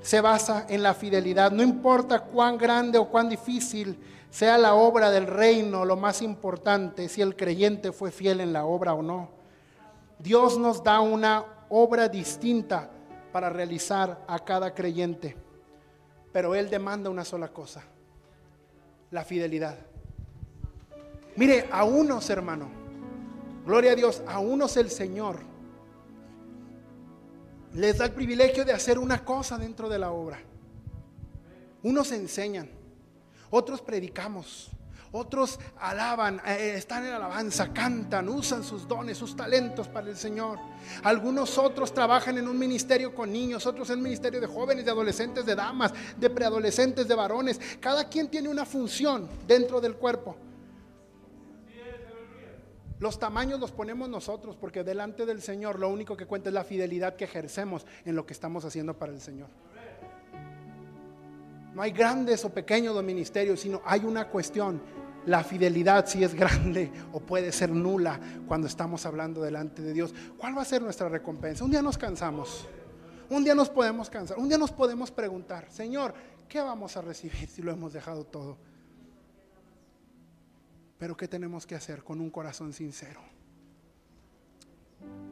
se 0.00 0.20
basa 0.20 0.66
en 0.68 0.82
la 0.82 0.94
fidelidad. 0.94 1.50
No 1.50 1.62
importa 1.62 2.20
cuán 2.20 2.56
grande 2.56 2.98
o 2.98 3.08
cuán 3.08 3.28
difícil 3.28 3.98
sea 4.30 4.56
la 4.58 4.74
obra 4.74 5.10
del 5.10 5.26
reino, 5.26 5.84
lo 5.84 5.96
más 5.96 6.22
importante 6.22 7.08
si 7.08 7.20
el 7.20 7.36
creyente 7.36 7.92
fue 7.92 8.10
fiel 8.10 8.40
en 8.40 8.52
la 8.52 8.64
obra 8.64 8.94
o 8.94 9.02
no. 9.02 9.28
Dios 10.18 10.58
nos 10.58 10.82
da 10.84 11.00
una 11.00 11.44
obra 11.68 12.08
distinta 12.08 12.90
para 13.32 13.50
realizar 13.50 14.24
a 14.26 14.38
cada 14.38 14.74
creyente, 14.74 15.36
pero 16.32 16.54
Él 16.54 16.70
demanda 16.70 17.10
una 17.10 17.24
sola 17.24 17.48
cosa, 17.48 17.82
la 19.10 19.24
fidelidad. 19.24 19.76
Mire, 21.36 21.68
a 21.70 21.84
unos, 21.84 22.28
hermano, 22.30 22.79
gloria 23.64 23.92
a 23.92 23.94
Dios, 23.94 24.22
a 24.26 24.38
unos 24.38 24.76
el 24.76 24.90
Señor 24.90 25.50
les 27.74 27.98
da 27.98 28.06
el 28.06 28.12
privilegio 28.12 28.64
de 28.64 28.72
hacer 28.72 28.98
una 28.98 29.24
cosa 29.24 29.56
dentro 29.56 29.88
de 29.88 29.98
la 29.98 30.10
obra. 30.10 30.40
Unos 31.82 32.12
enseñan, 32.12 32.68
otros 33.50 33.80
predicamos, 33.80 34.70
otros 35.12 35.58
alaban, 35.78 36.40
eh, 36.46 36.74
están 36.76 37.06
en 37.06 37.12
alabanza, 37.12 37.72
cantan, 37.72 38.28
usan 38.28 38.62
sus 38.62 38.86
dones, 38.86 39.16
sus 39.16 39.34
talentos 39.34 39.88
para 39.88 40.08
el 40.08 40.16
Señor. 40.16 40.58
Algunos 41.02 41.56
otros 41.58 41.94
trabajan 41.94 42.38
en 42.38 42.48
un 42.48 42.58
ministerio 42.58 43.14
con 43.14 43.32
niños, 43.32 43.66
otros 43.66 43.88
en 43.90 43.98
un 43.98 44.04
ministerio 44.04 44.40
de 44.40 44.46
jóvenes, 44.46 44.84
de 44.84 44.90
adolescentes, 44.90 45.46
de 45.46 45.54
damas, 45.54 45.92
de 46.18 46.30
preadolescentes, 46.30 47.08
de 47.08 47.14
varones. 47.14 47.60
Cada 47.80 48.08
quien 48.08 48.28
tiene 48.28 48.48
una 48.48 48.66
función 48.66 49.28
dentro 49.46 49.80
del 49.80 49.96
cuerpo. 49.96 50.36
Los 53.00 53.18
tamaños 53.18 53.58
los 53.58 53.72
ponemos 53.72 54.10
nosotros 54.10 54.56
porque 54.56 54.84
delante 54.84 55.24
del 55.24 55.40
Señor 55.40 55.78
lo 55.78 55.88
único 55.88 56.18
que 56.18 56.26
cuenta 56.26 56.50
es 56.50 56.54
la 56.54 56.64
fidelidad 56.64 57.16
que 57.16 57.24
ejercemos 57.24 57.86
en 58.04 58.14
lo 58.14 58.26
que 58.26 58.34
estamos 58.34 58.66
haciendo 58.66 58.92
para 58.98 59.10
el 59.10 59.22
Señor. 59.22 59.48
No 61.74 61.80
hay 61.80 61.92
grandes 61.92 62.44
o 62.44 62.50
pequeños 62.50 62.94
los 62.94 63.02
ministerios, 63.02 63.60
sino 63.60 63.80
hay 63.86 64.04
una 64.04 64.28
cuestión. 64.28 64.82
La 65.24 65.42
fidelidad 65.42 66.06
si 66.06 66.22
es 66.24 66.34
grande 66.34 66.92
o 67.12 67.20
puede 67.20 67.52
ser 67.52 67.70
nula 67.70 68.20
cuando 68.46 68.66
estamos 68.66 69.06
hablando 69.06 69.40
delante 69.40 69.80
de 69.80 69.94
Dios. 69.94 70.14
¿Cuál 70.36 70.56
va 70.56 70.62
a 70.62 70.66
ser 70.66 70.82
nuestra 70.82 71.08
recompensa? 71.08 71.64
Un 71.64 71.70
día 71.70 71.80
nos 71.80 71.96
cansamos. 71.96 72.68
Un 73.30 73.44
día 73.44 73.54
nos 73.54 73.70
podemos 73.70 74.10
cansar. 74.10 74.38
Un 74.38 74.48
día 74.48 74.58
nos 74.58 74.72
podemos 74.72 75.10
preguntar, 75.10 75.70
Señor, 75.70 76.12
¿qué 76.48 76.60
vamos 76.60 76.96
a 76.98 77.00
recibir 77.00 77.48
si 77.48 77.62
lo 77.62 77.72
hemos 77.72 77.94
dejado 77.94 78.24
todo? 78.24 78.58
Pero 81.00 81.16
¿qué 81.16 81.26
tenemos 81.26 81.66
que 81.66 81.74
hacer 81.74 82.04
con 82.04 82.20
un 82.20 82.28
corazón 82.28 82.74
sincero? 82.74 83.22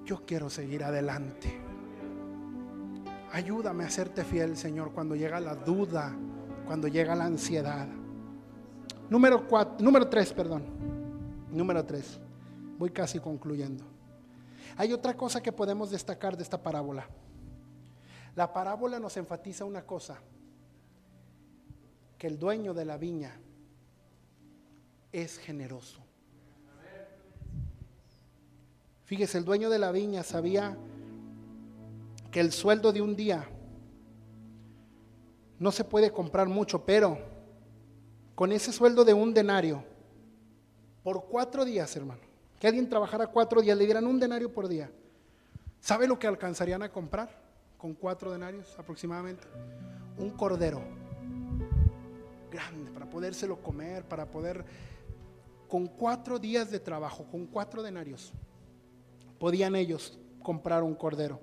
Yo 0.07 0.24
quiero 0.24 0.48
seguir 0.48 0.83
adelante. 0.83 1.61
Ayúdame 3.33 3.85
a 3.85 3.90
serte 3.90 4.24
fiel, 4.24 4.57
Señor, 4.57 4.92
cuando 4.94 5.14
llega 5.14 5.38
la 5.40 5.54
duda, 5.54 6.16
cuando 6.64 6.88
llega 6.88 7.14
la 7.14 7.26
ansiedad. 7.26 7.87
Número, 9.11 9.46
cuatro, 9.46 9.85
número 9.85 10.09
tres, 10.09 10.33
perdón. 10.33 10.64
Número 11.52 11.85
tres. 11.85 12.18
Voy 12.78 12.88
casi 12.88 13.20
concluyendo. 13.20 13.85
Hay 14.78 14.94
otra 14.94 15.18
cosa 15.18 15.42
que 15.42 15.52
podemos 15.52 15.90
destacar 15.90 16.35
de 16.38 16.44
esta 16.44 16.62
parábola. 16.62 17.07
La 18.35 18.54
parábola 18.54 18.98
nos 18.98 19.18
enfatiza 19.18 19.66
una 19.66 19.85
cosa, 19.85 20.18
que 22.16 22.26
el 22.26 22.38
dueño 22.38 22.72
de 22.72 22.87
la 22.87 22.96
viña 22.96 23.38
es 25.12 25.38
generoso. 25.38 26.01
Fíjese, 29.05 29.38
el 29.38 29.44
dueño 29.44 29.71
de 29.71 29.79
la 29.79 29.90
viña 29.90 30.23
sabía 30.23 30.77
que 32.31 32.40
el 32.40 32.53
sueldo 32.53 32.92
de 32.92 33.01
un 33.01 33.16
día 33.16 33.49
no 35.59 35.73
se 35.73 35.85
puede 35.85 36.12
comprar 36.12 36.49
mucho, 36.49 36.85
pero 36.85 37.18
con 38.35 38.53
ese 38.53 38.73
sueldo 38.73 39.05
de 39.05 39.14
un 39.14 39.33
denario, 39.33 39.83
por 41.03 41.25
cuatro 41.25 41.64
días, 41.64 41.97
hermano, 41.97 42.21
que 42.61 42.66
alguien 42.66 42.88
trabajara 42.88 43.29
cuatro 43.29 43.62
días, 43.62 43.79
le 43.79 43.85
dieran 43.85 44.07
un 44.07 44.21
denario 44.21 44.53
por 44.53 44.68
día, 44.68 44.90
¿sabe 45.81 46.07
lo 46.07 46.18
que 46.18 46.27
alcanzarían 46.27 46.83
a 46.83 46.92
comprar 46.92 47.31
con 47.79 47.94
cuatro 47.94 48.31
denarios 48.31 48.79
aproximadamente? 48.79 49.47
Un 50.18 50.31
cordero 50.31 50.83
grande 52.51 52.90
para 52.90 53.09
podérselo 53.09 53.62
comer, 53.62 54.05
para 54.05 54.27
poder 54.27 54.64
con 55.68 55.87
cuatro 55.87 56.38
días 56.38 56.70
de 56.70 56.81
trabajo, 56.81 57.24
con 57.31 57.46
cuatro 57.46 57.83
denarios, 57.83 58.33
podían 59.38 59.76
ellos 59.76 60.18
comprar 60.42 60.83
un 60.83 60.94
cordero. 60.94 61.40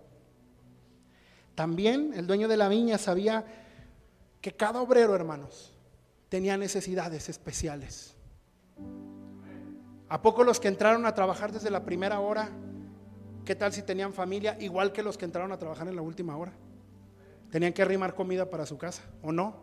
También 1.53 2.11
el 2.15 2.27
dueño 2.27 2.47
de 2.47 2.57
la 2.57 2.67
viña 2.67 2.97
sabía 2.97 3.45
que 4.41 4.51
cada 4.51 4.81
obrero, 4.81 5.15
hermanos, 5.15 5.73
tenía 6.27 6.57
necesidades 6.57 7.29
especiales. 7.29 8.15
¿A 10.09 10.21
poco 10.21 10.43
los 10.43 10.59
que 10.59 10.67
entraron 10.67 11.05
a 11.05 11.13
trabajar 11.13 11.51
desde 11.51 11.69
la 11.69 11.85
primera 11.85 12.19
hora, 12.19 12.49
qué 13.45 13.55
tal 13.55 13.73
si 13.73 13.83
tenían 13.83 14.13
familia 14.13 14.57
igual 14.59 14.91
que 14.91 15.03
los 15.03 15.17
que 15.17 15.25
entraron 15.25 15.51
a 15.51 15.57
trabajar 15.57 15.88
en 15.88 15.95
la 15.95 16.01
última 16.01 16.35
hora? 16.35 16.53
¿Tenían 17.51 17.73
que 17.73 17.83
arrimar 17.83 18.15
comida 18.15 18.49
para 18.49 18.65
su 18.65 18.77
casa 18.77 19.03
o 19.21 19.31
no? 19.31 19.55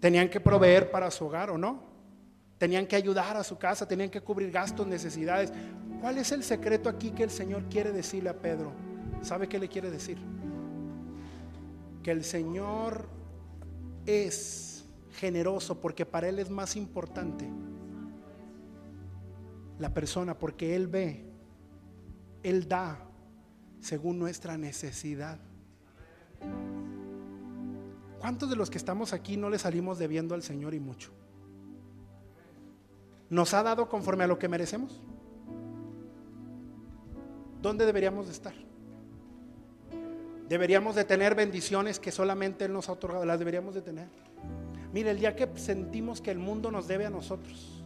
¿Tenían 0.00 0.28
que 0.28 0.38
proveer 0.38 0.90
para 0.90 1.10
su 1.10 1.26
hogar 1.26 1.50
o 1.50 1.58
no? 1.58 1.93
Tenían 2.58 2.86
que 2.86 2.96
ayudar 2.96 3.36
a 3.36 3.44
su 3.44 3.58
casa, 3.58 3.86
tenían 3.86 4.10
que 4.10 4.20
cubrir 4.20 4.50
gastos, 4.50 4.86
necesidades. 4.86 5.52
¿Cuál 6.00 6.18
es 6.18 6.32
el 6.32 6.42
secreto 6.44 6.88
aquí 6.88 7.10
que 7.10 7.24
el 7.24 7.30
Señor 7.30 7.64
quiere 7.68 7.92
decirle 7.92 8.30
a 8.30 8.38
Pedro? 8.38 8.72
¿Sabe 9.22 9.48
qué 9.48 9.58
le 9.58 9.68
quiere 9.68 9.90
decir? 9.90 10.18
Que 12.02 12.10
el 12.10 12.24
Señor 12.24 13.08
es 14.06 14.84
generoso 15.12 15.80
porque 15.80 16.04
para 16.04 16.28
Él 16.28 16.38
es 16.38 16.50
más 16.50 16.76
importante 16.76 17.48
la 19.78 19.92
persona, 19.92 20.38
porque 20.38 20.76
Él 20.76 20.86
ve, 20.86 21.24
Él 22.42 22.68
da 22.68 22.98
según 23.80 24.18
nuestra 24.18 24.56
necesidad. 24.56 25.38
¿Cuántos 28.20 28.48
de 28.48 28.56
los 28.56 28.70
que 28.70 28.78
estamos 28.78 29.12
aquí 29.12 29.36
no 29.36 29.50
le 29.50 29.58
salimos 29.58 29.98
debiendo 29.98 30.34
al 30.34 30.42
Señor 30.42 30.74
y 30.74 30.80
mucho? 30.80 31.12
¿Nos 33.30 33.54
ha 33.54 33.62
dado 33.62 33.88
conforme 33.88 34.24
a 34.24 34.26
lo 34.26 34.38
que 34.38 34.48
merecemos? 34.48 35.00
¿Dónde 37.62 37.86
deberíamos 37.86 38.26
de 38.26 38.32
estar? 38.32 38.54
Deberíamos 40.48 40.94
de 40.94 41.04
tener 41.04 41.34
bendiciones 41.34 41.98
que 41.98 42.12
solamente 42.12 42.66
Él 42.66 42.72
nos 42.72 42.88
ha 42.88 42.92
otorgado, 42.92 43.24
las 43.24 43.38
deberíamos 43.38 43.74
de 43.74 43.82
tener. 43.82 44.08
Mire, 44.92 45.10
el 45.10 45.18
día 45.18 45.34
que 45.34 45.48
sentimos 45.56 46.20
que 46.20 46.30
el 46.30 46.38
mundo 46.38 46.70
nos 46.70 46.86
debe 46.86 47.06
a 47.06 47.10
nosotros, 47.10 47.83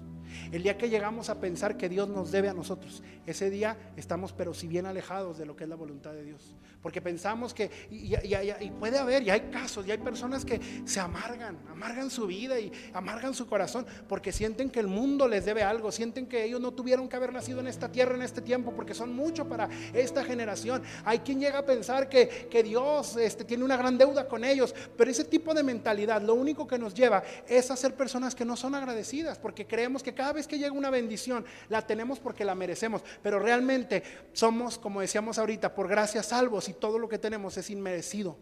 El 0.52 0.62
día 0.62 0.76
que 0.76 0.88
llegamos 0.88 1.30
a 1.30 1.40
pensar 1.40 1.76
que 1.76 1.88
Dios 1.88 2.08
nos 2.08 2.30
debe 2.30 2.48
a 2.48 2.54
nosotros, 2.54 3.02
ese 3.26 3.50
día 3.50 3.76
estamos 3.96 4.32
pero 4.32 4.54
si 4.54 4.66
bien 4.66 4.86
alejados 4.86 5.38
de 5.38 5.46
lo 5.46 5.56
que 5.56 5.64
es 5.64 5.70
la 5.70 5.76
voluntad 5.76 6.12
de 6.12 6.24
Dios. 6.24 6.54
Porque 6.82 7.02
pensamos 7.02 7.52
que, 7.52 7.70
y, 7.90 8.70
puede 8.70 8.98
haber, 8.98 9.22
y 9.24 9.30
hay 9.30 9.50
casos, 9.50 9.84
y 9.86 9.90
hay 9.90 9.98
personas 9.98 10.44
que 10.44 10.60
se 10.84 11.00
amargan, 11.00 11.58
amargan 11.68 12.08
su 12.08 12.26
vida 12.26 12.58
y 12.60 12.72
amargan 12.94 13.34
su 13.34 13.48
corazón, 13.48 13.84
porque 14.08 14.30
sienten 14.30 14.70
que 14.70 14.78
el 14.78 14.86
mundo 14.86 15.26
les 15.26 15.44
debe 15.44 15.64
algo, 15.64 15.90
sienten 15.90 16.26
que 16.26 16.44
ellos 16.44 16.60
no 16.60 16.72
tuvieron 16.72 17.08
que 17.08 17.16
haber 17.16 17.32
nacido 17.32 17.58
en 17.60 17.66
esta 17.66 17.90
tierra 17.90 18.14
en 18.14 18.22
este 18.22 18.42
tiempo, 18.42 18.72
porque 18.72 18.94
son 18.94 19.12
mucho 19.12 19.48
para 19.48 19.68
esta 19.92 20.22
generación. 20.22 20.82
Hay 21.04 21.18
quien 21.18 21.40
llega 21.40 21.58
a 21.58 21.66
pensar 21.66 22.08
que, 22.08 22.48
que 22.48 22.62
Dios 22.62 23.16
este, 23.16 23.44
tiene 23.44 23.64
una 23.64 23.76
gran 23.76 23.98
deuda 23.98 24.28
con 24.28 24.44
ellos, 24.44 24.72
pero 24.96 25.10
ese 25.10 25.24
tipo 25.24 25.54
de 25.54 25.64
mentalidad 25.64 26.22
lo 26.22 26.34
único 26.34 26.66
que 26.66 26.78
nos 26.78 26.94
lleva 26.94 27.24
es 27.48 27.70
a 27.72 27.76
ser 27.76 27.94
personas 27.94 28.36
que 28.36 28.44
no 28.44 28.56
son 28.56 28.76
agradecidas, 28.76 29.38
porque 29.38 29.66
creemos 29.66 30.02
que 30.02 30.14
cada 30.14 30.27
vez 30.32 30.46
que 30.46 30.58
llega 30.58 30.72
una 30.72 30.90
bendición, 30.90 31.44
la 31.68 31.86
tenemos 31.86 32.18
porque 32.18 32.44
la 32.44 32.54
merecemos, 32.54 33.02
pero 33.22 33.38
realmente 33.38 34.02
somos, 34.32 34.78
como 34.78 35.00
decíamos 35.00 35.38
ahorita, 35.38 35.74
por 35.74 35.88
gracia 35.88 36.22
salvos 36.22 36.68
y 36.68 36.74
todo 36.74 36.98
lo 36.98 37.08
que 37.08 37.18
tenemos 37.18 37.56
es 37.56 37.70
inmerecido. 37.70 38.36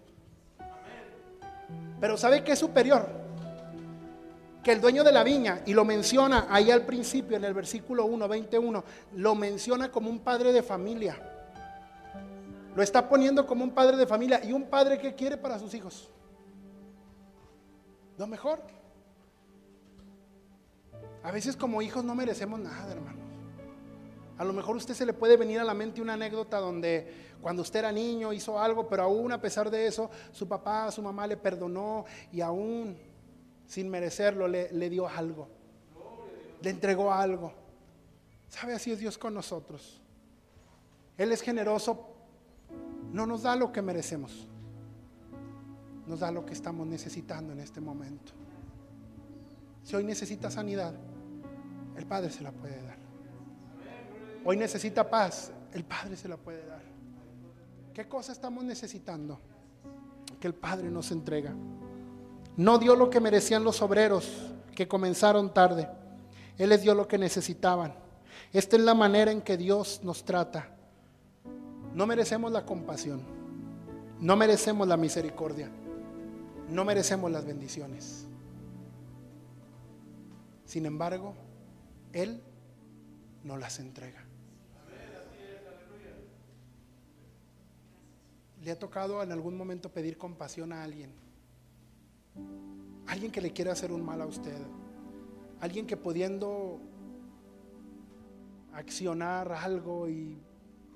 Pero 2.00 2.16
¿sabe 2.16 2.44
qué 2.44 2.52
es 2.52 2.58
superior? 2.58 3.08
Que 4.62 4.72
el 4.72 4.80
dueño 4.80 5.04
de 5.04 5.12
la 5.12 5.22
viña, 5.22 5.62
y 5.64 5.74
lo 5.74 5.84
menciona 5.84 6.46
ahí 6.50 6.70
al 6.70 6.84
principio 6.84 7.36
en 7.36 7.44
el 7.44 7.54
versículo 7.54 8.04
1, 8.04 8.28
21, 8.28 8.84
lo 9.14 9.34
menciona 9.34 9.90
como 9.90 10.10
un 10.10 10.18
padre 10.18 10.52
de 10.52 10.62
familia. 10.62 11.16
Lo 12.74 12.82
está 12.82 13.08
poniendo 13.08 13.46
como 13.46 13.64
un 13.64 13.70
padre 13.70 13.96
de 13.96 14.06
familia 14.06 14.44
y 14.44 14.52
un 14.52 14.64
padre 14.64 14.98
que 14.98 15.14
quiere 15.14 15.36
para 15.36 15.58
sus 15.58 15.72
hijos. 15.72 16.10
Lo 18.18 18.26
mejor. 18.26 18.75
A 21.26 21.32
veces 21.32 21.56
como 21.56 21.82
hijos 21.82 22.04
no 22.04 22.14
merecemos 22.14 22.60
nada, 22.60 22.92
hermanos. 22.92 23.24
A 24.38 24.44
lo 24.44 24.52
mejor 24.52 24.76
a 24.76 24.78
usted 24.78 24.94
se 24.94 25.04
le 25.04 25.12
puede 25.12 25.36
venir 25.36 25.58
a 25.58 25.64
la 25.64 25.74
mente 25.74 26.00
una 26.00 26.12
anécdota 26.12 26.58
donde 26.58 27.34
cuando 27.42 27.62
usted 27.62 27.80
era 27.80 27.90
niño 27.90 28.32
hizo 28.32 28.60
algo, 28.60 28.88
pero 28.88 29.02
aún 29.02 29.32
a 29.32 29.40
pesar 29.40 29.68
de 29.68 29.88
eso, 29.88 30.08
su 30.30 30.46
papá, 30.46 30.88
su 30.92 31.02
mamá 31.02 31.26
le 31.26 31.36
perdonó 31.36 32.04
y 32.30 32.42
aún 32.42 32.96
sin 33.66 33.90
merecerlo 33.90 34.46
le, 34.46 34.70
le 34.70 34.88
dio 34.88 35.08
algo. 35.08 35.48
Le 36.62 36.70
entregó 36.70 37.12
algo. 37.12 37.52
¿Sabe? 38.48 38.74
Así 38.74 38.92
es 38.92 39.00
Dios 39.00 39.18
con 39.18 39.34
nosotros. 39.34 40.00
Él 41.18 41.32
es 41.32 41.42
generoso. 41.42 42.06
No 43.12 43.26
nos 43.26 43.42
da 43.42 43.56
lo 43.56 43.72
que 43.72 43.82
merecemos. 43.82 44.46
Nos 46.06 46.20
da 46.20 46.30
lo 46.30 46.46
que 46.46 46.52
estamos 46.52 46.86
necesitando 46.86 47.52
en 47.52 47.58
este 47.58 47.80
momento. 47.80 48.30
Si 49.82 49.96
hoy 49.96 50.04
necesita 50.04 50.52
sanidad, 50.52 50.94
el 51.96 52.06
Padre 52.06 52.30
se 52.30 52.42
la 52.42 52.52
puede 52.52 52.82
dar. 52.82 52.96
Hoy 54.44 54.56
necesita 54.56 55.08
paz, 55.08 55.50
el 55.72 55.84
Padre 55.84 56.16
se 56.16 56.28
la 56.28 56.36
puede 56.36 56.64
dar. 56.66 56.82
¿Qué 57.92 58.06
cosa 58.06 58.32
estamos 58.32 58.62
necesitando? 58.64 59.40
Que 60.38 60.46
el 60.46 60.54
Padre 60.54 60.90
nos 60.90 61.10
entrega. 61.10 61.54
No 62.56 62.78
dio 62.78 62.94
lo 62.94 63.10
que 63.10 63.20
merecían 63.20 63.64
los 63.64 63.82
obreros 63.82 64.52
que 64.74 64.86
comenzaron 64.86 65.52
tarde. 65.52 65.88
Él 66.58 66.68
les 66.68 66.82
dio 66.82 66.94
lo 66.94 67.08
que 67.08 67.18
necesitaban. 67.18 67.94
Esta 68.52 68.76
es 68.76 68.82
la 68.82 68.94
manera 68.94 69.30
en 69.30 69.42
que 69.42 69.56
Dios 69.56 70.00
nos 70.02 70.24
trata. 70.24 70.68
No 71.94 72.06
merecemos 72.06 72.52
la 72.52 72.64
compasión. 72.64 73.22
No 74.20 74.36
merecemos 74.36 74.86
la 74.86 74.96
misericordia. 74.96 75.70
No 76.68 76.84
merecemos 76.84 77.30
las 77.30 77.44
bendiciones. 77.44 78.26
Sin 80.64 80.84
embargo, 80.84 81.34
él 82.12 82.42
no 83.44 83.56
las 83.56 83.78
entrega. 83.78 84.24
¿Le 88.62 88.72
ha 88.72 88.78
tocado 88.78 89.22
en 89.22 89.30
algún 89.30 89.56
momento 89.56 89.92
pedir 89.92 90.18
compasión 90.18 90.72
a 90.72 90.82
alguien? 90.82 91.12
Alguien 93.06 93.30
que 93.30 93.40
le 93.40 93.52
quiere 93.52 93.70
hacer 93.70 93.92
un 93.92 94.04
mal 94.04 94.20
a 94.20 94.26
usted. 94.26 94.58
Alguien 95.60 95.86
que 95.86 95.96
pudiendo 95.96 96.80
accionar 98.72 99.52
algo 99.52 100.08
y 100.08 100.38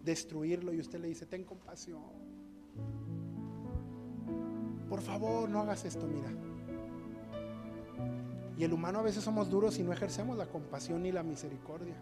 destruirlo 0.05 0.73
y 0.73 0.81
usted 0.81 1.01
le 1.01 1.09
dice, 1.09 1.27
ten 1.27 1.45
compasión. 1.45 2.03
Por 4.89 5.01
favor, 5.01 5.49
no 5.49 5.61
hagas 5.61 5.85
esto, 5.85 6.07
mira. 6.07 6.50
Y 8.61 8.65
el 8.65 8.75
humano 8.75 8.99
a 8.99 9.03
veces 9.03 9.25
somos 9.25 9.49
duros 9.49 9.79
y 9.79 9.83
no 9.83 9.91
ejercemos 9.91 10.37
la 10.37 10.45
compasión 10.45 11.03
ni 11.03 11.11
la 11.11 11.23
misericordia. 11.23 11.95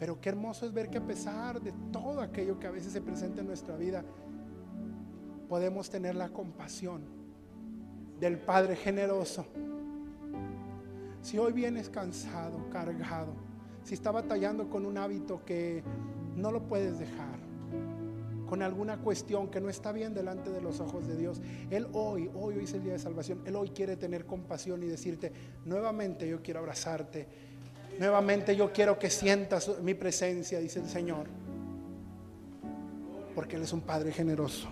Pero 0.00 0.20
qué 0.20 0.30
hermoso 0.30 0.66
es 0.66 0.72
ver 0.72 0.90
que 0.90 0.98
a 0.98 1.06
pesar 1.06 1.60
de 1.60 1.72
todo 1.92 2.20
aquello 2.20 2.58
que 2.58 2.66
a 2.66 2.72
veces 2.72 2.92
se 2.92 3.00
presenta 3.00 3.40
en 3.40 3.46
nuestra 3.46 3.76
vida, 3.76 4.02
podemos 5.48 5.90
tener 5.90 6.16
la 6.16 6.28
compasión 6.30 7.02
del 8.18 8.36
Padre 8.40 8.74
generoso. 8.74 9.46
Si 11.22 11.38
hoy 11.38 11.52
vienes 11.52 11.88
cansado, 11.88 12.68
cargado, 12.68 13.32
si 13.84 13.94
está 13.94 14.10
batallando 14.10 14.68
con 14.68 14.86
un 14.86 14.98
hábito 14.98 15.44
que 15.44 15.84
no 16.34 16.50
lo 16.50 16.66
puedes 16.66 16.98
dejar, 16.98 17.38
con 18.50 18.62
alguna 18.62 18.98
cuestión 18.98 19.48
que 19.48 19.60
no 19.60 19.70
está 19.70 19.92
bien 19.92 20.12
delante 20.12 20.50
de 20.50 20.60
los 20.60 20.80
ojos 20.80 21.06
de 21.06 21.16
Dios, 21.16 21.40
Él 21.70 21.86
hoy, 21.92 22.28
hoy, 22.34 22.56
hoy 22.56 22.64
es 22.64 22.72
el 22.72 22.82
día 22.82 22.94
de 22.94 22.98
salvación, 22.98 23.42
Él 23.46 23.54
hoy 23.54 23.70
quiere 23.70 23.96
tener 23.96 24.26
compasión 24.26 24.82
y 24.82 24.86
decirte, 24.86 25.32
nuevamente 25.64 26.28
yo 26.28 26.42
quiero 26.42 26.58
abrazarte, 26.58 27.28
nuevamente 28.00 28.56
yo 28.56 28.72
quiero 28.72 28.98
que 28.98 29.08
sientas 29.08 29.70
mi 29.82 29.94
presencia, 29.94 30.58
dice 30.58 30.80
el 30.80 30.88
Señor, 30.88 31.28
porque 33.36 33.54
Él 33.54 33.62
es 33.62 33.72
un 33.72 33.82
Padre 33.82 34.10
generoso. 34.10 34.68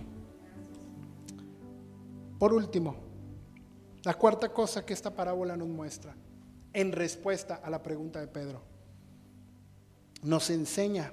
Por 2.37 2.53
último, 2.53 2.97
la 4.03 4.14
cuarta 4.14 4.49
cosa 4.49 4.85
que 4.85 4.93
esta 4.93 5.14
parábola 5.14 5.57
nos 5.57 5.69
muestra, 5.69 6.17
en 6.73 6.91
respuesta 6.91 7.61
a 7.62 7.71
la 7.71 7.81
pregunta 7.81 8.19
de 8.19 8.27
Pedro, 8.27 8.61
nos 10.25 10.51
enseña 10.51 11.12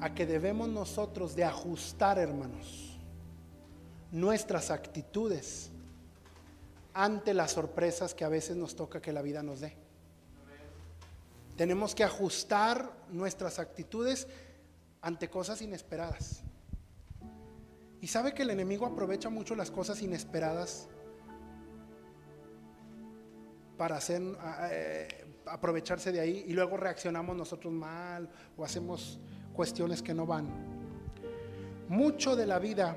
a 0.00 0.14
que 0.14 0.26
debemos 0.26 0.68
nosotros 0.68 1.34
de 1.34 1.44
ajustar, 1.44 2.18
hermanos, 2.18 2.98
nuestras 4.10 4.70
actitudes 4.70 5.70
ante 6.92 7.34
las 7.34 7.52
sorpresas 7.52 8.14
que 8.14 8.24
a 8.24 8.28
veces 8.28 8.56
nos 8.56 8.76
toca 8.76 9.02
que 9.02 9.12
la 9.12 9.22
vida 9.22 9.42
nos 9.42 9.60
dé. 9.60 9.76
Tenemos 11.56 11.94
que 11.94 12.04
ajustar 12.04 12.92
nuestras 13.10 13.58
actitudes 13.58 14.28
ante 15.02 15.28
cosas 15.28 15.60
inesperadas. 15.62 16.42
Y 18.00 18.06
sabe 18.08 18.34
que 18.34 18.42
el 18.42 18.50
enemigo 18.50 18.86
aprovecha 18.86 19.30
mucho 19.30 19.54
las 19.54 19.70
cosas 19.70 20.02
inesperadas 20.02 20.88
para 23.76 23.96
hacer, 23.96 24.22
eh, 24.70 25.26
aprovecharse 25.46 26.12
de 26.12 26.20
ahí 26.20 26.44
y 26.46 26.52
luego 26.52 26.76
reaccionamos 26.76 27.36
nosotros 27.36 27.72
mal 27.72 28.28
o 28.56 28.64
hacemos 28.64 29.18
cuestiones 29.54 30.02
que 30.02 30.12
no 30.12 30.26
van. 30.26 30.46
Mucho 31.88 32.36
de 32.36 32.46
la 32.46 32.58
vida 32.58 32.96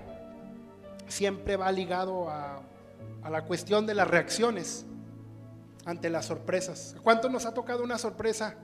siempre 1.08 1.56
va 1.56 1.72
ligado 1.72 2.30
a, 2.30 2.62
la 3.30 3.44
cuestión 3.44 3.86
de 3.86 3.94
las 3.94 4.08
reacciones 4.08 4.86
ante 5.86 6.10
las 6.10 6.26
sorpresas. 6.26 6.96
¿Cuánto 7.04 7.30
nos 7.30 7.46
ha 7.46 7.54
tocado 7.54 7.84
una 7.84 7.98
sorpresa? 7.98 8.56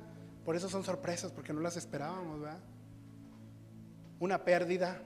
Por 0.45 0.55
eso 0.55 0.69
son 0.69 0.83
sorpresas, 0.83 1.31
porque 1.31 1.53
no 1.53 1.61
las 1.61 1.77
esperábamos. 1.77 2.41
Una 4.19 4.43
pérdida 4.43 5.01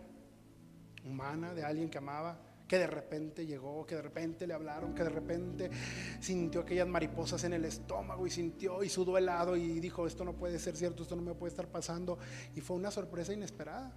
humana 1.04 1.54
de 1.54 1.64
alguien 1.64 1.90
que 1.90 1.98
amaba, 1.98 2.38
que 2.68 2.78
de 2.78 2.88
repente 2.88 3.46
llegó, 3.46 3.86
que 3.86 3.96
de 3.96 4.02
repente 4.02 4.46
le 4.46 4.54
hablaron, 4.54 4.94
que 4.94 5.04
de 5.04 5.10
repente 5.10 5.72
sintió 6.20 6.62
aquellas 6.62 6.88
mariposas 6.88 7.44
en 7.44 7.54
el 7.54 7.66
estómago 7.66 8.28
y 8.28 8.30
sintió 8.30 8.84
y 8.84 8.90
sudó 8.90 9.18
helado 9.18 9.56
y 9.56 9.80
dijo, 9.80 10.06
esto 10.06 10.26
no 10.26 10.34
puede 10.34 10.60
ser 10.60 10.76
cierto, 10.76 11.04
esto 11.04 11.16
no 11.16 11.22
me 11.22 11.34
puede 11.34 11.52
estar 11.52 11.68
pasando. 11.68 12.18
Y 12.56 12.62
fue 12.62 12.76
una 12.76 12.92
sorpresa 12.92 13.34
inesperada 13.34 13.94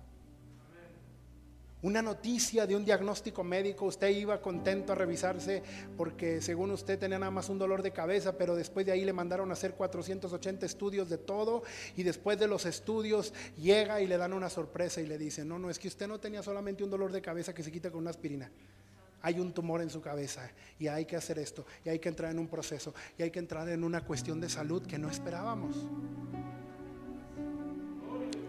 una 1.82 2.02
noticia 2.02 2.66
de 2.66 2.76
un 2.76 2.84
diagnóstico 2.84 3.42
médico, 3.42 3.86
usted 3.86 4.08
iba 4.10 4.40
contento 4.40 4.92
a 4.92 4.94
revisarse 4.94 5.62
porque 5.96 6.42
según 6.42 6.70
usted 6.72 6.98
tenía 6.98 7.18
nada 7.18 7.30
más 7.30 7.48
un 7.48 7.58
dolor 7.58 7.82
de 7.82 7.92
cabeza, 7.92 8.36
pero 8.36 8.54
después 8.54 8.84
de 8.84 8.92
ahí 8.92 9.04
le 9.04 9.12
mandaron 9.12 9.50
a 9.50 9.54
hacer 9.54 9.74
480 9.74 10.66
estudios 10.66 11.08
de 11.08 11.18
todo 11.18 11.62
y 11.96 12.02
después 12.02 12.38
de 12.38 12.48
los 12.48 12.66
estudios 12.66 13.32
llega 13.56 14.00
y 14.00 14.06
le 14.06 14.18
dan 14.18 14.32
una 14.32 14.50
sorpresa 14.50 15.00
y 15.00 15.06
le 15.06 15.16
dicen, 15.16 15.48
no, 15.48 15.58
no, 15.58 15.70
es 15.70 15.78
que 15.78 15.88
usted 15.88 16.06
no 16.06 16.20
tenía 16.20 16.42
solamente 16.42 16.84
un 16.84 16.90
dolor 16.90 17.12
de 17.12 17.22
cabeza 17.22 17.54
que 17.54 17.62
se 17.62 17.72
quita 17.72 17.90
con 17.90 18.00
una 18.00 18.10
aspirina. 18.10 18.50
Hay 19.22 19.38
un 19.38 19.52
tumor 19.52 19.82
en 19.82 19.90
su 19.90 20.00
cabeza 20.00 20.50
y 20.78 20.86
hay 20.86 21.04
que 21.04 21.16
hacer 21.16 21.38
esto 21.38 21.66
y 21.84 21.90
hay 21.90 21.98
que 21.98 22.08
entrar 22.08 22.30
en 22.30 22.38
un 22.38 22.48
proceso 22.48 22.94
y 23.18 23.22
hay 23.22 23.30
que 23.30 23.38
entrar 23.38 23.68
en 23.68 23.84
una 23.84 24.02
cuestión 24.02 24.40
de 24.40 24.48
salud 24.48 24.86
que 24.86 24.98
no 24.98 25.10
esperábamos 25.10 25.76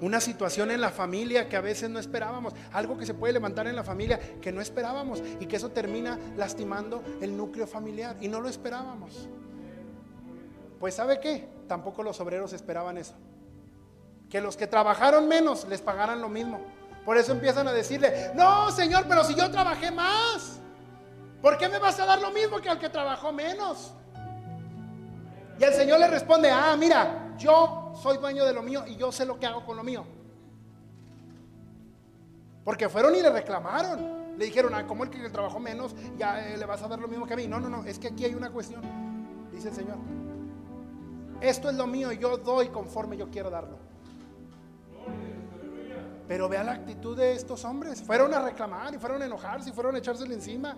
una 0.01 0.19
situación 0.19 0.71
en 0.71 0.81
la 0.81 0.89
familia 0.89 1.47
que 1.47 1.55
a 1.55 1.61
veces 1.61 1.89
no 1.89 1.99
esperábamos, 1.99 2.53
algo 2.73 2.97
que 2.97 3.05
se 3.05 3.13
puede 3.13 3.33
levantar 3.33 3.67
en 3.67 3.75
la 3.75 3.83
familia 3.83 4.19
que 4.41 4.51
no 4.51 4.59
esperábamos 4.59 5.21
y 5.39 5.45
que 5.45 5.55
eso 5.55 5.69
termina 5.69 6.19
lastimando 6.35 7.03
el 7.21 7.37
núcleo 7.37 7.67
familiar 7.67 8.17
y 8.19 8.27
no 8.27 8.41
lo 8.41 8.49
esperábamos. 8.49 9.29
Pues 10.79 10.95
¿sabe 10.95 11.19
qué? 11.19 11.47
Tampoco 11.67 12.01
los 12.01 12.19
obreros 12.19 12.53
esperaban 12.53 12.97
eso. 12.97 13.13
Que 14.29 14.41
los 14.41 14.57
que 14.57 14.65
trabajaron 14.65 15.27
menos 15.27 15.67
les 15.69 15.81
pagaran 15.81 16.19
lo 16.19 16.29
mismo. 16.29 16.59
Por 17.05 17.17
eso 17.17 17.31
empiezan 17.31 17.67
a 17.67 17.71
decirle, 17.71 18.31
no, 18.33 18.71
Señor, 18.71 19.05
pero 19.07 19.23
si 19.23 19.35
yo 19.35 19.49
trabajé 19.51 19.91
más, 19.91 20.59
¿por 21.41 21.57
qué 21.57 21.69
me 21.69 21.77
vas 21.77 21.99
a 21.99 22.05
dar 22.05 22.19
lo 22.19 22.31
mismo 22.31 22.59
que 22.59 22.69
al 22.69 22.79
que 22.79 22.89
trabajó 22.89 23.31
menos? 23.31 23.93
Y 25.59 25.63
el 25.63 25.73
Señor 25.73 25.99
le 25.99 26.07
responde, 26.07 26.49
ah, 26.49 26.75
mira, 26.75 27.30
yo 27.41 27.93
soy 28.01 28.17
dueño 28.17 28.45
de 28.45 28.53
lo 28.53 28.61
mío 28.61 28.83
y 28.87 28.95
yo 28.95 29.11
sé 29.11 29.25
lo 29.25 29.39
que 29.39 29.45
hago 29.45 29.65
con 29.65 29.77
lo 29.77 29.83
mío. 29.83 30.05
Porque 32.63 32.89
fueron 32.89 33.15
y 33.15 33.21
le 33.21 33.29
reclamaron. 33.29 34.21
Le 34.37 34.45
dijeron, 34.45 34.73
ah, 34.73 34.87
como 34.87 35.03
el 35.03 35.09
que 35.09 35.29
trabajó 35.29 35.59
menos, 35.59 35.95
ya 36.17 36.47
eh, 36.47 36.57
le 36.57 36.65
vas 36.65 36.81
a 36.81 36.87
dar 36.87 36.99
lo 36.99 37.07
mismo 37.07 37.27
que 37.27 37.33
a 37.33 37.37
mí. 37.37 37.47
No, 37.47 37.59
no, 37.59 37.69
no, 37.69 37.83
es 37.83 37.99
que 37.99 38.07
aquí 38.07 38.25
hay 38.25 38.33
una 38.33 38.49
cuestión, 38.49 38.81
dice 39.51 39.69
el 39.69 39.75
Señor. 39.75 39.97
Esto 41.41 41.69
es 41.69 41.75
lo 41.75 41.87
mío 41.87 42.11
y 42.11 42.17
yo 42.17 42.37
doy 42.37 42.69
conforme 42.69 43.17
yo 43.17 43.29
quiero 43.29 43.49
darlo. 43.49 43.77
Pero 46.27 46.47
vea 46.47 46.63
la 46.63 46.73
actitud 46.73 47.17
de 47.17 47.33
estos 47.33 47.65
hombres. 47.65 48.01
Fueron 48.01 48.33
a 48.33 48.41
reclamar 48.41 48.93
y 48.93 48.97
fueron 48.97 49.21
a 49.21 49.25
enojarse 49.25 49.69
y 49.69 49.73
fueron 49.73 49.95
a 49.95 49.97
echársele 49.97 50.33
encima. 50.33 50.77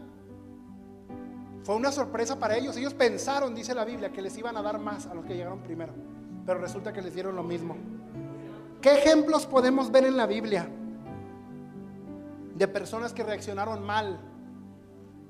Fue 1.63 1.75
una 1.75 1.91
sorpresa 1.91 2.39
para 2.39 2.57
ellos. 2.57 2.75
Ellos 2.75 2.93
pensaron, 2.93 3.53
dice 3.53 3.75
la 3.75 3.85
Biblia, 3.85 4.11
que 4.11 4.21
les 4.21 4.35
iban 4.37 4.57
a 4.57 4.61
dar 4.61 4.79
más 4.79 5.05
a 5.05 5.13
los 5.13 5.25
que 5.25 5.35
llegaron 5.35 5.59
primero. 5.61 5.93
Pero 6.45 6.59
resulta 6.59 6.93
que 6.93 7.01
les 7.01 7.13
dieron 7.13 7.35
lo 7.35 7.43
mismo. 7.43 7.75
¿Qué 8.81 8.93
ejemplos 8.93 9.45
podemos 9.45 9.91
ver 9.91 10.05
en 10.05 10.17
la 10.17 10.25
Biblia 10.25 10.67
de 12.55 12.67
personas 12.67 13.13
que 13.13 13.23
reaccionaron 13.23 13.83
mal 13.83 14.19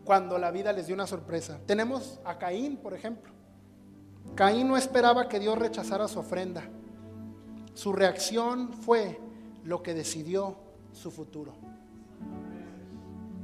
cuando 0.03 0.38
la 0.38 0.51
vida 0.51 0.74
les 0.74 0.88
dio 0.88 0.95
una 0.95 1.07
sorpresa? 1.07 1.59
Tenemos 1.66 2.20
a 2.26 2.38
Caín, 2.38 2.78
por 2.78 2.93
ejemplo. 2.93 3.32
Caín 4.36 4.68
no 4.68 4.78
esperaba 4.78 5.28
que 5.28 5.39
Dios 5.39 5.57
rechazara 5.57 6.07
su 6.07 6.20
ofrenda. 6.20 6.64
Su 7.76 7.93
reacción 7.93 8.74
fue 8.74 9.20
lo 9.64 9.84
que 9.84 9.93
decidió 9.93 10.57
su 10.91 11.11
futuro. 11.11 11.53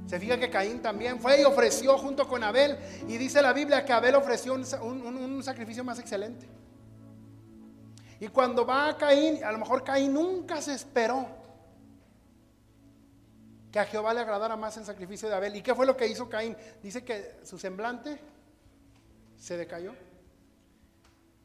Se 0.08 0.20
fija 0.20 0.40
que 0.40 0.50
Caín 0.50 0.82
también 0.82 1.20
fue 1.20 1.40
y 1.40 1.44
ofreció 1.44 1.96
junto 2.00 2.28
con 2.28 2.44
Abel. 2.44 2.78
Y 3.08 3.18
dice 3.18 3.44
la 3.44 3.54
Biblia 3.54 3.86
que 3.86 3.94
Abel 3.94 4.16
ofreció 4.16 4.56
un, 4.56 5.44
sacrificio 5.44 5.84
más 5.84 6.00
excelente. 6.00 6.48
Y 8.20 8.28
cuando 8.28 8.66
va 8.66 8.90
a 8.90 8.98
Caín, 8.98 9.44
a 9.44 9.52
lo 9.52 9.60
mejor 9.60 9.84
Caín 9.84 10.14
nunca 10.14 10.62
se 10.62 10.74
esperó 10.74 11.28
que 13.72 13.80
a 13.80 13.86
Jehová 13.86 14.14
le 14.14 14.20
agradara 14.20 14.56
más 14.58 14.76
el 14.78 14.86
sacrificio 14.86 15.30
de 15.30 15.36
Abel. 15.36 15.56
¿Y 15.56 15.62
qué 15.62 15.74
fue 15.76 15.86
lo 15.86 15.96
que 15.96 16.08
hizo 16.08 16.28
Caín? 16.28 16.58
Dice 16.82 17.04
que 17.04 17.40
su 17.44 17.58
semblante 17.58 18.20
se 19.38 19.58
decayó. 19.58 19.94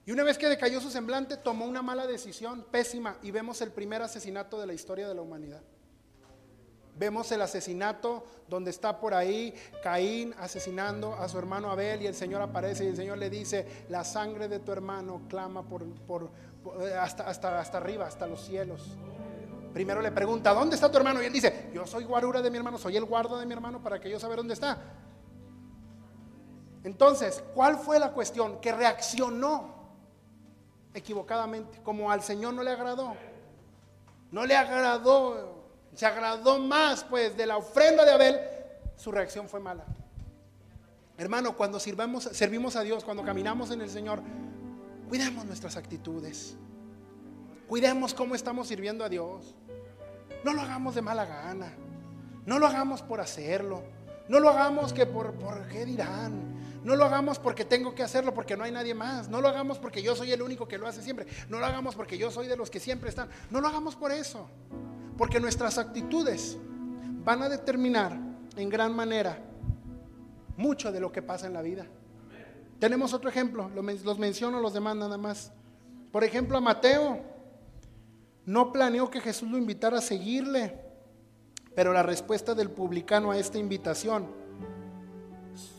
Y 0.06 0.12
una 0.12 0.24
vez 0.24 0.36
que 0.36 0.48
decayó 0.48 0.80
su 0.80 0.90
semblante, 0.90 1.36
tomó 1.36 1.64
una 1.64 1.80
mala 1.80 2.06
decisión, 2.06 2.66
pésima, 2.70 3.16
y 3.22 3.30
vemos 3.30 3.60
el 3.62 3.72
primer 3.72 4.02
asesinato 4.02 4.60
de 4.60 4.66
la 4.66 4.74
historia 4.74 5.08
de 5.08 5.14
la 5.14 5.22
humanidad. 5.22 5.62
Vemos 6.96 7.30
el 7.32 7.42
asesinato 7.42 8.24
donde 8.48 8.70
está 8.70 9.00
por 9.00 9.14
ahí 9.14 9.52
Caín 9.82 10.34
asesinando 10.38 11.14
a 11.14 11.28
su 11.28 11.38
hermano 11.38 11.70
Abel 11.70 12.02
y 12.02 12.06
el 12.06 12.14
Señor 12.14 12.40
aparece 12.40 12.84
y 12.84 12.88
el 12.88 12.96
Señor 12.96 13.18
le 13.18 13.30
dice, 13.30 13.84
la 13.88 14.04
sangre 14.04 14.48
de 14.48 14.60
tu 14.60 14.70
hermano 14.70 15.22
clama 15.28 15.64
por, 15.64 15.82
hasta, 17.00 17.26
hasta, 17.26 17.58
hasta 17.58 17.78
arriba, 17.78 18.06
hasta 18.06 18.26
los 18.26 18.44
cielos. 18.44 18.96
Primero 19.72 20.00
le 20.00 20.12
pregunta, 20.12 20.54
¿dónde 20.54 20.76
está 20.76 20.88
tu 20.88 20.98
hermano? 20.98 21.20
Y 21.20 21.26
él 21.26 21.32
dice, 21.32 21.70
yo 21.74 21.84
soy 21.84 22.04
guarura 22.04 22.40
de 22.40 22.48
mi 22.48 22.58
hermano, 22.58 22.78
soy 22.78 22.96
el 22.96 23.04
guarda 23.04 23.40
de 23.40 23.46
mi 23.46 23.54
hermano 23.54 23.82
para 23.82 23.98
que 23.98 24.08
yo 24.08 24.20
saber 24.20 24.36
dónde 24.36 24.54
está. 24.54 24.78
Entonces, 26.84 27.42
¿cuál 27.54 27.76
fue 27.78 27.98
la 27.98 28.12
cuestión? 28.12 28.60
Que 28.60 28.70
reaccionó 28.70 29.74
equivocadamente, 30.92 31.80
como 31.82 32.10
al 32.10 32.22
Señor 32.22 32.54
no 32.54 32.62
le 32.62 32.70
agradó. 32.70 33.16
No 34.30 34.46
le 34.46 34.54
agradó 34.54 35.53
se 35.94 36.06
agradó 36.06 36.58
más 36.58 37.04
pues 37.04 37.36
de 37.36 37.46
la 37.46 37.56
ofrenda 37.56 38.04
de 38.04 38.12
Abel, 38.12 38.40
su 38.96 39.12
reacción 39.12 39.48
fue 39.48 39.60
mala. 39.60 39.84
Hermano, 41.16 41.56
cuando 41.56 41.78
sirvamos, 41.78 42.24
servimos 42.24 42.74
a 42.76 42.82
Dios, 42.82 43.04
cuando 43.04 43.22
caminamos 43.22 43.70
en 43.70 43.80
el 43.80 43.88
Señor, 43.88 44.20
cuidemos 45.08 45.44
nuestras 45.44 45.76
actitudes. 45.76 46.56
Cuidemos 47.68 48.14
cómo 48.14 48.34
estamos 48.34 48.68
sirviendo 48.68 49.04
a 49.04 49.08
Dios. 49.08 49.54
No 50.42 50.52
lo 50.52 50.62
hagamos 50.62 50.94
de 50.94 51.02
mala 51.02 51.24
gana. 51.24 51.72
No 52.44 52.58
lo 52.58 52.66
hagamos 52.66 53.02
por 53.02 53.20
hacerlo. 53.20 53.82
No 54.28 54.40
lo 54.40 54.50
hagamos 54.50 54.92
que 54.92 55.06
por, 55.06 55.32
por 55.34 55.68
qué 55.68 55.84
dirán. 55.84 56.82
No 56.82 56.96
lo 56.96 57.04
hagamos 57.04 57.38
porque 57.38 57.64
tengo 57.64 57.94
que 57.94 58.02
hacerlo, 58.02 58.34
porque 58.34 58.56
no 58.56 58.64
hay 58.64 58.72
nadie 58.72 58.92
más. 58.92 59.28
No 59.28 59.40
lo 59.40 59.48
hagamos 59.48 59.78
porque 59.78 60.02
yo 60.02 60.14
soy 60.16 60.32
el 60.32 60.42
único 60.42 60.68
que 60.68 60.76
lo 60.76 60.86
hace 60.86 61.00
siempre. 61.00 61.26
No 61.48 61.58
lo 61.58 61.66
hagamos 61.66 61.94
porque 61.94 62.18
yo 62.18 62.30
soy 62.30 62.46
de 62.46 62.56
los 62.56 62.70
que 62.70 62.80
siempre 62.80 63.08
están. 63.08 63.28
No 63.50 63.60
lo 63.60 63.68
hagamos 63.68 63.96
por 63.96 64.12
eso. 64.12 64.50
Porque 65.16 65.40
nuestras 65.40 65.78
actitudes 65.78 66.58
van 67.24 67.42
a 67.42 67.48
determinar 67.48 68.18
en 68.56 68.68
gran 68.68 68.94
manera 68.94 69.38
mucho 70.56 70.92
de 70.92 71.00
lo 71.00 71.10
que 71.12 71.22
pasa 71.22 71.46
en 71.46 71.52
la 71.52 71.62
vida. 71.62 71.86
Tenemos 72.78 73.14
otro 73.14 73.30
ejemplo, 73.30 73.70
los 73.74 74.18
menciono 74.18 74.60
los 74.60 74.74
demás 74.74 74.96
nada 74.96 75.16
más. 75.16 75.52
Por 76.12 76.24
ejemplo, 76.24 76.56
a 76.58 76.60
Mateo 76.60 77.20
no 78.46 78.72
planeó 78.72 79.10
que 79.10 79.20
Jesús 79.20 79.50
lo 79.50 79.56
invitara 79.56 79.98
a 79.98 80.02
seguirle, 80.02 80.80
pero 81.74 81.92
la 81.92 82.02
respuesta 82.02 82.54
del 82.54 82.70
publicano 82.70 83.30
a 83.30 83.38
esta 83.38 83.58
invitación 83.58 84.26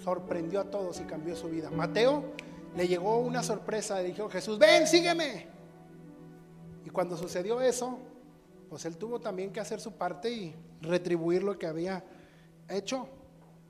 sorprendió 0.04 0.62
a 0.62 0.66
todos 0.66 1.00
y 1.00 1.04
cambió 1.04 1.36
su 1.36 1.50
vida. 1.50 1.70
Mateo 1.70 2.34
le 2.76 2.88
llegó 2.88 3.20
una 3.20 3.44
sorpresa, 3.44 3.98
le 3.98 4.06
dijo, 4.06 4.30
Jesús, 4.30 4.58
ven, 4.58 4.88
sígueme. 4.88 5.48
Y 6.86 6.90
cuando 6.90 7.18
sucedió 7.18 7.62
eso, 7.62 8.00
pues 8.76 8.84
él 8.84 8.98
tuvo 8.98 9.22
también 9.22 9.54
que 9.54 9.62
hacer 9.62 9.80
su 9.80 9.94
parte 9.94 10.30
y 10.30 10.54
retribuir 10.82 11.46
lo 11.46 11.58
que 11.58 11.66
había 11.66 12.04
hecho. 12.68 13.08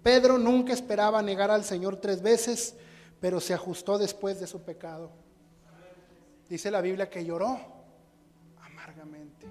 Pedro 0.02 0.40
nunca 0.40 0.74
esperaba 0.74 1.22
negar 1.22 1.52
al 1.52 1.64
Señor 1.64 1.98
tres 1.98 2.24
veces, 2.24 2.76
pero 3.20 3.40
se 3.40 3.54
ajustó 3.54 4.00
después 4.00 4.40
de 4.40 4.48
su 4.48 4.64
pecado. 4.64 5.12
Dice 6.50 6.72
la 6.72 6.82
Biblia 6.82 7.08
que 7.08 7.24
lloró 7.24 7.56
amargamente. 8.64 9.46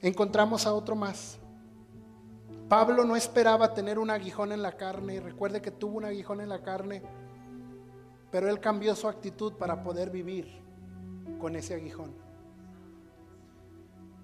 Encontramos 0.00 0.66
a 0.66 0.72
otro 0.72 0.96
más. 0.96 1.36
Pablo 2.66 3.04
no 3.04 3.14
esperaba 3.14 3.74
tener 3.74 3.98
un 3.98 4.08
aguijón 4.08 4.52
en 4.52 4.62
la 4.62 4.74
carne 4.78 5.16
y 5.16 5.20
recuerde 5.20 5.60
que 5.60 5.70
tuvo 5.70 5.98
un 5.98 6.06
aguijón 6.06 6.40
en 6.40 6.48
la 6.48 6.62
carne, 6.62 7.02
pero 8.30 8.48
él 8.48 8.58
cambió 8.58 8.96
su 8.96 9.06
actitud 9.06 9.52
para 9.52 9.82
poder 9.82 10.08
vivir 10.08 10.66
con 11.38 11.56
ese 11.56 11.74
aguijón. 11.74 12.12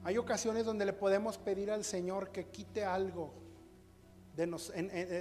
Hay 0.04 0.18
ocasiones 0.18 0.64
donde 0.64 0.84
le 0.84 0.92
podemos 0.92 1.38
pedir 1.38 1.70
al 1.70 1.84
Señor 1.84 2.30
que 2.30 2.46
quite 2.48 2.84
algo 2.84 3.44
de 4.36 4.46
nos, 4.46 4.72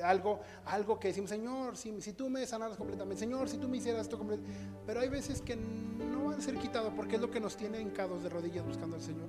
algo, 0.03 0.41
algo 0.65 0.99
que 0.99 1.09
decimos, 1.09 1.29
Señor, 1.29 1.77
si, 1.77 2.01
si, 2.01 2.13
tú 2.13 2.29
me 2.29 2.45
sanaras 2.47 2.77
completamente, 2.77 3.19
Señor, 3.19 3.47
si 3.47 3.57
tú 3.57 3.69
me 3.69 3.77
hicieras 3.77 4.01
esto 4.01 4.17
completamente, 4.17 4.57
pero 4.87 5.01
hay 5.01 5.09
veces 5.09 5.41
que 5.41 5.55
no 5.55 6.25
van 6.25 6.39
a 6.39 6.41
ser 6.41 6.57
quitados 6.57 6.91
porque 6.95 7.15
es 7.15 7.21
lo 7.21 7.29
que 7.29 7.39
nos 7.39 7.55
tiene 7.55 7.79
hincados 7.79 8.23
de 8.23 8.29
rodillas 8.29 8.65
buscando 8.65 8.95
al 8.95 9.01
Señor. 9.01 9.27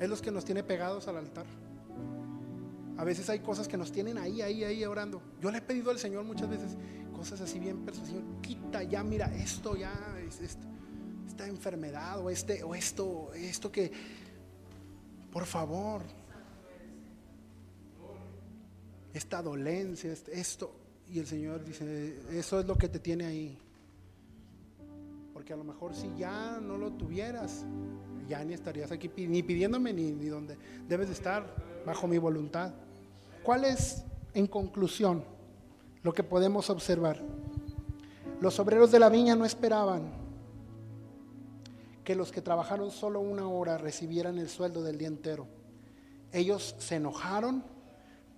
Es 0.00 0.08
los 0.08 0.20
que 0.20 0.32
nos 0.32 0.44
tiene 0.44 0.64
pegados 0.64 1.06
al 1.06 1.16
altar. 1.16 1.46
A 2.96 3.04
veces 3.04 3.30
hay 3.30 3.40
cosas 3.40 3.68
que 3.68 3.76
nos 3.76 3.92
tienen 3.92 4.18
ahí, 4.18 4.42
ahí, 4.42 4.64
ahí 4.64 4.84
orando. 4.84 5.22
Yo 5.40 5.50
le 5.50 5.58
he 5.58 5.62
pedido 5.62 5.90
al 5.90 5.98
Señor 5.98 6.24
muchas 6.24 6.48
veces, 6.48 6.76
cosas 7.14 7.40
así 7.40 7.58
bien 7.58 7.82
pero 7.84 7.96
Señor, 7.96 8.22
quita 8.42 8.82
ya, 8.82 9.02
mira, 9.02 9.34
esto 9.34 9.76
ya, 9.76 9.92
es, 10.26 10.40
esta 11.34 11.48
enfermedad 11.48 12.20
o, 12.20 12.30
este, 12.30 12.62
o 12.62 12.74
esto, 12.74 13.32
esto 13.34 13.72
que, 13.72 13.90
por 15.32 15.46
favor, 15.46 16.02
esta 19.12 19.42
dolencia, 19.42 20.12
esto, 20.32 20.74
y 21.10 21.18
el 21.18 21.26
Señor 21.26 21.64
dice, 21.64 22.20
eso 22.30 22.60
es 22.60 22.66
lo 22.66 22.76
que 22.76 22.88
te 22.88 22.98
tiene 22.98 23.26
ahí. 23.26 23.58
Porque 25.32 25.52
a 25.52 25.56
lo 25.56 25.64
mejor 25.64 25.94
si 25.94 26.08
ya 26.16 26.60
no 26.60 26.78
lo 26.78 26.92
tuvieras, 26.92 27.64
ya 28.28 28.44
ni 28.44 28.54
estarías 28.54 28.92
aquí 28.92 29.10
ni 29.16 29.42
pidiéndome 29.42 29.92
ni, 29.92 30.12
ni 30.12 30.26
donde 30.26 30.56
debes 30.88 31.08
de 31.08 31.14
estar 31.14 31.44
bajo 31.84 32.06
mi 32.06 32.18
voluntad. 32.18 32.72
¿Cuál 33.42 33.64
es, 33.64 34.04
en 34.32 34.46
conclusión, 34.46 35.24
lo 36.04 36.12
que 36.12 36.22
podemos 36.22 36.70
observar. 36.70 37.20
Los 38.40 38.60
obreros 38.60 38.92
de 38.92 39.00
la 39.00 39.08
viña 39.08 39.34
no 39.34 39.44
esperaban 39.44 40.12
que 42.04 42.14
los 42.14 42.30
que 42.30 42.42
trabajaron 42.42 42.90
solo 42.90 43.20
una 43.20 43.48
hora 43.48 43.78
recibieran 43.78 44.38
el 44.38 44.50
sueldo 44.50 44.82
del 44.82 44.98
día 44.98 45.08
entero. 45.08 45.48
Ellos 46.30 46.76
se 46.78 46.96
enojaron, 46.96 47.64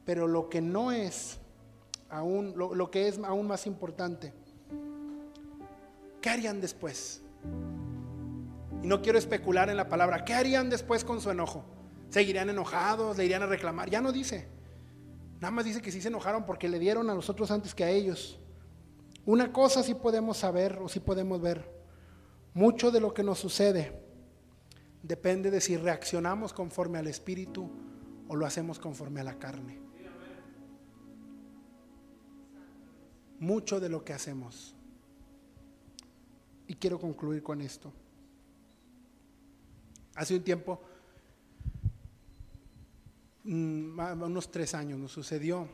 pero 0.05 0.29
lo 0.29 0.49
que 0.49 0.61
no 0.61 0.93
es 0.93 1.39
aún, 2.09 2.55
lo, 2.57 2.91
que 2.91 3.09
es 3.09 3.19
aún 3.19 3.49
más 3.49 3.67
importante, 3.67 4.33
¿qué 6.21 6.31
harían 6.31 6.61
después? 6.61 7.21
Y 8.81 8.87
no 8.87 9.03
quiero 9.03 9.19
especular 9.19 9.69
en 9.71 9.77
la 9.77 9.89
palabra, 9.89 10.25
¿qué 10.25 10.35
harían 10.35 10.71
después 10.71 11.05
con 11.05 11.21
su 11.21 11.31
enojo? 11.33 11.65
¿Seguirían 12.11 12.49
enojados? 12.49 13.17
¿Le 13.17 13.25
irían 13.25 13.43
a 13.43 13.47
reclamar? 13.47 13.91
Ya 13.91 14.01
no 14.01 14.13
dice. 14.13 14.56
Nada 15.41 15.51
más 15.51 15.65
dice 15.65 15.83
que 15.83 15.93
sí 15.93 16.01
se 16.01 16.09
enojaron 16.09 16.45
porque 16.45 16.69
le 16.69 16.79
dieron 16.79 17.11
a 17.11 17.15
los 17.15 17.29
otros 17.29 17.51
antes 17.51 17.75
que 17.75 17.85
a 17.85 17.91
ellos. 17.91 18.39
Una 19.27 19.53
cosa 19.53 19.83
sí 19.83 19.95
podemos 19.95 20.39
saber 20.39 20.79
o 20.81 20.89
sí 20.89 21.01
podemos 21.01 21.41
ver. 21.41 21.71
Mucho 22.55 22.91
de 22.91 23.01
lo 23.01 23.13
que 23.13 23.23
nos 23.23 23.39
sucede 23.39 24.01
depende 25.03 25.51
de 25.51 25.61
si 25.61 25.77
reaccionamos 25.77 26.53
conforme 26.53 26.99
al 26.99 27.07
Espíritu 27.07 27.71
o 28.29 28.37
lo 28.37 28.47
hacemos 28.47 28.79
conforme 28.79 29.21
a 29.21 29.25
la 29.25 29.39
carne. 29.39 29.79
Mucho 33.39 33.79
de 33.79 33.89
lo 33.91 34.05
que 34.05 34.15
hacemos. 34.15 34.75
Y 36.67 36.75
quiero 36.75 36.99
concluir 36.99 37.43
con 37.43 37.61
esto. 37.61 37.93
Hace 40.15 40.37
un 40.37 40.43
tiempo, 40.43 40.81
unos 43.47 44.51
tres 44.51 44.75
años, 44.75 44.99
nos 44.99 45.13
sucedió 45.13 45.69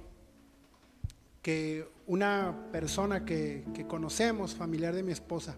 que 1.41 1.89
una 2.07 2.69
persona 2.71 3.25
que, 3.25 3.65
conocemos, 3.89 4.55
familiar 4.55 4.95
de 4.95 5.03
mi 5.03 5.13
esposa, 5.13 5.57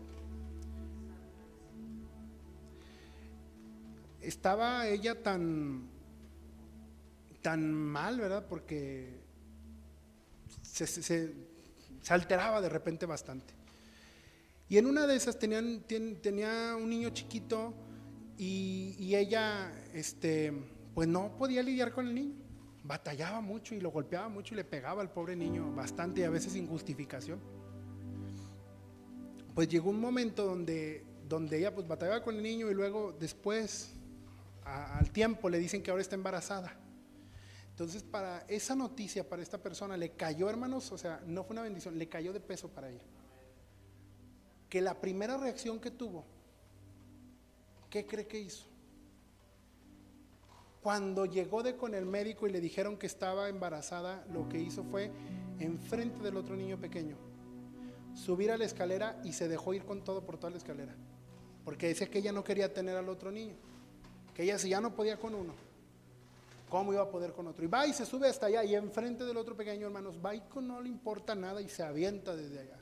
estaba 4.20 4.88
ella 4.88 5.22
tan, 5.22 5.88
tan 7.42 7.72
mal, 7.72 8.18
¿verdad? 8.18 8.46
Porque 8.48 9.20
se, 10.62 11.34
alteraba 12.08 12.60
de 12.62 12.68
repente 12.70 13.04
bastante. 13.04 13.52
Y 14.68 14.78
en 14.78 14.86
una 14.86 15.06
de 15.06 15.16
esas 15.16 15.38
tenían, 15.38 15.82
tenía 16.22 16.74
un 16.76 16.88
niño 16.88 17.10
chiquito 17.10 17.74
y, 18.38 19.14
ella, 19.14 19.70
este, 19.92 20.52
pues 20.94 21.08
no 21.08 21.36
podía 21.36 21.62
lidiar 21.62 21.92
con 21.92 22.06
el 22.06 22.14
niño. 22.14 22.34
Batallaba 22.84 23.40
mucho 23.40 23.74
y 23.74 23.80
lo 23.80 23.90
golpeaba 23.90 24.28
mucho 24.28 24.54
y 24.54 24.58
le 24.58 24.64
pegaba 24.64 25.02
al 25.02 25.10
pobre 25.10 25.34
niño 25.34 25.72
bastante 25.74 26.20
y 26.20 26.24
a 26.24 26.30
veces 26.30 26.52
sin 26.52 26.68
justificación. 26.68 27.40
Pues 29.54 29.68
llegó 29.68 29.90
un 29.90 30.00
momento 30.00 30.44
donde, 30.44 31.04
donde 31.28 31.58
ella 31.58 31.74
pues 31.74 31.88
batallaba 31.88 32.22
con 32.22 32.36
el 32.36 32.42
niño 32.42 32.70
y 32.70 32.74
luego 32.74 33.12
después 33.18 33.92
al 34.64 35.10
tiempo 35.10 35.48
le 35.48 35.58
dicen 35.58 35.82
que 35.82 35.90
ahora 35.90 36.02
está 36.02 36.14
embarazada. 36.14 36.76
Entonces, 37.70 38.04
para 38.04 38.44
esa 38.46 38.76
noticia, 38.76 39.28
para 39.28 39.42
esta 39.42 39.58
persona, 39.58 39.96
le 39.96 40.12
cayó, 40.12 40.48
hermanos, 40.48 40.92
o 40.92 40.98
sea, 40.98 41.20
no 41.26 41.42
fue 41.42 41.54
una 41.54 41.62
bendición, 41.62 41.98
le 41.98 42.08
cayó 42.08 42.32
de 42.32 42.38
peso 42.38 42.68
para 42.68 42.88
ella. 42.88 43.02
Que 44.68 44.80
la 44.80 45.00
primera 45.00 45.36
reacción 45.36 45.80
que 45.80 45.90
tuvo, 45.90 46.24
¿qué 47.90 48.06
cree 48.06 48.28
que 48.28 48.38
hizo? 48.38 48.73
Cuando 50.84 51.24
llegó 51.24 51.62
de 51.62 51.76
con 51.76 51.94
el 51.94 52.04
médico 52.04 52.46
y 52.46 52.52
le 52.52 52.60
dijeron 52.60 52.98
que 52.98 53.06
estaba 53.06 53.48
embarazada, 53.48 54.22
lo 54.30 54.50
que 54.50 54.60
hizo 54.60 54.84
fue, 54.84 55.10
enfrente 55.58 56.20
del 56.20 56.36
otro 56.36 56.56
niño 56.56 56.78
pequeño, 56.78 57.16
subir 58.14 58.52
a 58.52 58.58
la 58.58 58.66
escalera 58.66 59.18
y 59.24 59.32
se 59.32 59.48
dejó 59.48 59.72
ir 59.72 59.86
con 59.86 60.04
todo 60.04 60.26
por 60.26 60.36
toda 60.36 60.50
la 60.50 60.58
escalera. 60.58 60.94
Porque 61.64 61.88
dice 61.88 62.10
que 62.10 62.18
ella 62.18 62.32
no 62.32 62.44
quería 62.44 62.74
tener 62.74 62.96
al 62.96 63.08
otro 63.08 63.32
niño 63.32 63.54
que 64.34 64.42
ella 64.42 64.58
si 64.58 64.68
ya 64.68 64.82
no 64.82 64.94
podía 64.94 65.16
con 65.16 65.34
uno, 65.34 65.54
¿cómo 66.68 66.92
iba 66.92 67.00
a 67.00 67.08
poder 67.08 67.32
con 67.32 67.46
otro? 67.46 67.64
Y 67.64 67.68
va 67.68 67.86
y 67.86 67.94
se 67.94 68.04
sube 68.04 68.28
hasta 68.28 68.44
allá 68.44 68.62
y 68.62 68.74
enfrente 68.74 69.24
del 69.24 69.38
otro 69.38 69.56
pequeño, 69.56 69.86
hermanos, 69.86 70.16
va 70.22 70.34
y 70.34 70.42
no 70.60 70.82
le 70.82 70.90
importa 70.90 71.34
nada 71.34 71.62
y 71.62 71.68
se 71.70 71.82
avienta 71.82 72.36
desde 72.36 72.60
allá. 72.60 72.76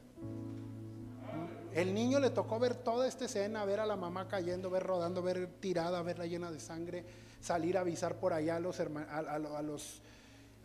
El 1.72 1.94
niño 1.94 2.18
le 2.18 2.30
tocó 2.30 2.58
ver 2.58 2.74
toda 2.74 3.06
esta 3.06 3.26
escena, 3.26 3.64
ver 3.64 3.78
a 3.78 3.86
la 3.86 3.94
mamá 3.94 4.26
cayendo, 4.26 4.70
ver 4.70 4.82
rodando, 4.82 5.22
ver 5.22 5.46
tirada, 5.60 6.02
verla 6.02 6.26
llena 6.26 6.50
de 6.50 6.58
sangre, 6.58 7.04
salir 7.42 7.76
a 7.76 7.80
avisar 7.80 8.18
por 8.18 8.32
allá 8.32 8.56
a 8.56 8.60
los, 8.60 8.80
a, 8.80 9.38
los, 9.62 10.00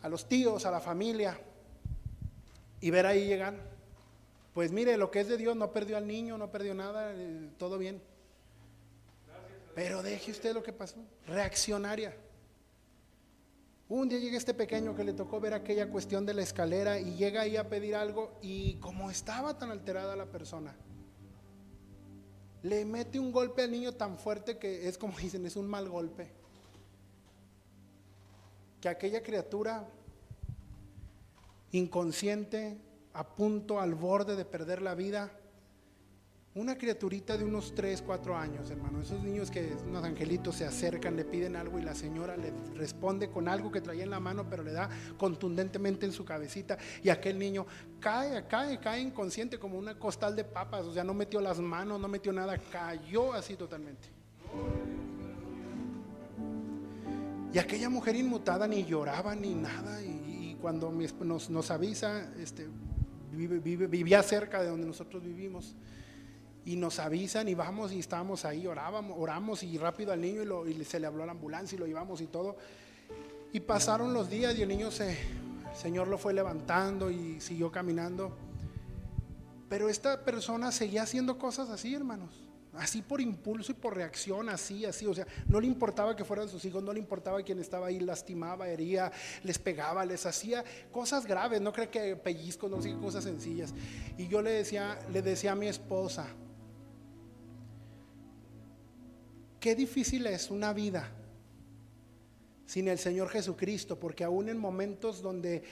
a 0.00 0.08
los 0.08 0.28
tíos, 0.28 0.64
a 0.64 0.70
la 0.70 0.80
familia, 0.80 1.38
y 2.80 2.90
ver 2.90 3.04
ahí 3.04 3.26
llegar. 3.26 3.54
Pues 4.54 4.72
mire, 4.72 4.96
lo 4.96 5.10
que 5.10 5.20
es 5.20 5.28
de 5.28 5.36
Dios 5.36 5.56
no 5.56 5.72
perdió 5.72 5.96
al 5.96 6.06
niño, 6.06 6.38
no 6.38 6.50
perdió 6.50 6.74
nada, 6.74 7.12
eh, 7.14 7.50
todo 7.58 7.76
bien. 7.78 8.00
Pero 9.74 10.02
deje 10.02 10.30
usted 10.30 10.54
lo 10.54 10.62
que 10.62 10.72
pasó. 10.72 10.96
Reaccionaria. 11.26 12.16
Un 13.88 14.08
día 14.08 14.18
llega 14.18 14.36
este 14.36 14.54
pequeño 14.54 14.94
que 14.94 15.02
le 15.02 15.14
tocó 15.14 15.40
ver 15.40 15.54
aquella 15.54 15.88
cuestión 15.88 16.26
de 16.26 16.34
la 16.34 16.42
escalera 16.42 16.98
y 16.98 17.16
llega 17.16 17.42
ahí 17.42 17.56
a 17.56 17.68
pedir 17.68 17.94
algo 17.94 18.38
y 18.42 18.74
como 18.76 19.10
estaba 19.10 19.56
tan 19.56 19.70
alterada 19.70 20.14
la 20.14 20.26
persona, 20.26 20.76
le 22.62 22.84
mete 22.84 23.18
un 23.18 23.32
golpe 23.32 23.62
al 23.62 23.70
niño 23.70 23.94
tan 23.94 24.18
fuerte 24.18 24.58
que 24.58 24.88
es 24.88 24.98
como 24.98 25.16
dicen, 25.18 25.46
es 25.46 25.56
un 25.56 25.66
mal 25.66 25.88
golpe. 25.88 26.37
Que 28.80 28.88
aquella 28.88 29.22
criatura 29.22 29.88
inconsciente, 31.72 32.78
a 33.12 33.26
punto, 33.34 33.80
al 33.80 33.94
borde 33.94 34.36
de 34.36 34.44
perder 34.44 34.82
la 34.82 34.94
vida, 34.94 35.32
una 36.54 36.76
criaturita 36.76 37.36
de 37.36 37.44
unos 37.44 37.74
3, 37.74 38.02
4 38.02 38.36
años, 38.36 38.70
hermano. 38.70 39.00
Esos 39.00 39.22
niños 39.22 39.50
que 39.50 39.76
unos 39.86 40.02
angelitos 40.02 40.56
se 40.56 40.64
acercan, 40.64 41.14
le 41.14 41.24
piden 41.24 41.54
algo 41.54 41.78
y 41.78 41.82
la 41.82 41.94
señora 41.94 42.36
le 42.36 42.52
responde 42.74 43.30
con 43.30 43.48
algo 43.48 43.70
que 43.70 43.80
traía 43.80 44.02
en 44.02 44.10
la 44.10 44.18
mano, 44.18 44.48
pero 44.48 44.64
le 44.64 44.72
da 44.72 44.88
contundentemente 45.16 46.06
en 46.06 46.12
su 46.12 46.24
cabecita. 46.24 46.76
Y 47.02 47.10
aquel 47.10 47.38
niño 47.38 47.66
cae, 48.00 48.46
cae, 48.48 48.80
cae 48.80 49.00
inconsciente 49.00 49.58
como 49.58 49.78
una 49.78 49.98
costal 49.98 50.34
de 50.34 50.44
papas. 50.44 50.86
O 50.86 50.92
sea, 50.92 51.04
no 51.04 51.14
metió 51.14 51.40
las 51.40 51.60
manos, 51.60 52.00
no 52.00 52.08
metió 52.08 52.32
nada, 52.32 52.58
cayó 52.58 53.32
así 53.34 53.54
totalmente. 53.54 54.08
Y 57.52 57.58
aquella 57.58 57.88
mujer 57.88 58.16
inmutada 58.16 58.66
ni 58.66 58.84
lloraba 58.84 59.34
ni 59.34 59.54
nada. 59.54 60.02
Y, 60.02 60.56
cuando 60.60 60.90
nos, 60.90 61.70
avisa, 61.70 62.34
este, 62.36 62.68
vivía 63.30 64.22
cerca 64.24 64.60
de 64.60 64.68
donde 64.68 64.88
nosotros 64.88 65.22
vivimos 65.22 65.76
y 66.64 66.74
nos 66.74 66.98
avisan 66.98 67.48
y 67.48 67.54
vamos 67.54 67.92
y 67.92 68.00
estábamos 68.00 68.44
ahí, 68.44 68.66
orábamos, 68.66 69.16
oramos 69.18 69.62
y 69.62 69.78
rápido 69.78 70.12
al 70.12 70.20
niño 70.20 70.42
y, 70.66 70.84
se 70.84 70.98
le 70.98 71.06
habló 71.06 71.22
a 71.22 71.26
la 71.26 71.32
ambulancia 71.32 71.76
y 71.76 71.78
lo 71.78 71.86
llevamos 71.86 72.20
y 72.20 72.26
todo. 72.26 72.56
Y 73.52 73.60
pasaron 73.60 74.12
los 74.12 74.28
días 74.28 74.58
y 74.58 74.62
el 74.62 74.68
niño 74.68 74.90
se, 74.90 75.12
el 75.12 75.76
Señor 75.76 76.08
lo 76.08 76.18
fue 76.18 76.34
levantando 76.34 77.10
y 77.10 77.40
siguió 77.40 77.70
caminando. 77.70 78.36
Pero 79.68 79.88
esta 79.88 80.24
persona 80.24 80.72
seguía 80.72 81.04
haciendo 81.04 81.38
cosas 81.38 81.70
así, 81.70 81.94
hermanos. 81.94 82.47
Así 82.74 83.02
por 83.02 83.20
impulso 83.20 83.72
y 83.72 83.74
por 83.74 83.96
reacción, 83.96 84.48
así, 84.48 84.84
así. 84.84 85.06
O 85.06 85.14
sea, 85.14 85.26
no 85.46 85.60
le 85.60 85.66
importaba 85.66 86.14
que 86.14 86.24
fueran 86.24 86.48
sus 86.48 86.64
hijos, 86.64 86.82
no 86.82 86.92
le 86.92 86.98
importaba 86.98 87.42
quien 87.42 87.58
estaba 87.58 87.88
ahí, 87.88 87.98
lastimaba, 87.98 88.68
hería, 88.68 89.10
les 89.42 89.58
pegaba, 89.58 90.04
les 90.04 90.26
hacía 90.26 90.64
cosas 90.92 91.26
graves. 91.26 91.60
No 91.60 91.72
cree 91.72 91.88
que 91.88 92.16
pellizcos, 92.16 92.70
no 92.70 92.80
sé, 92.80 92.94
cosas 92.96 93.24
sencillas. 93.24 93.74
Y 94.16 94.28
yo 94.28 94.42
le 94.42 94.50
decía, 94.50 94.98
le 95.12 95.22
decía 95.22 95.52
a 95.52 95.56
mi 95.56 95.66
esposa, 95.66 96.26
Qué 99.60 99.74
difícil 99.74 100.26
es 100.26 100.50
una 100.50 100.72
vida 100.72 101.10
sin 102.64 102.86
el 102.86 102.98
Señor 102.98 103.28
Jesucristo, 103.28 103.98
porque 103.98 104.22
aún 104.22 104.48
en 104.48 104.58
momentos 104.58 105.20
donde 105.20 105.64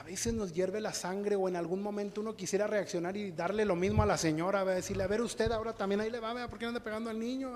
a 0.00 0.02
veces 0.02 0.32
nos 0.32 0.54
hierve 0.54 0.80
la 0.80 0.94
sangre 0.94 1.36
o 1.36 1.46
en 1.46 1.56
algún 1.56 1.82
momento 1.82 2.22
uno 2.22 2.34
quisiera 2.34 2.66
reaccionar 2.66 3.18
y 3.18 3.32
darle 3.32 3.66
lo 3.66 3.76
mismo 3.76 4.02
a 4.02 4.06
la 4.06 4.16
señora, 4.16 4.64
decirle, 4.64 5.04
a 5.04 5.06
ver 5.06 5.20
usted 5.20 5.52
ahora 5.52 5.74
también 5.74 6.00
ahí 6.00 6.10
le 6.10 6.18
va, 6.18 6.48
¿por 6.48 6.58
qué 6.58 6.64
anda 6.64 6.80
pegando 6.80 7.10
al 7.10 7.20
niño? 7.20 7.50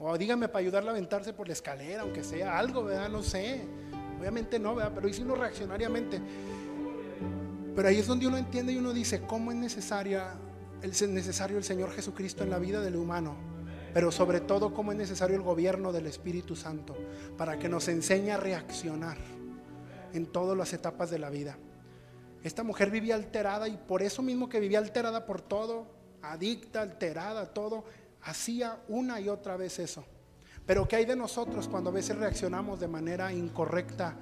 O 0.00 0.18
dígame 0.18 0.48
para 0.48 0.58
ayudarle 0.58 0.88
a 0.88 0.92
aventarse 0.94 1.32
por 1.32 1.46
la 1.46 1.52
escalera, 1.52 2.02
aunque 2.02 2.24
sea 2.24 2.58
algo, 2.58 2.82
¿verdad? 2.82 3.08
No 3.08 3.22
sé. 3.22 3.60
Obviamente 4.18 4.58
no, 4.58 4.74
¿verdad? 4.74 4.90
Pero 4.96 5.08
hice 5.08 5.22
uno 5.22 5.36
reaccionariamente. 5.36 6.20
Pero 7.76 7.88
ahí 7.88 8.00
es 8.00 8.06
donde 8.08 8.26
uno 8.26 8.36
entiende 8.36 8.72
y 8.72 8.76
uno 8.76 8.92
dice, 8.92 9.20
¿cómo 9.20 9.52
es 9.52 9.56
necesaria, 9.56 10.34
es 10.82 11.08
necesario 11.08 11.56
el 11.56 11.62
Señor 11.62 11.92
Jesucristo 11.92 12.42
en 12.42 12.50
la 12.50 12.58
vida 12.58 12.80
del 12.80 12.96
humano? 12.96 13.36
pero 13.92 14.12
sobre 14.12 14.38
todo 14.38 14.72
cómo 14.72 14.92
es 14.92 14.98
necesario 14.98 15.34
el 15.34 15.42
gobierno 15.42 15.90
del 15.90 16.06
Espíritu 16.06 16.54
Santo 16.54 16.96
para 17.36 17.58
que 17.58 17.68
nos 17.68 17.88
enseñe 17.88 18.30
a 18.30 18.36
reaccionar 18.36 19.16
en 20.12 20.26
todas 20.26 20.56
las 20.56 20.72
etapas 20.72 21.10
de 21.10 21.18
la 21.18 21.30
vida. 21.30 21.56
Esta 22.42 22.62
mujer 22.62 22.90
vivía 22.90 23.14
alterada 23.14 23.68
y 23.68 23.76
por 23.76 24.02
eso 24.02 24.22
mismo 24.22 24.48
que 24.48 24.60
vivía 24.60 24.78
alterada 24.78 25.26
por 25.26 25.42
todo, 25.42 25.86
adicta, 26.22 26.80
alterada, 26.80 27.52
todo, 27.52 27.84
hacía 28.22 28.80
una 28.88 29.20
y 29.20 29.28
otra 29.28 29.56
vez 29.56 29.78
eso. 29.78 30.04
Pero 30.66 30.86
¿qué 30.88 30.96
hay 30.96 31.04
de 31.04 31.16
nosotros 31.16 31.68
cuando 31.68 31.90
a 31.90 31.92
veces 31.92 32.16
reaccionamos 32.16 32.80
de 32.80 32.88
manera 32.88 33.32
incorrecta 33.32 34.16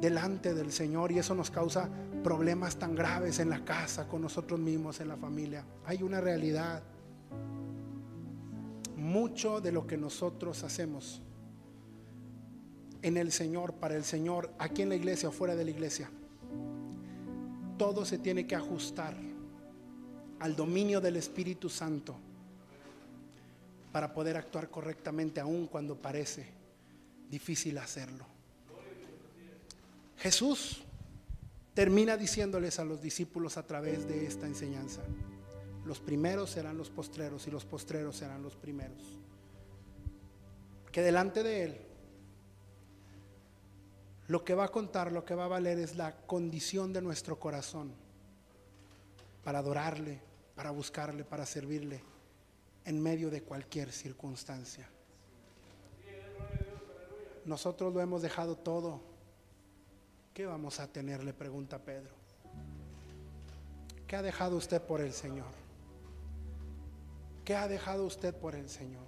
delante 0.00 0.54
del 0.54 0.72
Señor 0.72 1.12
y 1.12 1.18
eso 1.18 1.34
nos 1.34 1.50
causa 1.50 1.88
problemas 2.22 2.76
tan 2.76 2.94
graves 2.94 3.38
en 3.38 3.50
la 3.50 3.64
casa, 3.64 4.08
con 4.08 4.22
nosotros 4.22 4.58
mismos, 4.58 5.00
en 5.00 5.08
la 5.08 5.16
familia? 5.16 5.64
Hay 5.86 6.02
una 6.02 6.20
realidad 6.20 6.82
mucho 8.96 9.60
de 9.60 9.72
lo 9.72 9.86
que 9.86 9.96
nosotros 9.96 10.62
hacemos 10.64 11.22
en 13.04 13.18
el 13.18 13.32
Señor, 13.32 13.74
para 13.74 13.96
el 13.96 14.02
Señor, 14.02 14.50
aquí 14.58 14.80
en 14.80 14.88
la 14.88 14.94
iglesia 14.94 15.28
o 15.28 15.32
fuera 15.32 15.54
de 15.54 15.62
la 15.62 15.70
iglesia, 15.70 16.10
todo 17.76 18.06
se 18.06 18.16
tiene 18.16 18.46
que 18.46 18.56
ajustar 18.56 19.14
al 20.40 20.56
dominio 20.56 21.02
del 21.02 21.16
Espíritu 21.16 21.68
Santo 21.68 22.16
para 23.92 24.14
poder 24.14 24.38
actuar 24.38 24.70
correctamente 24.70 25.38
aun 25.38 25.66
cuando 25.66 26.00
parece 26.00 26.46
difícil 27.28 27.76
hacerlo. 27.76 28.24
Jesús 30.16 30.82
termina 31.74 32.16
diciéndoles 32.16 32.78
a 32.78 32.86
los 32.86 33.02
discípulos 33.02 33.58
a 33.58 33.66
través 33.66 34.08
de 34.08 34.24
esta 34.24 34.46
enseñanza, 34.46 35.02
los 35.84 36.00
primeros 36.00 36.48
serán 36.48 36.78
los 36.78 36.88
postreros 36.88 37.46
y 37.48 37.50
los 37.50 37.66
postreros 37.66 38.16
serán 38.16 38.42
los 38.42 38.56
primeros. 38.56 39.18
Que 40.90 41.02
delante 41.02 41.42
de 41.42 41.64
Él, 41.64 41.80
lo 44.28 44.44
que 44.44 44.54
va 44.54 44.64
a 44.64 44.68
contar, 44.68 45.12
lo 45.12 45.24
que 45.24 45.34
va 45.34 45.44
a 45.44 45.48
valer 45.48 45.78
es 45.78 45.96
la 45.96 46.16
condición 46.26 46.92
de 46.92 47.02
nuestro 47.02 47.38
corazón 47.38 47.92
para 49.42 49.58
adorarle, 49.58 50.20
para 50.54 50.70
buscarle, 50.70 51.24
para 51.24 51.44
servirle 51.44 52.02
en 52.84 53.02
medio 53.02 53.30
de 53.30 53.42
cualquier 53.42 53.92
circunstancia. 53.92 54.88
Nosotros 57.44 57.92
lo 57.92 58.00
hemos 58.00 58.22
dejado 58.22 58.56
todo. 58.56 59.00
¿Qué 60.32 60.46
vamos 60.46 60.80
a 60.80 60.86
tener? 60.86 61.22
Le 61.22 61.34
pregunta 61.34 61.78
Pedro. 61.78 62.14
¿Qué 64.06 64.16
ha 64.16 64.22
dejado 64.22 64.56
usted 64.56 64.80
por 64.80 65.00
el 65.00 65.12
Señor? 65.12 65.52
¿Qué 67.44 67.54
ha 67.54 67.68
dejado 67.68 68.06
usted 68.06 68.34
por 68.34 68.54
el 68.54 68.70
Señor? 68.70 69.04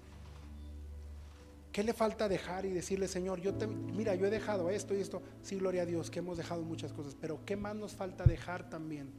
¿Qué 1.77 1.85
le 1.85 1.93
falta 1.93 2.27
dejar 2.27 2.65
y 2.65 2.71
decirle, 2.71 3.07
Señor, 3.07 3.39
yo 3.39 3.53
te, 3.53 3.67
mira, 3.67 4.15
yo 4.15 4.25
he 4.25 4.31
dejado 4.31 4.71
esto 4.71 4.95
y 4.95 5.01
esto. 5.03 5.21
Sí, 5.43 5.59
gloria 5.59 5.83
a 5.83 5.85
Dios, 5.85 6.11
que 6.11 6.21
hemos 6.21 6.39
dejado 6.39 6.63
muchas 6.63 6.91
cosas, 6.91 7.15
pero 7.21 7.45
¿qué 7.45 7.55
más 7.55 7.77
nos 7.77 7.93
falta 7.93 8.25
dejar 8.25 8.71
también 8.71 9.13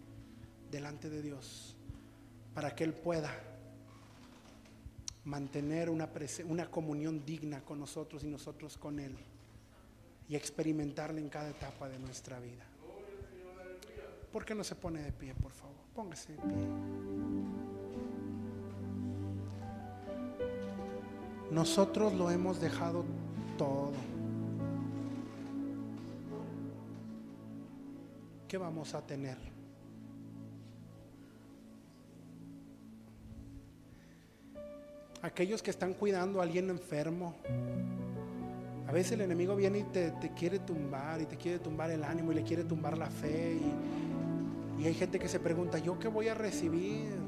delante 0.72 1.08
de 1.08 1.22
Dios 1.22 1.76
para 2.56 2.74
que 2.74 2.84
Él 2.84 2.96
pueda 2.96 3.32
mantener 5.24 5.92
una, 5.92 6.10
una 6.48 6.72
comunión 6.72 7.24
digna 7.24 7.64
con 7.64 7.80
nosotros 7.80 8.24
y 8.24 8.28
nosotros 8.28 8.76
con 8.76 9.00
Él 9.00 9.16
y 10.28 10.36
experimentarla 10.36 11.20
en 11.20 11.30
cada 11.30 11.52
etapa 11.52 11.88
de 11.88 12.00
nuestra 12.00 12.40
vida. 12.40 12.66
¿Por 14.32 14.46
qué 14.46 14.56
no 14.56 14.64
se 14.64 14.74
pone 14.74 15.04
de 15.04 15.12
pie, 15.12 15.36
por 15.36 15.52
favor? 15.52 15.76
Póngase 15.94 16.32
de 16.32 16.40
pie. 16.40 17.37
Nosotros 21.58 22.14
lo 22.14 22.30
hemos 22.30 22.62
dejado 22.62 23.04
todo. 23.58 23.94
¿Qué 28.48 28.60
vamos 28.60 28.94
a 28.94 29.02
tener? 29.02 29.40
Aquellos 35.24 35.64
que 35.64 35.72
están 35.72 35.96
cuidando 35.96 36.42
a 36.42 36.44
alguien 36.44 36.70
enfermo. 36.70 37.34
A 38.88 38.92
veces 38.92 39.14
el 39.14 39.22
enemigo 39.22 39.56
viene 39.56 39.80
y 39.80 39.84
te, 39.86 40.14
quiere 40.38 40.60
tumbar 40.60 41.22
y 41.22 41.26
te 41.26 41.38
quiere 41.38 41.58
tumbar 41.58 41.90
el 41.90 42.04
ánimo 42.04 42.34
y 42.34 42.36
le 42.36 42.44
quiere 42.44 42.66
tumbar 42.66 42.96
la 42.96 43.10
fe. 43.10 43.58
Y, 44.80 44.86
hay 44.86 44.94
gente 44.94 45.18
que 45.18 45.28
se 45.28 45.40
pregunta, 45.40 45.80
¿yo 45.80 45.98
qué 45.98 46.08
voy 46.08 46.28
a 46.28 46.36
recibir? 46.36 47.27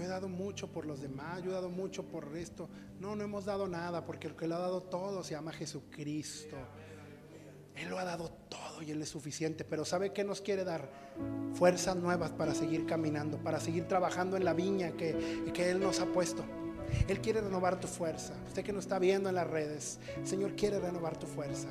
Yo 0.00 0.06
he 0.06 0.08
dado 0.08 0.30
mucho 0.30 0.72
por 0.72 0.86
los 0.86 1.02
demás, 1.02 1.42
yo 1.42 1.50
he 1.50 1.52
dado 1.52 1.68
mucho 1.68 2.04
por 2.04 2.34
esto. 2.34 2.70
No, 3.00 3.14
no 3.14 3.22
hemos 3.22 3.44
dado 3.44 3.68
nada 3.68 4.06
porque 4.06 4.28
el 4.28 4.34
que 4.34 4.48
lo 4.48 4.56
ha 4.56 4.58
dado 4.58 4.82
todo 4.82 5.22
se 5.22 5.32
llama 5.32 5.52
Jesucristo. 5.52 6.56
Él 7.76 7.90
lo 7.90 7.98
ha 7.98 8.04
dado 8.04 8.30
todo 8.48 8.80
y 8.80 8.92
Él 8.92 9.02
es 9.02 9.10
suficiente. 9.10 9.62
Pero 9.62 9.84
¿sabe 9.84 10.14
qué 10.14 10.24
nos 10.24 10.40
quiere 10.40 10.64
dar? 10.64 10.90
Fuerzas 11.52 11.96
nuevas 11.96 12.30
para 12.30 12.54
seguir 12.54 12.86
caminando, 12.86 13.36
para 13.42 13.60
seguir 13.60 13.86
trabajando 13.88 14.38
en 14.38 14.46
la 14.46 14.54
viña 14.54 14.92
que, 14.92 15.52
que 15.52 15.70
Él 15.70 15.80
nos 15.80 16.00
ha 16.00 16.06
puesto. 16.06 16.44
Él 17.06 17.20
quiere 17.20 17.42
renovar 17.42 17.78
tu 17.78 17.86
fuerza. 17.86 18.32
Usted 18.46 18.64
que 18.64 18.72
nos 18.72 18.84
está 18.84 18.98
viendo 18.98 19.28
en 19.28 19.34
las 19.34 19.48
redes, 19.48 19.98
el 20.16 20.26
Señor 20.26 20.56
quiere 20.56 20.80
renovar 20.80 21.18
tu 21.18 21.26
fuerza. 21.26 21.68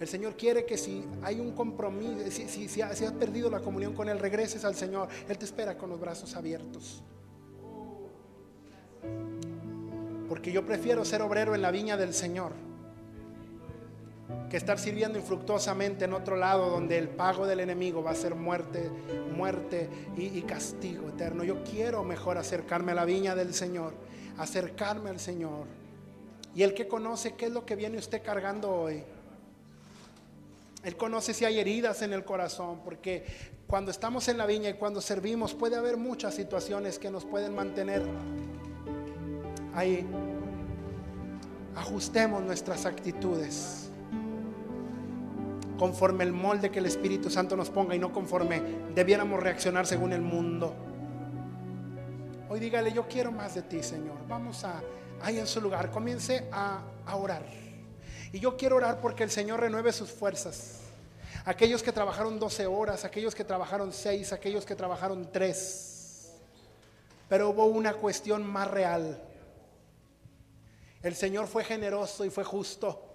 El 0.00 0.08
Señor 0.08 0.36
quiere 0.36 0.66
que 0.66 0.76
si 0.76 1.04
hay 1.22 1.40
un 1.40 1.52
compromiso, 1.52 2.30
si, 2.30 2.68
si, 2.68 2.82
has 2.82 3.00
perdido 3.12 3.48
la 3.50 3.60
comunión 3.60 3.94
con 3.94 4.08
Él, 4.08 4.18
regreses 4.18 4.64
al 4.64 4.74
Señor. 4.74 5.08
Él 5.28 5.38
te 5.38 5.44
espera 5.44 5.78
con 5.78 5.90
los 5.90 6.00
brazos 6.00 6.34
abiertos. 6.36 7.02
Porque 10.28 10.52
yo 10.52 10.64
prefiero 10.66 11.04
ser 11.04 11.22
obrero 11.22 11.54
en 11.54 11.62
la 11.62 11.70
viña 11.70 11.96
del 11.96 12.14
Señor 12.14 12.52
que 14.48 14.56
estar 14.56 14.78
sirviendo 14.78 15.18
infructuosamente 15.18 16.04
en 16.04 16.12
otro 16.12 16.36
lado 16.36 16.70
donde 16.70 16.96
el 16.96 17.08
pago 17.08 17.46
del 17.46 17.60
enemigo 17.60 18.02
va 18.02 18.12
a 18.12 18.14
ser 18.14 18.34
muerte, 18.34 18.90
muerte 19.36 19.88
y, 20.16 20.40
castigo 20.42 21.08
eterno. 21.08 21.44
Yo 21.44 21.62
quiero 21.64 22.04
mejor 22.04 22.38
acercarme 22.38 22.92
a 22.92 22.94
la 22.94 23.04
viña 23.04 23.34
del 23.34 23.52
Señor, 23.52 23.94
acercarme 24.38 25.10
al 25.10 25.20
Señor. 25.20 25.66
Y 26.54 26.62
el 26.62 26.72
que 26.72 26.86
conoce 26.86 27.34
qué 27.34 27.46
es 27.46 27.52
lo 27.52 27.66
que 27.66 27.74
viene 27.76 27.98
usted 27.98 28.22
cargando 28.22 28.70
hoy. 28.70 29.02
Él 30.84 30.96
conoce 30.96 31.32
si 31.32 31.44
hay 31.46 31.58
heridas 31.58 32.02
en 32.02 32.12
el 32.12 32.24
corazón, 32.24 32.80
porque 32.84 33.24
cuando 33.66 33.90
estamos 33.90 34.28
en 34.28 34.36
la 34.36 34.44
viña 34.44 34.68
y 34.68 34.74
cuando 34.74 35.00
servimos 35.00 35.54
puede 35.54 35.76
haber 35.76 35.96
muchas 35.96 36.34
situaciones 36.34 36.98
que 36.98 37.10
nos 37.10 37.24
pueden 37.24 37.54
mantener 37.54 38.02
ahí. 39.74 40.06
Ajustemos 41.74 42.42
nuestras 42.42 42.86
actitudes 42.86 43.90
conforme 45.78 46.22
el 46.24 46.32
molde 46.32 46.70
que 46.70 46.78
el 46.78 46.86
Espíritu 46.86 47.30
Santo 47.30 47.56
nos 47.56 47.70
ponga 47.70 47.96
y 47.96 47.98
no 47.98 48.12
conforme 48.12 48.62
debiéramos 48.94 49.42
reaccionar 49.42 49.86
según 49.86 50.12
el 50.12 50.20
mundo. 50.20 50.74
Hoy 52.48 52.60
dígale, 52.60 52.92
yo 52.92 53.08
quiero 53.08 53.32
más 53.32 53.54
de 53.54 53.62
ti, 53.62 53.82
Señor. 53.82 54.16
Vamos 54.28 54.64
a, 54.64 54.82
ahí 55.22 55.38
en 55.38 55.46
su 55.46 55.60
lugar, 55.60 55.90
comience 55.90 56.46
a, 56.52 56.82
a 57.06 57.16
orar. 57.16 57.63
Y 58.34 58.40
yo 58.40 58.56
quiero 58.56 58.74
orar 58.74 59.00
porque 59.00 59.22
el 59.22 59.30
Señor 59.30 59.60
renueve 59.60 59.92
sus 59.92 60.10
fuerzas. 60.10 60.80
Aquellos 61.44 61.84
que 61.84 61.92
trabajaron 61.92 62.40
12 62.40 62.66
horas, 62.66 63.04
aquellos 63.04 63.32
que 63.32 63.44
trabajaron 63.44 63.92
6, 63.92 64.32
aquellos 64.32 64.66
que 64.66 64.74
trabajaron 64.74 65.30
3. 65.30 66.32
Pero 67.28 67.50
hubo 67.50 67.66
una 67.66 67.94
cuestión 67.94 68.44
más 68.44 68.68
real. 68.68 69.22
El 71.00 71.14
Señor 71.14 71.46
fue 71.46 71.62
generoso 71.62 72.24
y 72.24 72.30
fue 72.30 72.42
justo. 72.42 73.06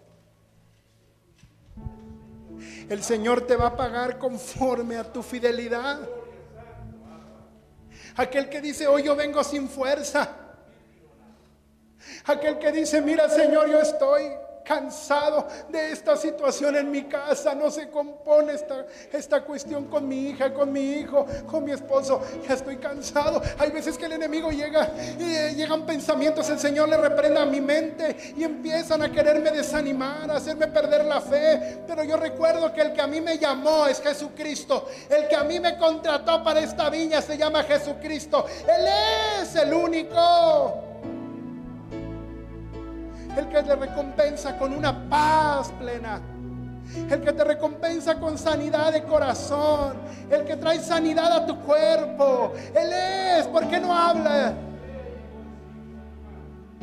El 2.88 3.04
Señor 3.04 3.46
te 3.46 3.58
va 3.58 3.68
a 3.68 3.76
pagar 3.76 4.18
conforme 4.20 4.96
a 4.96 5.04
tu 5.04 5.22
fidelidad. 5.22 6.00
Aquel 8.16 8.48
que 8.48 8.62
dice, 8.62 8.88
hoy 8.88 9.04
yo 9.04 9.18
vengo 9.18 9.44
sin 9.44 9.68
fuerza. 9.68 10.34
Aquel 12.24 12.58
que 12.58 12.72
dice, 12.72 13.02
mira 13.02 13.28
Señor, 13.28 13.70
yo 13.70 13.82
estoy 13.82 14.32
cansado 14.70 15.48
de 15.70 15.92
esta 15.92 16.16
situación 16.16 16.76
en 16.76 16.92
mi 16.92 17.06
casa, 17.06 17.56
no 17.56 17.72
se 17.72 17.90
compone 17.90 18.54
esta, 18.54 18.86
esta 19.12 19.42
cuestión 19.42 19.86
con 19.86 20.08
mi 20.08 20.28
hija, 20.28 20.54
con 20.54 20.72
mi 20.72 20.92
hijo, 20.92 21.26
con 21.48 21.64
mi 21.64 21.72
esposo, 21.72 22.22
ya 22.48 22.54
estoy 22.54 22.78
cansado. 22.78 23.42
Hay 23.58 23.72
veces 23.72 23.98
que 23.98 24.06
el 24.06 24.12
enemigo 24.12 24.52
llega 24.52 24.92
y 25.18 25.24
eh, 25.24 25.56
llegan 25.56 25.88
pensamientos, 25.88 26.48
el 26.52 26.60
Señor 26.60 26.88
le 26.88 26.98
reprenda 26.98 27.42
a 27.42 27.46
mi 27.48 27.60
mente 27.60 28.16
y 28.38 28.44
empiezan 28.44 29.02
a 29.02 29.12
quererme 29.12 29.50
desanimar, 29.50 30.30
a 30.30 30.36
hacerme 30.36 30.68
perder 30.68 31.04
la 31.06 31.20
fe, 31.20 31.80
pero 31.88 32.04
yo 32.04 32.16
recuerdo 32.18 32.72
que 32.72 32.82
el 32.82 32.94
que 32.94 33.02
a 33.02 33.08
mí 33.08 33.20
me 33.22 33.40
llamó 33.40 33.88
es 33.88 34.00
Jesucristo, 34.00 34.88
el 35.10 35.28
que 35.28 35.36
a 35.36 35.44
mí 35.46 35.60
me 35.60 35.80
contrató 35.80 36.44
para 36.44 36.60
esta 36.60 36.92
viña 36.92 37.24
se 37.24 37.40
llama 37.40 37.64
Jesucristo, 37.64 38.46
Él 38.68 38.86
es 39.42 39.56
el 39.56 39.74
único 39.74 40.90
el 43.38 43.48
que 43.48 43.64
te 43.64 43.76
recompensa 43.76 44.58
con 44.58 44.74
una 44.74 45.10
paz 45.10 45.72
plena. 45.80 46.22
El 47.10 47.22
que 47.22 47.32
te 47.34 47.44
recompensa 47.44 48.16
con 48.16 48.38
sanidad 48.38 48.94
de 48.94 49.04
corazón. 49.04 49.94
El 50.30 50.44
que 50.46 50.56
trae 50.56 50.80
sanidad 50.80 51.32
a 51.32 51.46
tu 51.46 51.60
cuerpo. 51.60 52.54
Él 52.76 52.92
es. 52.92 53.48
¿Por 53.48 53.68
qué 53.68 53.80
no 53.80 53.96
habla? 53.96 54.54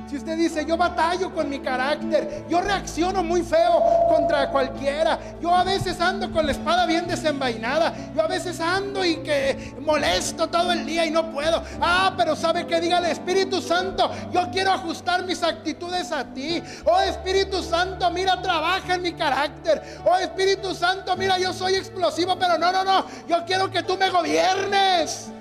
Si 0.08 0.16
usted 0.16 0.36
dice, 0.36 0.64
yo 0.64 0.76
batallo 0.76 1.34
con 1.34 1.48
mi 1.50 1.58
carácter, 1.58 2.44
yo 2.48 2.60
reacciono 2.60 3.24
muy 3.24 3.42
feo 3.42 3.82
contra 4.08 4.50
cualquiera, 4.50 5.18
yo 5.40 5.52
a 5.52 5.64
veces 5.64 6.00
ando 6.00 6.30
con 6.30 6.46
la 6.46 6.52
espada 6.52 6.86
bien 6.86 7.08
desenvainada, 7.08 7.92
yo 8.14 8.22
a 8.22 8.28
veces 8.28 8.60
ando 8.60 9.04
y 9.04 9.16
que 9.16 9.74
molesto 9.80 10.48
todo 10.48 10.70
el 10.70 10.86
día 10.86 11.04
y 11.04 11.10
no 11.10 11.32
puedo. 11.32 11.60
Ah, 11.80 12.14
pero 12.16 12.36
sabe 12.36 12.66
que 12.66 12.80
diga 12.80 12.98
el 12.98 13.06
Espíritu 13.06 13.60
Santo, 13.60 14.08
yo 14.32 14.48
quiero 14.52 14.70
ajustar 14.70 15.24
mis 15.24 15.42
actitudes 15.42 16.12
a 16.12 16.24
ti. 16.24 16.62
Oh 16.84 17.00
Espíritu 17.00 17.60
Santo, 17.60 18.08
mira, 18.12 18.40
trabaja 18.40 18.94
en 18.94 19.02
mi 19.02 19.12
carácter. 19.12 19.82
Oh 20.04 20.16
Espíritu 20.16 20.72
Santo, 20.72 21.16
mira, 21.16 21.36
yo 21.36 21.52
soy 21.52 21.74
explosivo, 21.74 22.38
pero 22.38 22.56
no, 22.56 22.70
no, 22.70 22.84
no, 22.84 23.06
yo 23.28 23.44
quiero 23.44 23.68
que 23.72 23.82
tú 23.82 23.96
me 23.96 24.08
gobiernes. 24.10 25.32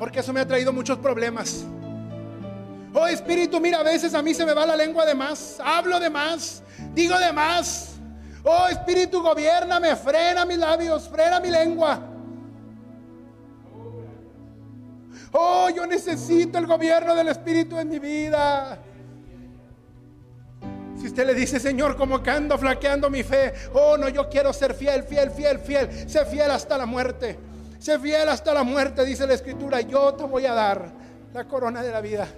Porque 0.00 0.18
eso 0.18 0.32
me 0.32 0.40
ha 0.40 0.46
traído 0.48 0.72
muchos 0.72 0.98
problemas. 0.98 1.64
Oh 2.94 3.06
Espíritu, 3.06 3.58
mira, 3.58 3.78
a 3.78 3.82
veces 3.82 4.12
a 4.14 4.22
mí 4.22 4.34
se 4.34 4.44
me 4.44 4.52
va 4.52 4.66
la 4.66 4.76
lengua 4.76 5.06
de 5.06 5.14
más, 5.14 5.58
hablo 5.64 5.98
de 5.98 6.10
más, 6.10 6.62
digo 6.92 7.18
de 7.18 7.32
más. 7.32 7.94
Oh 8.44 8.66
Espíritu, 8.68 9.22
gobiername, 9.22 9.96
frena 9.96 10.44
mis 10.44 10.58
labios, 10.58 11.08
frena 11.08 11.40
mi 11.40 11.48
lengua. 11.48 12.08
Oh, 15.32 15.70
yo 15.70 15.86
necesito 15.86 16.58
el 16.58 16.66
gobierno 16.66 17.14
del 17.14 17.28
Espíritu 17.28 17.78
en 17.78 17.88
mi 17.88 17.98
vida. 17.98 18.78
Si 21.00 21.06
usted 21.06 21.26
le 21.26 21.34
dice, 21.34 21.58
Señor, 21.58 21.96
como 21.96 22.22
que 22.22 22.30
ando 22.30 22.58
flaqueando 22.58 23.08
mi 23.08 23.22
fe, 23.22 23.54
oh 23.72 23.96
no, 23.96 24.08
yo 24.10 24.28
quiero 24.28 24.52
ser 24.52 24.74
fiel, 24.74 25.04
fiel, 25.04 25.30
fiel, 25.30 25.58
fiel, 25.58 26.08
sé 26.08 26.26
fiel 26.26 26.50
hasta 26.50 26.76
la 26.76 26.84
muerte, 26.84 27.38
sé 27.78 27.98
fiel 27.98 28.28
hasta 28.28 28.52
la 28.52 28.62
muerte, 28.62 29.04
dice 29.04 29.26
la 29.26 29.34
Escritura, 29.34 29.80
yo 29.80 30.12
te 30.14 30.24
voy 30.24 30.44
a 30.44 30.52
dar 30.52 30.92
la 31.32 31.44
corona 31.48 31.82
de 31.82 31.90
la 31.90 32.00
vida. 32.02 32.28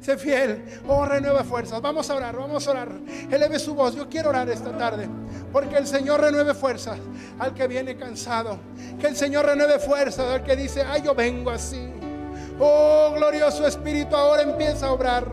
Sé 0.00 0.16
fiel, 0.16 0.80
oh 0.86 1.04
renueva 1.04 1.42
fuerzas. 1.44 1.80
Vamos 1.82 2.08
a 2.08 2.14
orar, 2.14 2.36
vamos 2.36 2.66
a 2.66 2.70
orar. 2.70 2.88
Eleve 3.30 3.58
su 3.58 3.74
voz. 3.74 3.94
Yo 3.94 4.08
quiero 4.08 4.30
orar 4.30 4.48
esta 4.48 4.76
tarde. 4.76 5.08
Porque 5.52 5.76
el 5.76 5.86
Señor 5.86 6.20
renueve 6.20 6.54
fuerzas 6.54 6.98
al 7.38 7.52
que 7.54 7.66
viene 7.66 7.96
cansado. 7.96 8.58
Que 9.00 9.08
el 9.08 9.16
Señor 9.16 9.46
renueve 9.46 9.78
fuerzas 9.78 10.26
al 10.26 10.42
que 10.44 10.56
dice, 10.56 10.82
ay, 10.82 11.02
yo 11.02 11.14
vengo 11.14 11.50
así. 11.50 11.92
Oh, 12.60 13.12
glorioso 13.14 13.66
Espíritu, 13.66 14.16
ahora 14.16 14.42
empieza 14.42 14.86
a 14.86 14.92
obrar. 14.92 15.24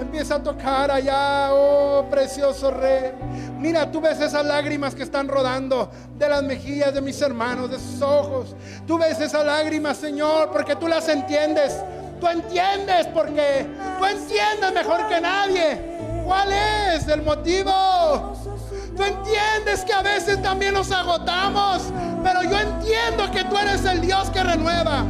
Empieza 0.00 0.36
a 0.36 0.42
tocar 0.42 0.90
allá, 0.90 1.48
oh, 1.52 2.06
precioso 2.10 2.70
Rey. 2.70 3.12
Mira, 3.58 3.90
tú 3.90 4.00
ves 4.00 4.20
esas 4.20 4.44
lágrimas 4.44 4.94
que 4.94 5.02
están 5.02 5.28
rodando 5.28 5.90
de 6.18 6.28
las 6.28 6.42
mejillas 6.42 6.92
de 6.92 7.00
mis 7.00 7.20
hermanos, 7.22 7.70
de 7.70 7.78
sus 7.78 8.02
ojos. 8.02 8.54
Tú 8.86 8.98
ves 8.98 9.20
esas 9.20 9.44
lágrimas, 9.44 9.96
Señor, 9.96 10.50
porque 10.50 10.76
tú 10.76 10.88
las 10.88 11.08
entiendes. 11.08 11.74
Tú 12.24 12.30
entiendes 12.30 13.06
porque 13.12 13.66
tú 13.98 14.06
entiendes 14.06 14.72
mejor 14.72 15.06
que 15.08 15.20
nadie 15.20 15.78
cuál 16.24 16.50
es 16.50 17.06
el 17.06 17.20
motivo. 17.20 18.32
Tú 18.96 19.02
entiendes 19.02 19.84
que 19.84 19.92
a 19.92 20.00
veces 20.00 20.40
también 20.40 20.72
nos 20.72 20.90
agotamos, 20.90 21.82
pero 22.22 22.42
yo 22.44 22.58
entiendo 22.58 23.30
que 23.30 23.44
tú 23.44 23.58
eres 23.58 23.84
el 23.84 24.00
Dios 24.00 24.30
que 24.30 24.42
renueva. 24.42 25.04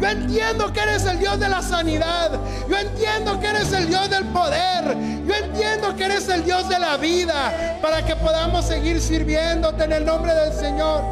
Yo 0.00 0.06
entiendo 0.06 0.72
que 0.72 0.78
eres 0.78 1.04
el 1.06 1.18
Dios 1.18 1.40
de 1.40 1.48
la 1.48 1.60
sanidad. 1.60 2.38
Yo 2.68 2.76
entiendo 2.76 3.40
que 3.40 3.48
eres 3.48 3.72
el 3.72 3.88
Dios 3.88 4.08
del 4.08 4.26
poder. 4.26 4.96
Yo 5.26 5.34
entiendo 5.34 5.96
que 5.96 6.04
eres 6.04 6.28
el 6.28 6.44
Dios 6.44 6.68
de 6.68 6.78
la 6.78 6.96
vida 6.98 7.80
para 7.82 8.06
que 8.06 8.14
podamos 8.14 8.64
seguir 8.64 9.00
sirviéndote 9.00 9.82
en 9.82 9.92
el 9.92 10.04
nombre 10.04 10.32
del 10.32 10.52
Señor. 10.52 11.02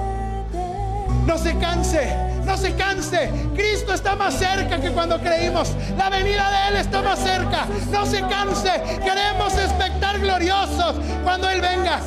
No 1.26 1.36
se 1.36 1.58
canse, 1.58 2.27
no 2.48 2.56
se 2.56 2.74
canse. 2.74 3.30
Cristo 3.54 3.92
está 3.92 4.16
más 4.16 4.34
cerca 4.34 4.80
que 4.80 4.90
cuando 4.90 5.20
creímos. 5.20 5.70
La 5.98 6.08
venida 6.08 6.50
de 6.50 6.68
Él 6.68 6.76
está 6.76 7.02
más 7.02 7.18
cerca. 7.18 7.66
No 7.92 8.06
se 8.06 8.20
canse. 8.22 8.72
Queremos 9.04 9.52
expectar 9.54 10.18
gloriosos 10.18 10.96
cuando 11.22 11.48
Él 11.50 11.60
venga. 11.60 12.00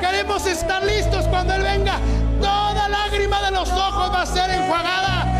Queremos 0.00 0.46
estar 0.46 0.84
listos 0.84 1.26
cuando 1.26 1.54
Él 1.54 1.62
venga. 1.62 1.98
Toda 2.40 2.88
lágrima 2.88 3.42
de 3.42 3.50
los 3.50 3.68
ojos 3.68 4.12
va 4.14 4.22
a 4.22 4.26
ser 4.26 4.48
enjuagada. 4.48 5.37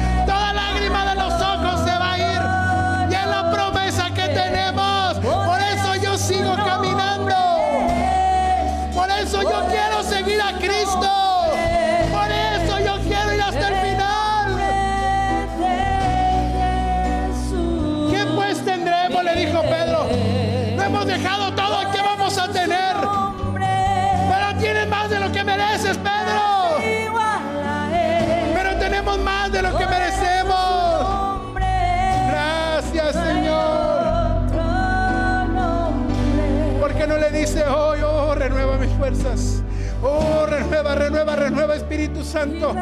Renueva, 40.78 40.94
renueva, 40.94 41.36
renueva 41.36 41.74
Espíritu 41.74 42.22
Santo. 42.22 42.72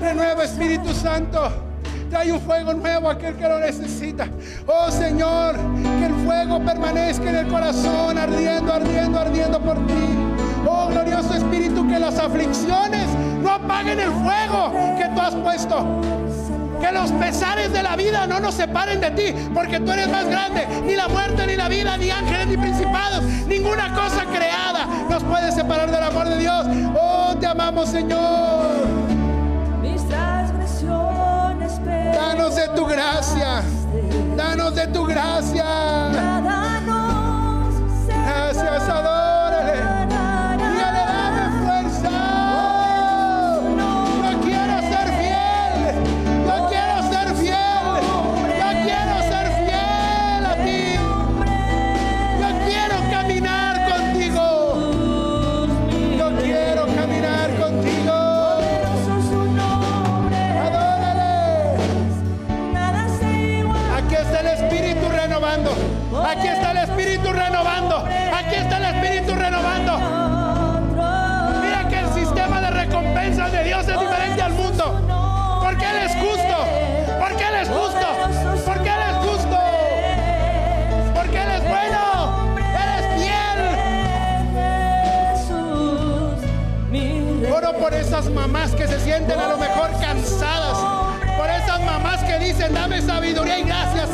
Renueva 0.00 0.44
Espíritu 0.44 0.92
Santo. 0.92 1.50
Trae 2.10 2.32
un 2.32 2.40
fuego 2.40 2.74
nuevo 2.74 3.08
a 3.08 3.12
aquel 3.12 3.36
que 3.36 3.48
lo 3.48 3.60
necesita. 3.60 4.28
Oh 4.66 4.90
Señor, 4.90 5.54
que 5.98 6.06
el 6.06 6.14
fuego 6.26 6.62
permanezca 6.64 7.30
en 7.30 7.36
el 7.36 7.48
corazón, 7.48 8.18
ardiendo, 8.18 8.72
ardiendo, 8.72 9.18
ardiendo 9.18 9.60
por 9.60 9.76
ti. 9.86 10.08
Oh 10.66 10.88
glorioso 10.88 11.34
Espíritu, 11.34 11.86
que 11.88 11.98
las 11.98 12.18
aflicciones 12.18 13.06
no 13.42 13.52
apaguen 13.52 14.00
el 14.00 14.10
fuego 14.10 14.72
que 14.98 15.08
tú 15.14 15.20
has 15.20 15.34
puesto. 15.36 16.00
Que 16.80 16.92
los 16.92 17.12
pesares 17.12 17.72
de 17.72 17.82
la 17.82 17.96
vida 17.96 18.26
no 18.26 18.40
nos 18.40 18.54
separen 18.54 19.00
de 19.00 19.10
ti, 19.10 19.34
porque 19.54 19.80
tú 19.80 19.92
eres 19.92 20.08
más 20.08 20.26
grande. 20.26 20.66
Ni 20.84 20.96
la 20.96 21.08
muerte, 21.08 21.46
ni 21.46 21.56
la 21.56 21.68
vida, 21.68 21.96
ni 21.96 22.10
ángeles, 22.10 22.46
ni 22.46 22.56
principados, 22.56 23.22
ninguna 23.46 23.94
cosa 23.94 24.24
creada 24.24 24.86
nos 25.08 25.22
puede 25.24 25.52
separar 25.52 25.90
del 25.90 26.02
amor 26.02 26.28
de 26.28 26.38
Dios. 26.38 26.66
Oh, 26.98 27.34
te 27.38 27.46
amamos, 27.46 27.88
Señor. 27.90 28.86
Mis 29.82 30.06
transgresiones 30.08 31.80
Danos 31.84 32.56
de 32.56 32.68
tu 32.68 32.86
gracia. 32.86 33.62
Danos 34.36 34.74
de 34.74 34.86
tu 34.86 35.04
gracia. 35.04 35.79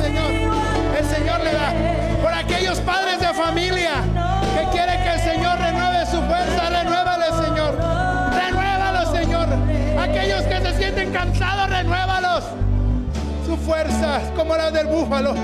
Señor. 0.07 0.31
El 0.97 1.05
Señor 1.05 1.41
le 1.41 1.53
da. 1.53 1.73
Por 2.23 2.33
aquellos 2.33 2.79
padres 2.81 3.19
de 3.19 3.27
familia 3.35 3.91
que 4.55 4.69
quieren 4.71 5.03
que 5.03 5.11
el 5.15 5.21
Señor 5.21 5.59
renueve 5.59 6.07
su 6.07 6.23
fuerza, 6.23 6.71
renuévale, 6.71 7.27
Señor. 7.45 7.77
Renuévalo, 8.33 9.13
Señor. 9.13 9.49
Aquellos 10.01 10.43
que 10.45 10.61
se 10.61 10.79
sienten 10.79 11.13
cansados, 11.13 11.71
renuévalos. 11.71 12.45
Su 13.47 13.57
fuerza 13.57 14.21
como 14.37 14.57
la 14.57 14.71
del 14.71 14.87
búfalo. 14.87 15.35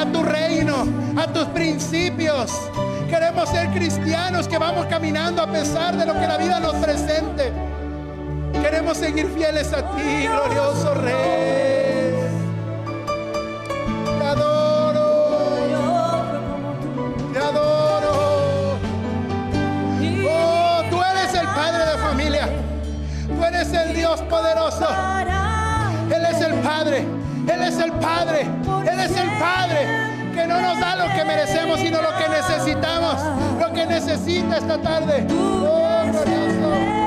A 0.00 0.06
tu 0.06 0.22
reino, 0.22 0.86
a 1.16 1.26
tus 1.26 1.44
principios. 1.48 2.50
Queremos 3.08 3.48
ser 3.50 3.68
cristianos 3.70 4.48
que 4.48 4.56
vamos 4.56 4.86
caminando 4.86 5.42
a 5.42 5.46
pesar 5.46 5.96
de 5.96 6.06
lo 6.06 6.14
que 6.14 6.26
la 6.26 6.38
vida 6.38 6.58
nos 6.58 6.74
presente. 6.76 7.52
Queremos 8.62 8.96
seguir 8.96 9.26
fieles 9.28 9.72
a 9.74 9.82
ti, 9.94 10.26
glorioso 10.26 10.94
Rey. 10.94 12.14
Te 14.18 14.26
adoro, 14.26 15.02
te 17.32 17.38
adoro. 17.38 18.78
Oh, 20.32 20.82
tú 20.88 21.02
eres 21.02 21.34
el 21.34 21.46
Padre 21.46 21.84
de 21.84 21.98
familia. 21.98 22.48
Tú 23.28 23.44
eres 23.44 23.72
el 23.72 23.94
Dios 23.94 24.22
poderoso. 24.22 24.88
Él 26.10 26.24
es 26.24 26.40
el 26.40 26.54
Padre. 26.60 27.04
Él 27.46 27.62
es 27.62 27.78
el 27.78 27.92
Padre. 27.92 28.59
Él 28.86 29.00
es 29.00 29.16
el 29.16 29.30
Padre 29.38 29.86
que 30.34 30.46
no 30.46 30.60
nos 30.60 30.78
da 30.80 30.96
lo 30.96 31.12
que 31.14 31.24
merecemos, 31.24 31.80
sino 31.80 32.00
lo 32.00 32.16
que 32.16 32.28
necesitamos. 32.28 33.16
Lo 33.60 33.72
que 33.72 33.86
necesita 33.86 34.58
esta 34.58 34.80
tarde. 34.80 35.26
Oh. 35.30 36.99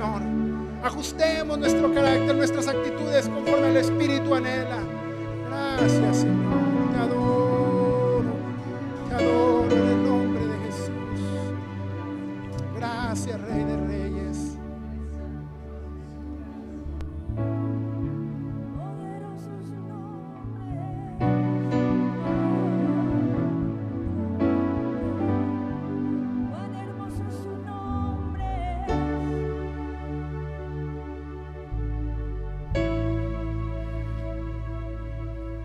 Señor. 0.00 0.22
Ajustemos 0.82 1.58
nuestro 1.58 1.79